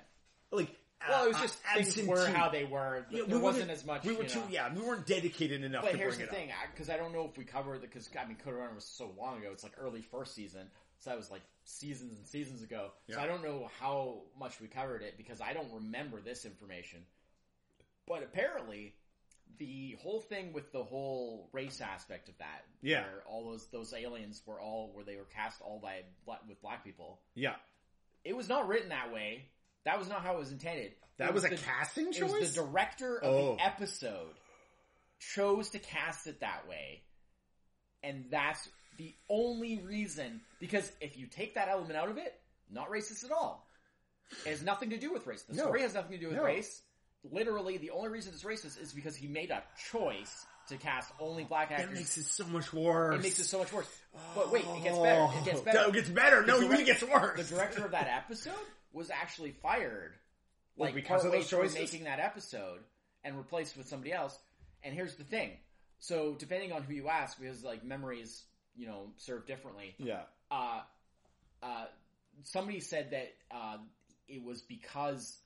like. 0.52 0.68
Well, 1.08 1.24
it 1.24 1.28
was 1.28 1.36
uh, 1.36 1.40
just 1.42 1.58
uh, 1.70 1.82
things 1.82 2.06
were 2.08 2.26
how 2.28 2.48
they 2.48 2.64
were. 2.64 3.04
Yeah, 3.10 3.24
there 3.26 3.36
we 3.36 3.42
wasn't 3.42 3.70
as 3.70 3.84
much. 3.84 4.04
We 4.04 4.14
were 4.16 4.24
too, 4.24 4.38
know. 4.38 4.46
yeah, 4.48 4.72
we 4.72 4.80
weren't 4.80 5.04
dedicated 5.06 5.62
enough 5.62 5.82
But 5.82 5.90
to 5.92 5.98
here's 5.98 6.16
the 6.16 6.22
it 6.24 6.30
thing, 6.30 6.50
because 6.72 6.88
I 6.88 6.96
don't 6.96 7.12
know 7.12 7.28
if 7.30 7.36
we 7.36 7.44
covered 7.44 7.82
the 7.82 7.88
because 7.88 8.08
I 8.18 8.24
mean 8.24 8.38
Code 8.42 8.54
of 8.54 8.60
Honor 8.60 8.74
was 8.74 8.84
so 8.86 9.12
long 9.18 9.38
ago. 9.38 9.50
It's 9.52 9.64
like 9.64 9.74
early 9.76 10.00
first 10.00 10.34
season, 10.34 10.68
so 11.00 11.10
that 11.10 11.16
was 11.16 11.30
like 11.30 11.42
seasons 11.64 12.16
and 12.16 12.26
seasons 12.26 12.62
ago. 12.62 12.90
So 13.10 13.20
I 13.20 13.26
don't 13.26 13.42
know 13.44 13.68
how 13.80 14.22
much 14.38 14.60
we 14.60 14.68
covered 14.68 15.02
it 15.02 15.16
because 15.16 15.40
I 15.40 15.52
don't 15.52 15.72
remember 15.72 16.20
this 16.20 16.44
information. 16.44 17.00
But 18.06 18.22
apparently, 18.22 18.94
the 19.58 19.96
whole 20.02 20.20
thing 20.20 20.52
with 20.52 20.72
the 20.72 20.82
whole 20.84 21.48
race 21.52 21.80
aspect 21.80 22.28
of 22.28 22.36
that, 22.38 22.64
Yeah. 22.82 23.02
where 23.02 23.22
all 23.26 23.50
those 23.50 23.66
those 23.68 23.92
aliens 23.94 24.42
were 24.46 24.60
all 24.60 24.90
where 24.92 25.04
they 25.04 25.16
were 25.16 25.24
cast 25.26 25.60
all 25.62 25.78
by 25.78 26.02
black, 26.26 26.40
with 26.48 26.60
black 26.60 26.84
people, 26.84 27.20
Yeah, 27.34 27.56
it 28.24 28.34
was 28.36 28.48
not 28.48 28.68
written 28.68 28.88
that 28.90 29.12
way. 29.12 29.48
That 29.84 29.98
was 29.98 30.08
not 30.08 30.22
how 30.22 30.34
it 30.34 30.38
was 30.38 30.52
intended. 30.52 30.94
that 31.18 31.28
It 31.28 31.34
was, 31.34 31.44
a 31.44 31.50
the- 31.50 31.56
casting 31.58 32.08
it 32.08 32.14
choice. 32.14 32.54
the 32.54 32.62
director 32.62 33.18
of 33.18 33.34
Oh. 33.34 33.54
the 33.56 33.62
episode 33.62 34.34
chose 35.20 35.70
to 35.70 35.78
cast 35.78 36.26
it 36.26 36.40
that 36.40 36.66
way. 36.66 37.02
And 38.02 38.30
that's 38.30 38.68
the 38.96 39.14
only 39.28 39.78
reason, 39.78 40.40
because 40.60 40.90
if 41.00 41.16
you 41.16 41.26
take 41.26 41.54
that 41.54 41.68
element 41.68 41.96
out 41.96 42.08
of 42.08 42.18
it, 42.18 42.38
not 42.70 42.90
racist 42.90 43.24
at 43.24 43.30
all. 43.32 43.66
It 44.46 44.50
has 44.50 44.62
nothing 44.62 44.90
to 44.90 44.96
do 44.98 45.12
with 45.12 45.26
race. 45.26 45.42
The 45.42 45.54
No. 45.54 45.64
story 45.64 45.82
has 45.82 45.94
nothing 45.94 46.12
to 46.12 46.18
do 46.18 46.28
with 46.28 46.36
No. 46.36 46.44
race. 46.44 46.82
Literally, 47.30 47.78
the 47.78 47.90
only 47.90 48.08
reason 48.08 48.32
it's 48.34 48.42
racist 48.42 48.80
is 48.80 48.92
because 48.92 49.16
he 49.16 49.26
made 49.28 49.50
a 49.50 49.62
choice 49.90 50.46
to 50.68 50.76
cast 50.76 51.12
only 51.20 51.44
black 51.44 51.68
that 51.70 51.80
actors. 51.80 51.98
makes 51.98 52.16
it 52.16 52.24
so 52.24 52.44
much 52.46 52.72
worse. 52.72 53.14
it 53.18 53.22
makes 53.22 53.38
it 53.38 53.44
so 53.44 53.58
much 53.58 53.72
worse. 53.72 53.88
But 54.34 54.50
wait, 54.50 54.64
it 54.64 54.82
gets 54.82 54.98
better. 54.98 55.38
It 55.38 55.44
gets 55.44 55.60
Oh, 55.60 55.62
better. 55.64 55.88
It 55.88 55.92
gets 55.92 56.08
better. 56.10 56.46
No, 56.46 56.56
The 56.58 56.64
you 56.64 56.70
mean 56.70 56.80
it 56.80 56.84
direct- 56.86 57.00
gets 57.00 57.12
worse. 57.12 57.48
The 57.48 57.54
director 57.54 57.84
of 57.84 57.90
that 57.92 58.08
episode 58.08 58.66
was 58.92 59.10
actually 59.10 59.52
fired, 59.52 60.14
Well, 60.76 60.88
like 60.88 60.94
because 60.94 61.24
of 61.24 61.30
partway 61.32 61.38
those 61.40 61.50
choices? 61.50 61.74
making 61.74 62.04
that 62.04 62.18
episode, 62.20 62.82
and 63.24 63.36
replaced 63.36 63.76
with 63.76 63.88
somebody 63.88 64.12
else. 64.12 64.38
And 64.82 64.94
here's 64.94 65.16
the 65.16 65.24
thing: 65.24 65.58
so 65.98 66.34
depending 66.34 66.72
on 66.72 66.82
who 66.82 66.94
you 66.94 67.08
ask, 67.08 67.38
because 67.38 67.62
like 67.64 67.84
memories, 67.84 68.44
you 68.76 68.86
know, 68.86 69.10
serve 69.16 69.46
differently. 69.46 69.94
yeah, 69.98 70.22
Uh, 70.50 70.80
uh, 71.62 71.86
somebody 72.42 72.80
said 72.80 73.10
that 73.12 73.32
uh, 73.50 73.76
it 74.28 74.42
was 74.42 74.62
because 74.62 75.38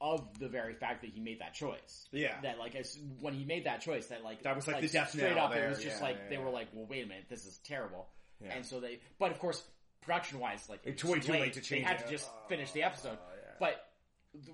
of 0.00 0.26
the 0.40 0.48
very 0.48 0.74
fact 0.74 1.02
that 1.02 1.10
he 1.10 1.20
made 1.20 1.40
that 1.40 1.54
choice. 1.54 2.08
yeah. 2.10 2.40
That 2.42 2.58
like 2.58 2.74
as 2.74 2.98
when 3.20 3.34
he 3.34 3.44
made 3.44 3.66
that 3.66 3.80
choice, 3.82 4.06
that 4.08 4.24
like 4.24 4.42
That 4.42 4.56
was, 4.56 4.66
like, 4.66 4.80
the 4.80 4.88
death 4.88 5.10
straight 5.10 5.38
up. 5.38 5.52
there, 5.52 5.66
It 5.66 5.70
was 5.70 5.82
just 5.82 5.98
yeah, 6.00 6.06
like 6.06 6.16
yeah, 6.24 6.28
they 6.28 6.34
yeah. 6.36 6.42
were 6.44 6.50
like, 6.50 6.68
well, 6.74 6.86
wait 6.88 7.04
a 7.04 7.06
minute, 7.08 7.26
this 7.28 7.46
is 7.46 7.58
terrible. 7.64 8.08
And 8.44 8.66
so 8.66 8.80
they, 8.80 8.98
but 9.20 9.30
of 9.30 9.38
course, 9.38 9.62
production 10.00 10.40
wise, 10.40 10.66
like 10.68 10.80
It's 10.84 11.04
way 11.04 11.20
too 11.20 11.30
late 11.32 11.52
to 11.52 11.60
change 11.60 11.84
They 11.84 11.88
had 11.88 12.00
it. 12.00 12.06
to 12.06 12.10
just 12.12 12.28
Oh, 12.28 12.48
finish 12.48 12.72
the 12.72 12.82
episode. 12.82 13.16
But 13.60 13.76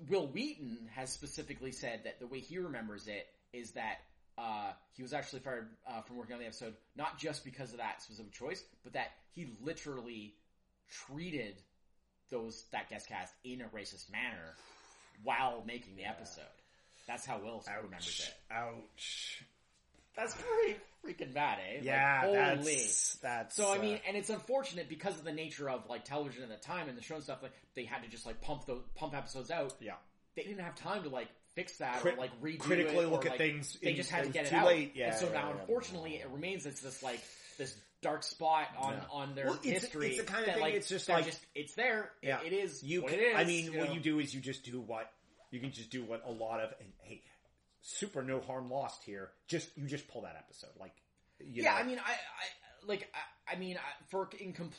Wil 0.07 0.27
Wheaton 0.27 0.87
has 0.93 1.11
specifically 1.11 1.71
said 1.71 2.01
that 2.03 2.19
the 2.19 2.27
way 2.27 2.39
he 2.39 2.59
remembers 2.59 3.07
it 3.07 3.25
is 3.51 3.71
that 3.71 4.01
uh, 4.39 4.71
he 4.93 5.03
was 5.03 5.11
actually 5.13 5.39
fired 5.39 5.67
uh, 5.87 6.01
from 6.01 6.15
working 6.17 6.33
on 6.33 6.39
the 6.39 6.45
episode 6.45 6.73
not 6.95 7.17
just 7.19 7.43
because 7.43 7.71
of 7.71 7.77
that 7.79 8.01
specific 8.01 8.31
choice, 8.31 8.63
but 8.83 8.93
that 8.93 9.11
he 9.35 9.49
literally 9.61 10.33
treated 11.07 11.55
those 12.31 12.63
that 12.71 12.89
guest 12.89 13.07
cast 13.09 13.33
in 13.43 13.61
a 13.61 13.65
racist 13.65 14.11
manner 14.11 14.55
while 15.23 15.63
making 15.67 15.95
the 15.95 16.05
episode. 16.05 16.43
That's 17.07 17.25
how 17.25 17.39
Wil 17.39 17.63
remembers 17.83 18.21
Ouch. 18.21 18.27
it. 18.27 18.53
Ouch. 18.53 19.43
That's 20.15 20.35
pretty 20.35 20.77
freaking 21.03 21.33
bad, 21.33 21.59
eh? 21.59 21.75
Like, 21.77 21.85
Yeah, 21.85 22.21
holy. 22.21 22.35
that's 22.37 23.15
that's. 23.15 23.55
So 23.55 23.71
I 23.71 23.77
uh, 23.77 23.81
mean, 23.81 23.99
and 24.07 24.15
it's 24.17 24.29
unfortunate 24.29 24.89
because 24.89 25.17
of 25.17 25.23
the 25.23 25.31
nature 25.31 25.69
of 25.69 25.89
like 25.89 26.03
television 26.05 26.43
at 26.43 26.49
the 26.49 26.57
time 26.67 26.87
and 26.89 26.97
the 26.97 27.01
show 27.01 27.15
and 27.15 27.23
stuff. 27.23 27.39
Like 27.41 27.53
they 27.75 27.85
had 27.85 28.03
to 28.03 28.09
just 28.09 28.25
like 28.25 28.41
pump 28.41 28.65
those 28.65 28.81
pump 28.95 29.15
episodes 29.15 29.49
out. 29.49 29.73
yeah, 29.79 29.93
They 30.35 30.43
didn't 30.43 30.59
have 30.63 30.75
time 30.75 31.03
to 31.03 31.09
like 31.09 31.29
fix 31.59 31.77
that 31.77 31.99
Crit- 31.99 32.15
or 32.15 32.17
like 32.17 32.41
redo 32.41 32.59
critically 32.59 33.03
it 33.03 33.07
or, 33.07 33.11
look 33.11 33.25
at 33.25 33.31
like, 33.31 33.37
things 33.37 33.77
They 33.81 33.91
in- 33.91 33.95
just 33.95 34.09
had 34.11 34.25
to 34.25 34.29
get 34.31 34.45
it 34.45 34.49
too 34.49 34.55
out. 34.57 34.67
late. 34.67 34.93
Yeah, 34.95 35.09
and 35.09 35.15
so 35.17 35.27
yeah, 35.27 35.33
now, 35.33 35.49
yeah. 35.53 35.59
unfortunately, 35.61 36.15
it 36.15 36.27
remains 36.29 36.65
it's 36.65 36.81
this 36.81 37.03
like 37.03 37.21
this 37.57 37.75
dark 38.01 38.23
spot 38.23 38.67
on 38.77 39.01
on 39.11 39.35
their 39.35 39.47
Well, 39.47 39.59
it's- 39.63 39.81
history. 39.83 40.07
it's 40.09 40.19
the 40.19 40.23
kind 40.23 40.39
of 40.41 40.45
that, 40.47 40.53
thing, 40.55 40.61
like, 40.63 40.73
it's 40.73 40.87
just 40.87 41.09
like- 41.09 41.25
just 41.25 41.39
it's 41.53 41.73
there. 41.75 42.11
It- 42.21 42.27
Yeah. 42.29 42.41
it 42.43 42.53
is. 42.53 42.81
you. 42.83 43.01
can- 43.01 43.13
it 43.13 43.19
is. 43.19 43.35
I 43.35 43.43
mean, 43.43 43.65
you 43.73 43.77
what 43.79 43.89
know? 43.89 43.93
you 43.95 43.99
do 43.99 44.19
is 44.19 44.33
you 44.33 44.39
just 44.41 44.63
do 44.63 44.79
what 44.79 45.11
you 45.51 45.59
can 45.59 45.71
just 45.71 45.89
do 45.89 46.03
what 46.03 46.21
a 46.25 46.31
lot 46.31 46.59
of 46.61 46.73
and 46.79 46.91
hey, 47.01 47.21
super 47.81 48.21
no 48.23 48.39
harm 48.39 48.69
lost 48.69 49.03
here. 49.03 49.31
Just 49.47 49.75
you 49.77 49.87
just 49.87 50.07
pull 50.07 50.21
that 50.21 50.35
episode 50.37 50.71
like. 50.79 50.93
You 51.41 51.63
yeah, 51.63 51.71
know, 51.71 51.77
I 51.77 51.83
mean, 51.83 51.99
I, 51.99 52.11
I 52.11 52.15
like, 52.85 53.09
I, 53.47 53.53
I 53.53 53.55
mean, 53.57 53.77
I- 53.77 54.03
for 54.09 54.29
incomplete. 54.39 54.75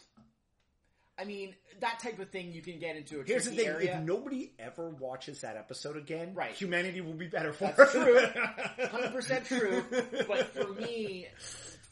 I 1.20 1.24
mean, 1.24 1.54
that 1.80 1.98
type 2.00 2.18
of 2.18 2.30
thing 2.30 2.52
you 2.52 2.62
can 2.62 2.78
get 2.78 2.96
into 2.96 3.20
a 3.20 3.24
Here's 3.24 3.44
the 3.44 3.50
thing: 3.50 3.66
area. 3.66 3.98
if 3.98 4.02
nobody 4.04 4.52
ever 4.58 4.88
watches 4.90 5.42
that 5.42 5.56
episode 5.56 5.96
again, 5.96 6.32
Right. 6.34 6.52
humanity 6.52 7.00
will 7.00 7.12
be 7.14 7.26
better 7.28 7.52
for 7.52 7.72
That's 7.76 7.94
it. 7.94 8.02
true. 8.02 8.86
Hundred 8.86 9.12
percent 9.12 9.44
true. 9.46 9.84
But 10.26 10.46
for 10.54 10.68
me, 10.72 11.26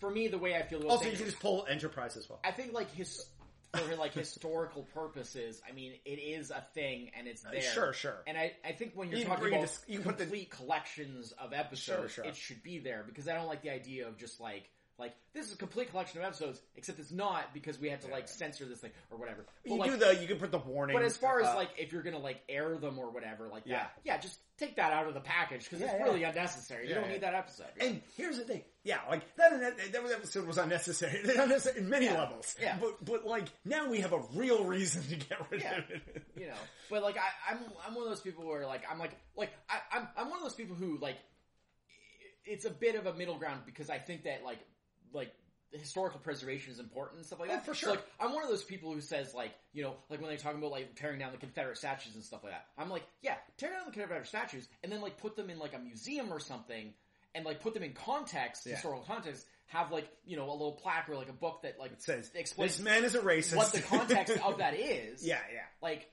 for 0.00 0.10
me, 0.10 0.28
the 0.28 0.38
way 0.38 0.54
I 0.56 0.62
feel 0.62 0.78
about 0.80 0.90
also, 0.92 1.04
you 1.10 1.16
can 1.16 1.26
just 1.26 1.40
pull 1.40 1.66
Enterprise 1.68 2.16
as 2.16 2.28
well. 2.28 2.40
I 2.44 2.52
think 2.52 2.72
like 2.72 2.90
his 2.92 3.26
for 3.76 3.96
like 3.96 4.14
historical 4.14 4.84
purposes. 4.94 5.60
I 5.68 5.72
mean, 5.74 5.92
it 6.06 6.18
is 6.18 6.50
a 6.50 6.64
thing 6.72 7.10
and 7.16 7.28
it's 7.28 7.42
there. 7.42 7.58
Uh, 7.58 7.60
Sure, 7.60 7.92
sure. 7.92 8.22
And 8.26 8.38
I, 8.38 8.52
I 8.64 8.72
think 8.72 8.92
when 8.94 9.10
you're 9.10 9.18
You 9.18 9.26
talking 9.26 9.52
about 9.52 9.66
to- 9.68 9.92
you 9.92 10.00
put 10.00 10.16
the- 10.16 10.24
complete 10.24 10.50
collections 10.50 11.32
of 11.32 11.52
episodes, 11.52 12.12
Sure, 12.14 12.24
sure. 12.24 12.24
it 12.24 12.34
should 12.34 12.62
be 12.62 12.78
there 12.78 13.04
because 13.06 13.28
I 13.28 13.34
don't 13.34 13.46
like 13.46 13.60
the 13.62 13.70
idea 13.70 14.08
of 14.08 14.16
just 14.16 14.40
like. 14.40 14.70
Like 14.98 15.14
this 15.32 15.46
is 15.46 15.52
a 15.52 15.56
complete 15.56 15.90
collection 15.90 16.18
of 16.18 16.24
episodes, 16.26 16.60
except 16.74 16.98
it's 16.98 17.12
not 17.12 17.54
because 17.54 17.78
we 17.78 17.88
had 17.88 18.00
to 18.00 18.08
like 18.10 18.26
censor 18.26 18.64
this 18.64 18.80
thing 18.80 18.90
or 19.12 19.16
whatever. 19.18 19.44
But, 19.64 19.70
You 19.72 19.78
like, 19.78 19.90
do 19.92 19.96
the 19.96 20.16
you 20.20 20.26
can 20.26 20.38
put 20.38 20.50
the 20.50 20.58
warning. 20.58 20.96
but 20.96 21.04
as 21.04 21.16
far 21.16 21.40
as 21.40 21.46
uh, 21.46 21.54
like 21.54 21.70
if 21.78 21.92
you're 21.92 22.02
gonna 22.02 22.18
like 22.18 22.40
air 22.48 22.76
them 22.78 22.98
or 22.98 23.08
whatever 23.10 23.46
like 23.48 23.62
Yeah. 23.64 23.78
that, 23.78 23.92
yeah, 24.02 24.18
just 24.18 24.38
take 24.58 24.74
that 24.74 24.92
out 24.92 25.06
of 25.06 25.14
the 25.14 25.20
package 25.20 25.62
because 25.64 25.78
Yeah, 25.80 25.86
it's 25.86 25.94
yeah. 26.00 26.04
really 26.04 26.24
unnecessary. 26.24 26.84
You 26.84 26.88
Yeah, 26.88 26.94
don't 26.96 27.04
yeah. 27.06 27.12
need 27.12 27.20
that 27.22 27.34
episode. 27.34 27.66
And 27.80 28.02
here's 28.16 28.38
the 28.38 28.42
thing, 28.44 28.62
yeah, 28.82 28.98
like 29.08 29.22
that 29.36 29.60
that, 29.60 29.92
that 29.92 30.04
episode 30.10 30.46
was 30.48 30.58
unnecessary. 30.58 31.20
unnecessary 31.38 31.78
in 31.78 31.88
many 31.88 32.06
Yeah. 32.06 32.18
levels. 32.18 32.56
Yeah. 32.60 32.76
but 32.80 33.04
but 33.04 33.24
like 33.24 33.46
now 33.64 33.88
we 33.88 34.00
have 34.00 34.12
a 34.12 34.22
real 34.34 34.64
reason 34.64 35.02
to 35.04 35.14
get 35.14 35.38
rid 35.50 35.60
Yeah. 35.62 35.78
of 35.78 35.90
it. 35.90 36.22
you 36.36 36.46
know. 36.48 36.54
But 36.90 37.04
like 37.04 37.16
I, 37.18 37.52
I'm 37.52 37.58
I'm 37.86 37.94
one 37.94 38.02
of 38.02 38.10
those 38.10 38.20
people 38.20 38.44
where 38.44 38.66
like 38.66 38.82
I'm 38.90 38.98
like 38.98 39.12
like 39.36 39.50
I, 39.70 39.78
I'm 39.96 40.08
I'm 40.16 40.28
one 40.28 40.38
of 40.38 40.42
those 40.42 40.54
people 40.56 40.74
who 40.74 40.98
like 40.98 41.18
it's 42.44 42.64
a 42.64 42.70
bit 42.70 42.94
of 42.94 43.06
a 43.06 43.12
middle 43.14 43.36
ground 43.38 43.60
because 43.66 43.90
I 43.90 43.98
think 43.98 44.24
that 44.24 44.42
like 44.44 44.58
like 45.12 45.32
historical 45.72 46.18
preservation 46.20 46.72
is 46.72 46.78
important 46.78 47.18
and 47.18 47.26
stuff 47.26 47.40
like 47.40 47.50
Oh, 47.50 47.54
that. 47.54 47.64
for 47.66 47.74
So, 47.74 47.80
sure. 47.80 47.90
like 47.90 48.04
I'm 48.18 48.32
one 48.32 48.42
of 48.42 48.48
those 48.48 48.64
people 48.64 48.92
who 48.92 49.00
says 49.02 49.34
like 49.34 49.52
you 49.72 49.82
know 49.82 49.96
like 50.08 50.20
when 50.20 50.30
they 50.30 50.36
talk 50.36 50.54
about 50.54 50.70
like 50.70 50.94
tearing 50.96 51.18
down 51.18 51.32
the 51.32 51.38
Confederate 51.38 51.76
statues 51.76 52.14
and 52.14 52.24
stuff 52.24 52.42
like 52.42 52.52
that. 52.52 52.66
I'm 52.78 52.88
like 52.90 53.04
yeah, 53.22 53.34
tear 53.58 53.70
down 53.70 53.82
the 53.86 53.92
Confederate 53.92 54.26
statues 54.26 54.66
and 54.82 54.90
then 54.90 55.00
like 55.02 55.18
put 55.18 55.36
them 55.36 55.50
in 55.50 55.58
like 55.58 55.74
a 55.74 55.78
museum 55.78 56.32
or 56.32 56.40
something 56.40 56.92
and 57.34 57.44
like 57.44 57.60
put 57.60 57.74
them 57.74 57.82
in 57.82 57.92
context, 57.92 58.64
Yeah. 58.66 58.74
historical 58.74 59.04
context. 59.04 59.46
Have 59.66 59.92
like 59.92 60.08
you 60.24 60.38
know 60.38 60.48
a 60.48 60.52
little 60.52 60.72
plaque 60.82 61.10
or 61.10 61.16
like 61.16 61.28
a 61.28 61.34
book 61.34 61.60
that 61.64 61.78
like 61.78 61.92
It 61.92 62.02
says 62.02 62.30
explains 62.34 62.78
this 62.78 62.82
man 62.84 63.04
is 63.04 63.14
a 63.14 63.20
racist. 63.20 63.56
what 63.56 63.70
the 63.70 63.82
context 63.82 64.38
of 64.42 64.56
that 64.58 64.72
is. 64.78 65.22
yeah, 65.26 65.36
yeah. 65.52 65.60
Like, 65.82 66.08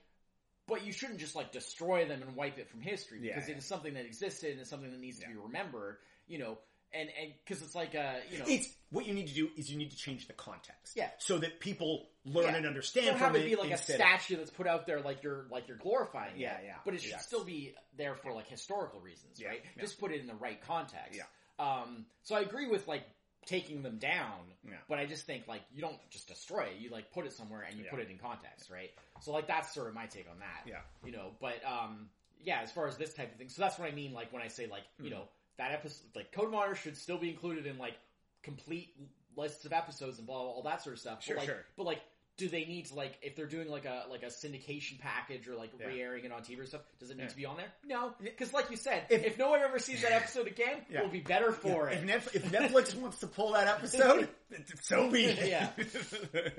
but 0.68 0.84
you 0.84 0.92
shouldn't 0.92 1.20
just 1.20 1.34
like 1.34 1.52
destroy 1.52 2.06
them 2.06 2.20
and 2.20 2.36
wipe 2.36 2.58
it 2.58 2.68
from 2.68 2.82
history 2.82 3.20
Yeah, 3.22 3.34
because 3.34 3.48
yeah. 3.48 3.54
it 3.54 3.58
is 3.60 3.64
something 3.64 3.94
that 3.94 4.04
existed 4.04 4.50
and 4.50 4.60
it's 4.60 4.68
something 4.68 4.90
that 4.90 5.00
needs 5.00 5.18
Yeah. 5.20 5.28
to 5.28 5.32
be 5.32 5.38
remembered. 5.40 5.96
You 6.28 6.38
know, 6.40 6.58
and 6.92 7.08
and 7.20 7.32
because 7.44 7.62
it's 7.62 7.74
like 7.74 7.94
uh 7.94 8.14
you 8.30 8.38
know 8.38 8.44
It's 8.48 8.68
what 8.90 9.06
you 9.06 9.14
need 9.14 9.26
to 9.28 9.34
do 9.34 9.48
is 9.56 9.70
you 9.70 9.76
need 9.76 9.90
to 9.90 9.96
change 9.96 10.26
the 10.28 10.32
context, 10.32 10.94
Yeah. 10.96 11.10
so 11.18 11.38
that 11.38 11.58
people 11.60 12.08
learn 12.24 12.44
Yeah. 12.46 12.56
and 12.56 12.66
understand 12.66 13.06
don't 13.06 13.18
from 13.18 13.26
have 13.26 13.36
it 13.36 13.42
it. 13.42 13.50
be 13.50 13.56
like 13.56 13.68
a 13.70 13.72
instead 13.72 14.00
of- 14.00 14.06
statue 14.06 14.36
that's 14.36 14.50
put 14.50 14.66
out 14.66 14.86
there 14.86 15.00
like 15.00 15.22
you're 15.22 15.46
like 15.50 15.66
you're 15.68 15.76
glorifying 15.76 16.38
Yeah, 16.38 16.58
it. 16.58 16.64
yeah, 16.66 16.76
But 16.84 16.94
it 16.94 17.02
should 17.02 17.10
yeah. 17.10 17.18
still 17.18 17.44
be 17.44 17.74
there 17.96 18.14
for 18.14 18.32
like 18.32 18.48
historical 18.48 19.00
reasons, 19.00 19.38
Yeah, 19.40 19.48
right? 19.48 19.62
yeah. 19.76 19.82
Just 19.82 19.98
put 19.98 20.12
it 20.12 20.20
in 20.20 20.26
the 20.26 20.34
right 20.34 20.60
context. 20.62 21.18
Yeah. 21.18 21.24
Um. 21.58 22.06
So 22.22 22.34
I 22.36 22.40
agree 22.40 22.66
with 22.68 22.86
like 22.86 23.04
taking 23.46 23.82
them 23.82 23.98
down, 23.98 24.40
Yeah. 24.64 24.74
but 24.88 24.98
I 24.98 25.06
just 25.06 25.24
think 25.26 25.46
like 25.46 25.62
you 25.72 25.80
don't 25.80 25.98
just 26.10 26.26
destroy 26.28 26.64
it. 26.64 26.76
You 26.78 26.90
like 26.90 27.12
put 27.12 27.26
it 27.26 27.32
somewhere 27.32 27.62
and 27.62 27.78
you 27.78 27.84
put 27.90 28.00
it 28.00 28.10
in 28.10 28.18
context, 28.18 28.70
right? 28.70 28.90
So 29.20 29.32
like 29.32 29.46
that's 29.46 29.72
sort 29.74 29.88
of 29.88 29.94
my 29.94 30.06
take 30.06 30.28
on 30.30 30.38
that. 30.40 30.62
Yeah. 30.66 30.80
You 31.04 31.12
know, 31.12 31.32
but 31.40 31.64
um, 31.64 32.10
yeah, 32.40 32.60
as 32.62 32.70
far 32.72 32.86
as 32.88 32.96
this 32.96 33.14
type 33.14 33.32
of 33.32 33.38
thing, 33.38 33.48
so 33.48 33.62
that's 33.62 33.78
what 33.78 33.88
I 33.90 33.94
mean. 33.94 34.12
Like 34.12 34.32
when 34.32 34.42
I 34.42 34.48
say 34.48 34.66
like 34.66 34.82
you 34.98 35.06
Mm-hmm. 35.10 35.14
know 35.14 35.28
that 35.58 35.72
episode, 35.72 36.06
like 36.14 36.32
Code 36.32 36.48
of 36.48 36.54
Honor 36.54 36.74
should 36.74 36.96
still 36.96 37.18
be 37.18 37.30
included 37.30 37.66
in 37.66 37.78
like 37.78 37.94
complete 38.42 38.94
lists 39.36 39.64
of 39.64 39.72
episodes 39.72 40.18
and 40.18 40.26
blah, 40.26 40.36
blah 40.42 40.50
all 40.52 40.62
that 40.62 40.82
sort 40.82 40.94
of 40.94 41.00
stuff. 41.00 41.22
Sure, 41.22 41.36
but, 41.36 41.40
like, 41.40 41.48
sure. 41.48 41.64
But 41.76 41.86
like, 41.86 42.00
do 42.38 42.48
they 42.50 42.66
need 42.66 42.84
to 42.84 42.94
like 42.94 43.14
if 43.22 43.34
they're 43.34 43.46
doing 43.46 43.66
like 43.70 43.86
a 43.86 44.04
like 44.10 44.22
a 44.22 44.26
syndication 44.26 45.00
package 45.00 45.48
or 45.48 45.54
like 45.54 45.70
Yeah. 45.80 45.86
re-airing 45.86 46.24
it 46.26 46.32
on 46.32 46.42
TV 46.42 46.60
or 46.60 46.66
stuff? 46.66 46.82
Does 47.00 47.08
it 47.10 47.16
need 47.16 47.22
Yeah. 47.24 47.28
to 47.30 47.36
be 47.36 47.46
on 47.46 47.56
there? 47.56 47.72
No, 47.86 48.12
because 48.22 48.52
like 48.52 48.70
you 48.70 48.76
said, 48.76 49.04
If- 49.08 49.24
if, 49.24 49.38
no 49.38 49.48
one 49.48 49.60
ever 49.62 49.78
sees 49.78 50.02
that 50.02 50.12
episode 50.12 50.46
again, 50.46 50.84
Yeah. 50.90 51.00
we'll 51.00 51.10
be 51.10 51.20
better 51.20 51.50
for 51.52 51.88
If, 51.88 52.02
it. 52.02 52.06
Netf- 52.06 52.34
if 52.34 52.44
Netflix 52.52 52.94
wants 52.94 53.20
to 53.20 53.26
pull 53.26 53.52
that 53.52 53.68
episode, 53.68 54.28
so 54.82 55.10
be 55.10 55.24
it. 55.24 55.48
Yeah. 55.48 55.70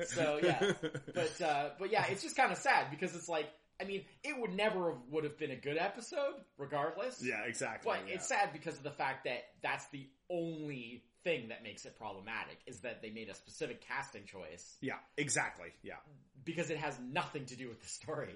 So, 0.06 0.40
yeah. 0.42 0.74
But 1.14 1.42
uh, 1.42 1.70
but 1.78 1.92
yeah, 1.92 2.06
it's 2.08 2.24
just 2.24 2.36
kind 2.36 2.52
of 2.52 2.58
sad 2.58 2.90
because 2.90 3.16
it's 3.16 3.30
like 3.30 3.48
I 3.82 3.86
mean, 3.86 4.06
it 4.24 4.40
would 4.40 4.56
never 4.56 4.92
have, 4.92 5.00
would 5.12 5.24
have 5.24 5.38
been 5.38 5.52
a 5.52 5.56
good 5.56 5.78
episode 5.78 6.36
regardless. 6.58 7.24
yeah, 7.24 7.44
exactly. 7.46 7.92
But 7.92 8.08
yeah. 8.08 8.16
it's 8.16 8.28
sad 8.28 8.52
because 8.54 8.78
of 8.78 8.84
the 8.84 8.92
fact 8.92 9.26
that 9.26 9.44
that's 9.62 9.88
the 9.90 10.08
only 10.30 11.04
thing 11.24 11.50
that 11.50 11.64
makes 11.64 11.86
it 11.86 11.98
problematic 11.98 12.58
is 12.66 12.80
that 12.80 13.02
they 13.02 13.10
made 13.10 13.30
a 13.30 13.34
specific 13.34 13.86
casting 13.88 14.26
choice 14.26 14.78
Yeah, 14.82 14.96
exactly. 15.18 15.68
Yeah, 15.84 15.96
because 16.44 16.70
it 16.70 16.78
has 16.78 16.98
nothing 17.12 17.46
to 17.46 17.56
do 17.56 17.68
with 17.68 17.82
the 17.82 17.88
story. 17.88 18.36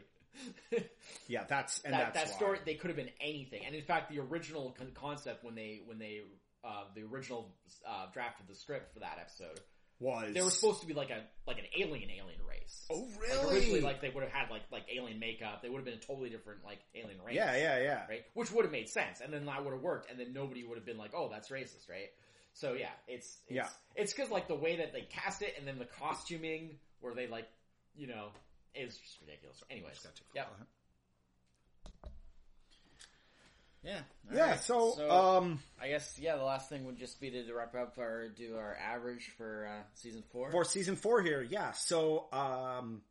yeah. 1.28 1.44
That's 1.48 1.82
and 1.82 1.94
that 1.94 2.14
that's 2.14 2.32
that 2.32 2.34
why. 2.34 2.38
story 2.38 2.60
they 2.66 2.76
could 2.76 2.90
have 2.90 2.98
been 2.98 3.12
anything, 3.20 3.66
and 3.66 3.76
in 3.76 3.84
fact, 3.84 4.12
the 4.12 4.20
original 4.20 4.76
con- 4.78 4.92
concept 4.94 5.44
when 5.44 5.56
they 5.56 5.82
when 5.86 6.00
they 6.00 6.22
uh, 6.64 6.84
the 6.96 7.02
original 7.04 7.54
uh, 7.88 8.06
draft 8.14 8.40
of 8.40 8.48
the 8.48 8.56
script 8.56 8.94
for 8.94 9.00
that 9.00 9.18
episode, 9.20 9.60
was 10.02 10.34
they 10.34 10.42
were 10.42 10.50
supposed 10.50 10.82
to 10.82 10.88
be 10.88 10.94
like 10.94 11.10
a 11.12 11.22
like 11.48 11.60
an 11.60 11.66
alien 11.78 12.10
alien 12.10 12.40
race. 12.48 12.86
Oh, 12.92 13.08
Like, 13.08 13.22
really? 13.22 13.56
originally, 13.56 13.82
like 13.82 14.02
they 14.02 14.10
would 14.10 14.24
have 14.24 14.34
had 14.34 14.50
like 14.50 14.64
like 14.72 14.84
alien 14.94 15.20
makeup. 15.20 15.62
They 15.62 15.70
would 15.70 15.78
have 15.78 15.86
been 15.86 15.94
a 15.94 16.06
totally 16.06 16.30
different 16.30 16.64
like 16.66 16.80
alien 16.96 17.22
race. 17.24 17.36
yeah, 17.36 17.56
yeah, 17.56 17.80
yeah. 17.80 18.06
right? 18.10 18.24
Which 18.34 18.52
would 18.52 18.66
have 18.66 18.72
made 18.72 18.90
sense, 18.90 19.22
and 19.22 19.32
then 19.32 19.46
that 19.46 19.64
would 19.64 19.74
have 19.74 19.82
worked, 19.82 20.10
and 20.10 20.20
then 20.20 20.34
nobody 20.34 20.64
would 20.66 20.78
have 20.78 20.86
been 20.86 20.98
like, 20.98 21.12
"Oh, 21.16 21.30
that's 21.32 21.50
racist," 21.50 21.90
right? 21.90 22.10
So 22.54 22.74
yeah, 22.74 22.90
it's, 23.08 23.38
it's 23.48 23.56
Yeah. 23.56 23.68
it's 23.96 24.12
because 24.14 24.30
like 24.30 24.48
the 24.48 24.56
way 24.56 24.78
that 24.78 24.92
they 24.92 25.02
cast 25.02 25.42
it, 25.42 25.54
and 25.58 25.66
then 25.68 25.80
the 25.80 25.86
costuming, 25.86 26.80
where 27.00 27.14
they 27.14 27.28
like, 27.28 27.48
you 27.96 28.08
know, 28.08 28.30
is 28.76 28.98
just 28.98 29.22
ridiculous. 29.22 29.64
Anyways, 29.70 29.94
Just 29.94 30.22
gotta 33.84 33.96
take 33.96 34.02
a 34.32 34.36
yep. 34.36 34.36
photo 34.36 34.36
of 34.36 34.36
it. 34.36 34.38
yeah, 34.38 34.46
Yeah. 34.48 34.56
So, 34.58 35.10
um, 35.10 35.60
I 35.82 35.88
guess 35.90 36.18
yeah, 36.20 36.36
the 36.38 36.44
last 36.44 36.70
thing 36.70 36.86
would 36.86 36.98
just 36.98 37.20
be 37.20 37.30
to 37.32 37.54
wrap 37.54 37.76
up 37.76 37.98
our 38.00 38.30
do 38.30 38.56
our 38.58 38.76
average 38.78 39.32
for 39.38 39.68
uh, 39.70 39.84
season 39.96 40.24
four. 40.32 40.52
for 40.52 40.64
season 40.66 40.96
four 40.96 41.22
here, 41.22 41.42
yeah. 41.50 41.72
So, 41.72 42.26
um, 42.32 43.02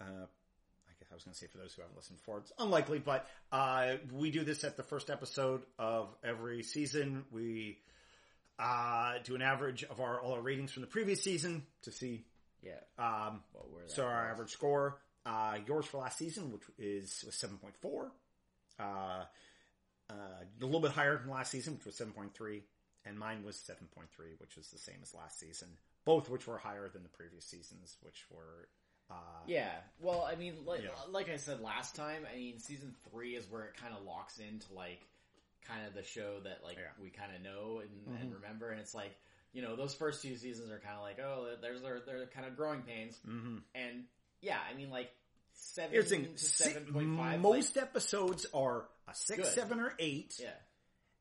uh, 0.00 0.04
I 0.04 0.92
guess 0.98 1.08
I 1.10 1.14
was 1.14 1.24
going 1.24 1.32
to 1.34 1.38
say 1.38 1.46
for 1.46 1.58
those 1.58 1.72
who 1.74 1.82
haven't 1.82 1.96
listened 1.96 2.18
before, 2.18 2.38
it's 2.38 2.52
unlikely, 2.58 2.98
but 2.98 3.26
uh, 3.52 3.94
we 4.12 4.30
do 4.30 4.44
this 4.44 4.64
at 4.64 4.76
the 4.76 4.82
first 4.82 5.08
episode 5.10 5.62
of 5.78 6.14
every 6.24 6.62
season. 6.62 7.24
We 7.30 7.78
uh, 8.58 9.14
do 9.24 9.34
an 9.34 9.42
average 9.42 9.84
of 9.84 10.00
our 10.00 10.20
all 10.20 10.32
our 10.34 10.40
ratings 10.40 10.72
from 10.72 10.82
the 10.82 10.86
previous 10.88 11.22
season 11.22 11.64
to 11.82 11.92
see 11.92 12.24
Yeah, 12.62 12.72
um, 12.98 13.40
what 13.52 13.70
were 13.70 13.82
so 13.86 14.04
our 14.04 14.24
was. 14.24 14.32
average 14.32 14.50
score. 14.50 14.98
Uh, 15.24 15.58
yours 15.66 15.84
for 15.86 15.98
last 15.98 16.18
season, 16.18 16.52
which 16.52 16.62
is 16.78 17.22
was 17.26 17.34
seven 17.34 17.56
point 17.58 17.76
four, 17.78 18.12
uh, 18.78 19.24
uh, 20.10 20.14
a 20.60 20.64
little 20.64 20.80
bit 20.80 20.92
higher 20.92 21.16
than 21.18 21.28
last 21.30 21.50
season, 21.50 21.74
which 21.74 21.84
was 21.86 21.96
seven 21.96 22.12
point 22.12 22.34
three, 22.34 22.62
and 23.04 23.18
mine 23.18 23.42
was 23.44 23.56
seven 23.56 23.86
point 23.94 24.08
three, 24.14 24.32
which 24.38 24.56
was 24.56 24.68
the 24.68 24.78
same 24.78 24.96
as 25.02 25.14
last 25.14 25.38
season. 25.40 25.68
Both 26.04 26.30
which 26.30 26.46
were 26.46 26.58
higher 26.58 26.88
than 26.88 27.02
the 27.02 27.08
previous 27.08 27.44
seasons, 27.44 27.96
which 28.02 28.24
were 28.30 28.68
uh, 29.10 29.14
Yeah, 29.46 29.70
well, 30.00 30.28
I 30.30 30.36
mean, 30.36 30.54
like, 30.64 30.82
Yeah. 30.82 30.90
like 31.10 31.28
I 31.28 31.36
said 31.36 31.60
last 31.60 31.94
time, 31.96 32.22
I 32.32 32.36
mean, 32.36 32.58
season 32.60 32.94
three 33.10 33.34
is 33.36 33.44
where 33.50 33.64
it 33.64 33.76
kind 33.80 33.92
of 33.96 34.04
locks 34.04 34.38
into 34.38 34.72
like 34.74 35.00
kind 35.66 35.86
of 35.86 35.94
the 35.94 36.02
show 36.04 36.38
that 36.44 36.60
like 36.64 36.76
Yeah. 36.76 36.84
Mm-hmm. 36.94 37.02
we 37.02 37.10
kind 37.10 37.34
of 37.34 37.42
know 37.42 37.80
and, 37.80 38.20
and 38.20 38.34
remember, 38.34 38.70
and 38.70 38.80
it's 38.80 38.94
like 38.94 39.14
you 39.52 39.62
know 39.62 39.74
those 39.74 39.94
first 39.94 40.22
two 40.22 40.36
seasons 40.36 40.70
are 40.70 40.78
kind 40.78 40.96
of 40.96 41.02
like 41.02 41.18
oh, 41.18 41.54
there's 41.60 41.82
their 41.82 42.00
they're 42.06 42.26
kind 42.26 42.46
of 42.46 42.56
growing 42.56 42.82
pains, 42.82 43.18
mhm. 43.26 43.62
and 43.74 44.04
yeah, 44.42 44.58
I 44.70 44.76
mean 44.76 44.90
like 44.90 45.10
seven 45.54 45.90
Here's 45.92 46.10
the 46.10 46.16
thing: 46.16 46.32
to 46.34 46.38
seven 46.44 46.84
point 46.92 47.16
five. 47.16 47.40
most 47.40 47.76
episodes 47.78 48.46
are 48.54 48.84
a 49.08 49.14
six, 49.14 49.38
Good. 49.42 49.46
seven, 49.54 49.80
or 49.80 49.92
eight, 49.98 50.34
yeah, 50.40 50.50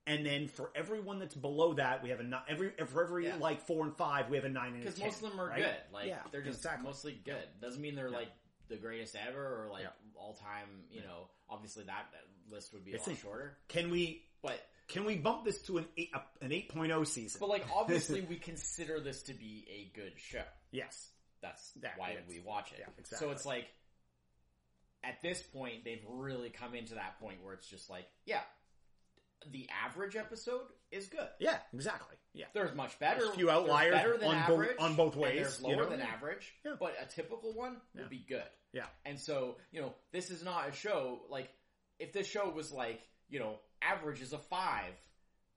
and 0.08 0.26
then 0.26 0.48
for 0.48 0.72
everyone 0.76 1.20
that's 1.20 1.36
below 1.36 1.74
that, 1.76 2.04
we 2.04 2.10
have 2.10 2.20
a 2.20 2.24
ni- 2.24 2.38
every 2.48 2.72
for 2.88 3.04
every 3.04 3.26
Yeah. 3.28 3.38
like 3.38 3.62
four 3.68 3.84
and 3.86 3.96
five, 3.96 4.30
we 4.30 4.38
have 4.38 4.46
a 4.46 4.50
nine 4.50 4.74
and 4.74 4.78
a 4.78 4.80
because 4.80 4.96
ten. 4.96 5.08
most 5.08 5.24
of 5.24 5.30
them 5.32 5.40
are 5.42 5.48
right? 5.50 5.58
good. 5.64 5.78
Like 5.94 6.08
Yeah, 6.08 6.22
they're 6.32 6.42
just 6.44 6.60
exactly. 6.60 6.84
mostly 6.88 7.14
good. 7.24 7.48
Doesn't 7.62 7.82
mean 7.82 7.96
they're 7.96 8.10
Yeah. 8.10 8.18
like 8.18 8.32
the 8.68 8.78
greatest 8.78 9.16
ever 9.16 9.64
or 9.66 9.70
like 9.72 9.84
Yeah. 9.84 9.90
all 10.16 10.34
time. 10.36 10.86
You 10.92 11.02
know, 11.02 11.30
obviously 11.50 11.84
that, 11.86 12.08
that 12.12 12.54
list 12.54 12.74
would 12.74 12.84
be 12.86 12.94
a 12.94 12.96
It's 12.96 13.08
lot 13.08 13.16
a- 13.16 13.20
shorter, 13.20 13.58
Can 13.68 13.90
we 13.92 14.24
but. 14.42 14.60
Can 14.88 15.04
we 15.04 15.16
bump 15.18 15.46
this 15.46 15.64
to 15.64 15.80
an 15.80 15.88
eight, 15.98 16.12
uh, 16.14 16.20
an 16.42 16.52
eight 16.52 16.72
season? 17.08 17.40
But 17.40 17.50
like, 17.50 17.66
obviously, 17.74 18.22
we 18.30 18.36
consider 18.38 19.00
this 19.00 19.24
to 19.24 19.34
be 19.34 19.66
a 19.68 19.98
good 20.00 20.14
show. 20.20 20.44
yes, 20.70 21.10
That's 21.42 21.72
Yeah, 21.82 21.90
why 21.98 22.12
yes. 22.12 22.22
we 22.30 22.40
watch 22.40 22.72
it. 22.72 22.78
Yeah, 22.82 22.86
exactly. 23.00 23.28
So 23.28 23.32
it's 23.32 23.48
like, 23.48 23.66
at 25.08 25.22
this 25.22 25.42
point, 25.42 25.84
they've 25.86 26.04
really 26.10 26.50
come 26.50 26.74
into 26.76 26.96
that 26.96 27.20
point 27.20 27.38
where 27.44 27.54
it's 27.54 27.68
just 27.68 27.90
like, 27.90 28.06
yeah, 28.26 28.42
the 29.52 29.68
average 29.86 30.16
episode 30.16 30.62
is 30.92 31.08
good. 31.08 31.28
yeah, 31.40 31.58
exactly. 31.74 32.16
Yeah, 32.34 32.46
There's 32.54 32.76
much 32.76 32.98
better. 33.00 33.20
There's 33.22 33.32
a 33.32 33.36
few 33.38 33.50
outliers 33.50 33.94
better 33.94 34.18
than 34.18 34.30
on 34.30 34.36
both- 34.36 34.50
average, 34.50 34.76
on 34.80 34.96
both 34.96 35.16
ways, 35.16 35.40
There's 35.42 35.62
you 35.62 35.68
lower 35.68 35.84
know? 35.84 35.90
than 35.90 36.02
average, 36.02 36.54
Yeah. 36.66 36.76
but 36.80 36.96
a 37.02 37.06
typical 37.06 37.54
one 37.54 37.80
Yeah. 37.94 38.02
would 38.02 38.10
be 38.10 38.20
good. 38.28 38.44
yeah, 38.74 38.88
And 39.06 39.18
so, 39.20 39.58
you 39.72 39.82
know, 39.82 39.94
this 40.12 40.30
is 40.32 40.44
not 40.44 40.68
a 40.68 40.72
show 40.74 41.26
like 41.30 41.50
if 42.00 42.12
this 42.12 42.28
show 42.28 42.50
was 42.50 42.72
like, 42.74 43.02
you 43.30 43.40
know, 43.40 43.60
average 43.82 44.22
is 44.22 44.34
a 44.34 44.38
five. 44.38 44.94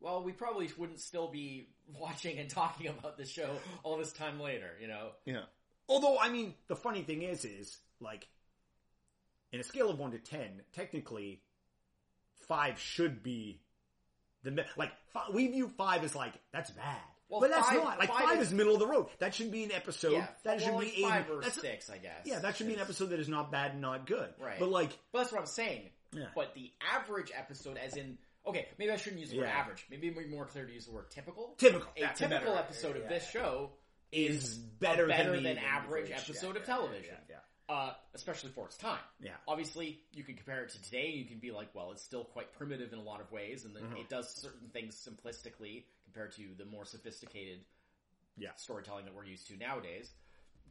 Well, 0.00 0.22
we 0.22 0.32
probably 0.32 0.70
wouldn't 0.78 1.00
still 1.00 1.26
be 1.28 1.74
watching 1.88 2.38
and 2.38 2.48
talking 2.48 2.86
about 2.86 3.16
the 3.16 3.24
show 3.26 3.58
all 3.82 3.96
this 3.96 4.12
time 4.12 4.38
later, 4.38 4.70
you 4.80 4.86
know. 4.86 5.10
yeah. 5.24 5.44
Although, 5.88 6.18
I 6.18 6.28
mean, 6.28 6.54
the 6.68 6.76
funny 6.76 7.02
thing 7.02 7.22
is, 7.22 7.44
is 7.44 7.80
like 7.98 8.28
in 9.52 9.60
a 9.60 9.64
scale 9.64 9.90
of 9.90 9.98
one 9.98 10.10
to 10.12 10.18
ten, 10.18 10.62
technically, 10.72 11.40
five 12.48 12.78
should 12.78 13.22
be 13.22 13.60
the 14.42 14.64
like 14.76 14.92
fi- 15.12 15.30
we 15.32 15.48
view 15.48 15.68
five 15.76 16.04
as 16.04 16.14
like 16.14 16.34
that's 16.52 16.70
bad. 16.70 16.96
Well, 17.28 17.40
but 17.40 17.50
that's 17.50 17.66
five- 17.68 17.76
not 17.76 17.98
like 17.98 18.08
five 18.08 18.24
five, 18.24 18.40
is- 18.40 18.48
is, 18.48 18.54
middle 18.54 18.72
of 18.74 18.80
the 18.80 18.86
road. 18.86 19.06
That 19.18 19.34
should 19.34 19.50
be 19.52 19.64
an 19.64 19.72
episode. 19.72 20.12
Yeah, 20.12 20.28
that 20.44 20.60
should 20.62 20.78
be 20.78 21.02
five 21.02 21.24
80 21.26 21.32
or 21.32 21.42
that's 21.42 21.60
six, 21.60 21.90
I 21.90 21.98
guess. 21.98 22.22
yeah, 22.24 22.38
that 22.38 22.56
should 22.56 22.66
be 22.68 22.74
an 22.74 22.80
episode 22.80 23.06
that 23.10 23.20
is 23.20 23.28
not 23.28 23.52
bad 23.52 23.72
and 23.72 23.80
not 23.82 24.06
good. 24.06 24.28
Right. 24.40 24.58
But 24.58 24.70
like, 24.70 24.90
But 25.12 25.18
that's 25.20 25.32
what 25.32 25.40
I'm 25.42 25.46
saying. 25.46 25.90
Yeah. 26.12 26.24
But 26.34 26.54
the 26.54 26.70
average 26.94 27.30
episode, 27.36 27.76
as 27.76 27.96
in, 27.96 28.16
okay, 28.46 28.66
maybe 28.78 28.90
I 28.92 28.96
shouldn't 28.96 29.20
use 29.20 29.30
the 29.30 29.38
word 29.38 29.46
average. 29.48 29.84
Maybe 29.90 30.08
it'd 30.08 30.18
be 30.18 30.34
more 30.34 30.46
clear 30.46 30.64
to 30.64 30.72
use 30.72 30.86
the 30.86 30.92
word 30.92 31.10
typical. 31.10 31.54
typical. 31.58 31.90
A 31.98 32.00
That's 32.00 32.18
typical 32.18 32.54
better- 32.54 32.58
episode 32.60 32.96
of 32.96 33.02
yeah, 33.02 33.08
this 33.10 33.24
yeah. 33.34 33.40
show 33.42 33.70
is 34.10 34.44
is 34.44 34.54
better, 34.56 35.06
better 35.06 35.32
than, 35.32 35.42
the 35.42 35.48
than 35.50 35.58
average 35.58 36.10
episode 36.10 36.42
yeah, 36.42 36.50
of 36.52 36.56
yeah, 36.56 36.74
television. 36.74 37.04
Yeah, 37.28 37.36
yeah, 37.36 37.36
uh, 37.68 37.92
especially 38.14 38.50
for 38.50 38.66
its 38.66 38.76
time. 38.76 39.00
yeah. 39.20 39.32
Obviously, 39.46 40.00
you 40.12 40.24
can 40.24 40.34
compare 40.36 40.62
it 40.62 40.70
to 40.70 40.82
today. 40.82 41.08
You 41.10 41.24
can 41.26 41.38
be 41.38 41.50
like, 41.50 41.74
well, 41.74 41.92
it's 41.92 42.02
still 42.02 42.24
quite 42.24 42.52
primitive 42.54 42.92
in 42.92 42.98
a 42.98 43.02
lot 43.02 43.20
of 43.20 43.30
ways, 43.30 43.64
and 43.64 43.74
then 43.76 43.82
Mhm. 43.84 44.00
it 44.00 44.08
does 44.08 44.32
certain 44.34 44.68
things 44.70 44.96
simplistically 44.96 45.84
compared 46.04 46.32
to 46.32 46.54
the 46.56 46.64
more 46.64 46.84
sophisticated 46.86 47.64
Yeah. 48.36 48.54
storytelling 48.54 49.04
that 49.04 49.14
we're 49.14 49.24
used 49.26 49.46
to 49.48 49.56
nowadays. 49.56 50.10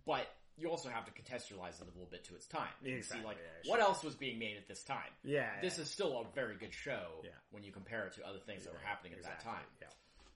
But 0.05 0.27
you 0.55 0.69
also 0.71 0.89
have 0.89 1.05
to 1.05 1.11
contextualize 1.11 1.75
it 1.79 1.81
a 1.81 1.91
little 1.91 2.07
bit 2.07 2.23
to 2.25 2.35
its 2.35 2.47
time. 2.47 2.73
and 2.79 2.87
Exactly, 2.87 3.21
See, 3.21 3.25
like, 3.27 3.37
yeah, 3.37 3.69
what 3.69 3.79
else 3.79 4.03
was 4.03 4.15
being 4.15 4.39
made 4.39 4.57
at 4.57 4.67
this 4.67 4.83
time? 4.83 5.13
Yeah, 5.23 5.61
This 5.61 5.77
yeah. 5.77 5.83
is 5.83 5.91
still 5.91 6.17
a 6.19 6.23
very 6.33 6.55
good 6.55 6.73
show 6.73 7.21
Yeah. 7.23 7.31
when 7.51 7.63
you 7.63 7.71
compare 7.71 8.07
it 8.07 8.13
to 8.13 8.25
other 8.25 8.39
things 8.39 8.63
that 8.63 8.73
were 8.73 8.79
happening 8.79 9.11
at 9.13 9.19
Exactly, 9.19 9.51
that 9.51 9.57
time. 9.59 9.65
Yeah. 9.81 9.89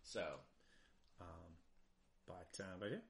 So, 0.04 0.40
Um, 1.20 1.58
but 2.28 2.60
uh, 2.60 2.78
but 2.78 2.92
yeah. 2.92 3.02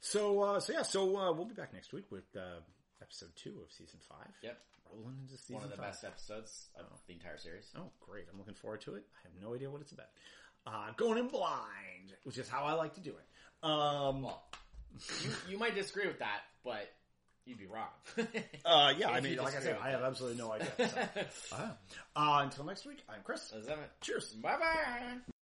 So 0.00 0.40
uh, 0.42 0.60
so 0.60 0.72
yeah. 0.72 0.82
So 0.82 1.16
uh, 1.16 1.32
we'll 1.32 1.44
be 1.46 1.54
back 1.54 1.72
next 1.72 1.92
week 1.92 2.10
with 2.10 2.34
uh, 2.36 2.60
episode 3.02 3.30
two 3.36 3.60
of 3.62 3.70
season 3.72 3.98
five. 4.08 4.30
yep, 4.42 4.58
Rolling 4.94 5.16
into 5.22 5.36
season 5.36 5.56
one 5.56 5.64
of 5.64 5.70
the 5.70 5.76
five. 5.76 5.86
best 5.86 6.04
episodes 6.04 6.68
of 6.78 6.86
the 7.06 7.12
entire 7.14 7.38
series. 7.38 7.70
Oh, 7.76 7.90
great! 8.00 8.24
I'm 8.32 8.38
looking 8.38 8.54
forward 8.54 8.80
to 8.82 8.94
it. 8.94 9.04
I 9.16 9.18
have 9.28 9.32
no 9.42 9.54
idea 9.54 9.68
what 9.70 9.80
it's 9.80 9.92
about. 9.92 10.06
Uh, 10.66 10.92
going 10.96 11.18
in 11.18 11.28
blind, 11.28 12.14
which 12.24 12.38
is 12.38 12.48
how 12.48 12.64
I 12.64 12.74
like 12.74 12.94
to 12.94 13.00
do 13.00 13.10
it. 13.10 13.66
Um, 13.66 14.22
Well, 14.22 14.42
you, 15.24 15.30
you 15.50 15.58
might 15.58 15.74
disagree 15.74 16.06
with 16.06 16.18
that, 16.20 16.40
but 16.64 16.88
you'd 17.46 17.58
be 17.58 17.66
wrong. 17.66 17.88
uh, 18.64 18.92
yeah, 18.96 19.08
I 19.10 19.20
mean, 19.20 19.38
like 19.38 19.56
I 19.56 19.60
said, 19.60 19.76
I 19.82 19.90
have 19.90 20.02
absolutely 20.02 20.38
no 20.38 20.52
idea. 20.52 20.68
So. 21.48 21.56
uh, 21.56 22.40
until 22.44 22.64
next 22.64 22.86
week, 22.86 23.02
I'm 23.08 23.22
Chris. 23.24 23.52
Is 23.52 23.66
that 23.66 23.78
it? 23.78 23.90
Cheers. 24.02 24.34
Bye 24.34 24.56
bye. 24.58 25.32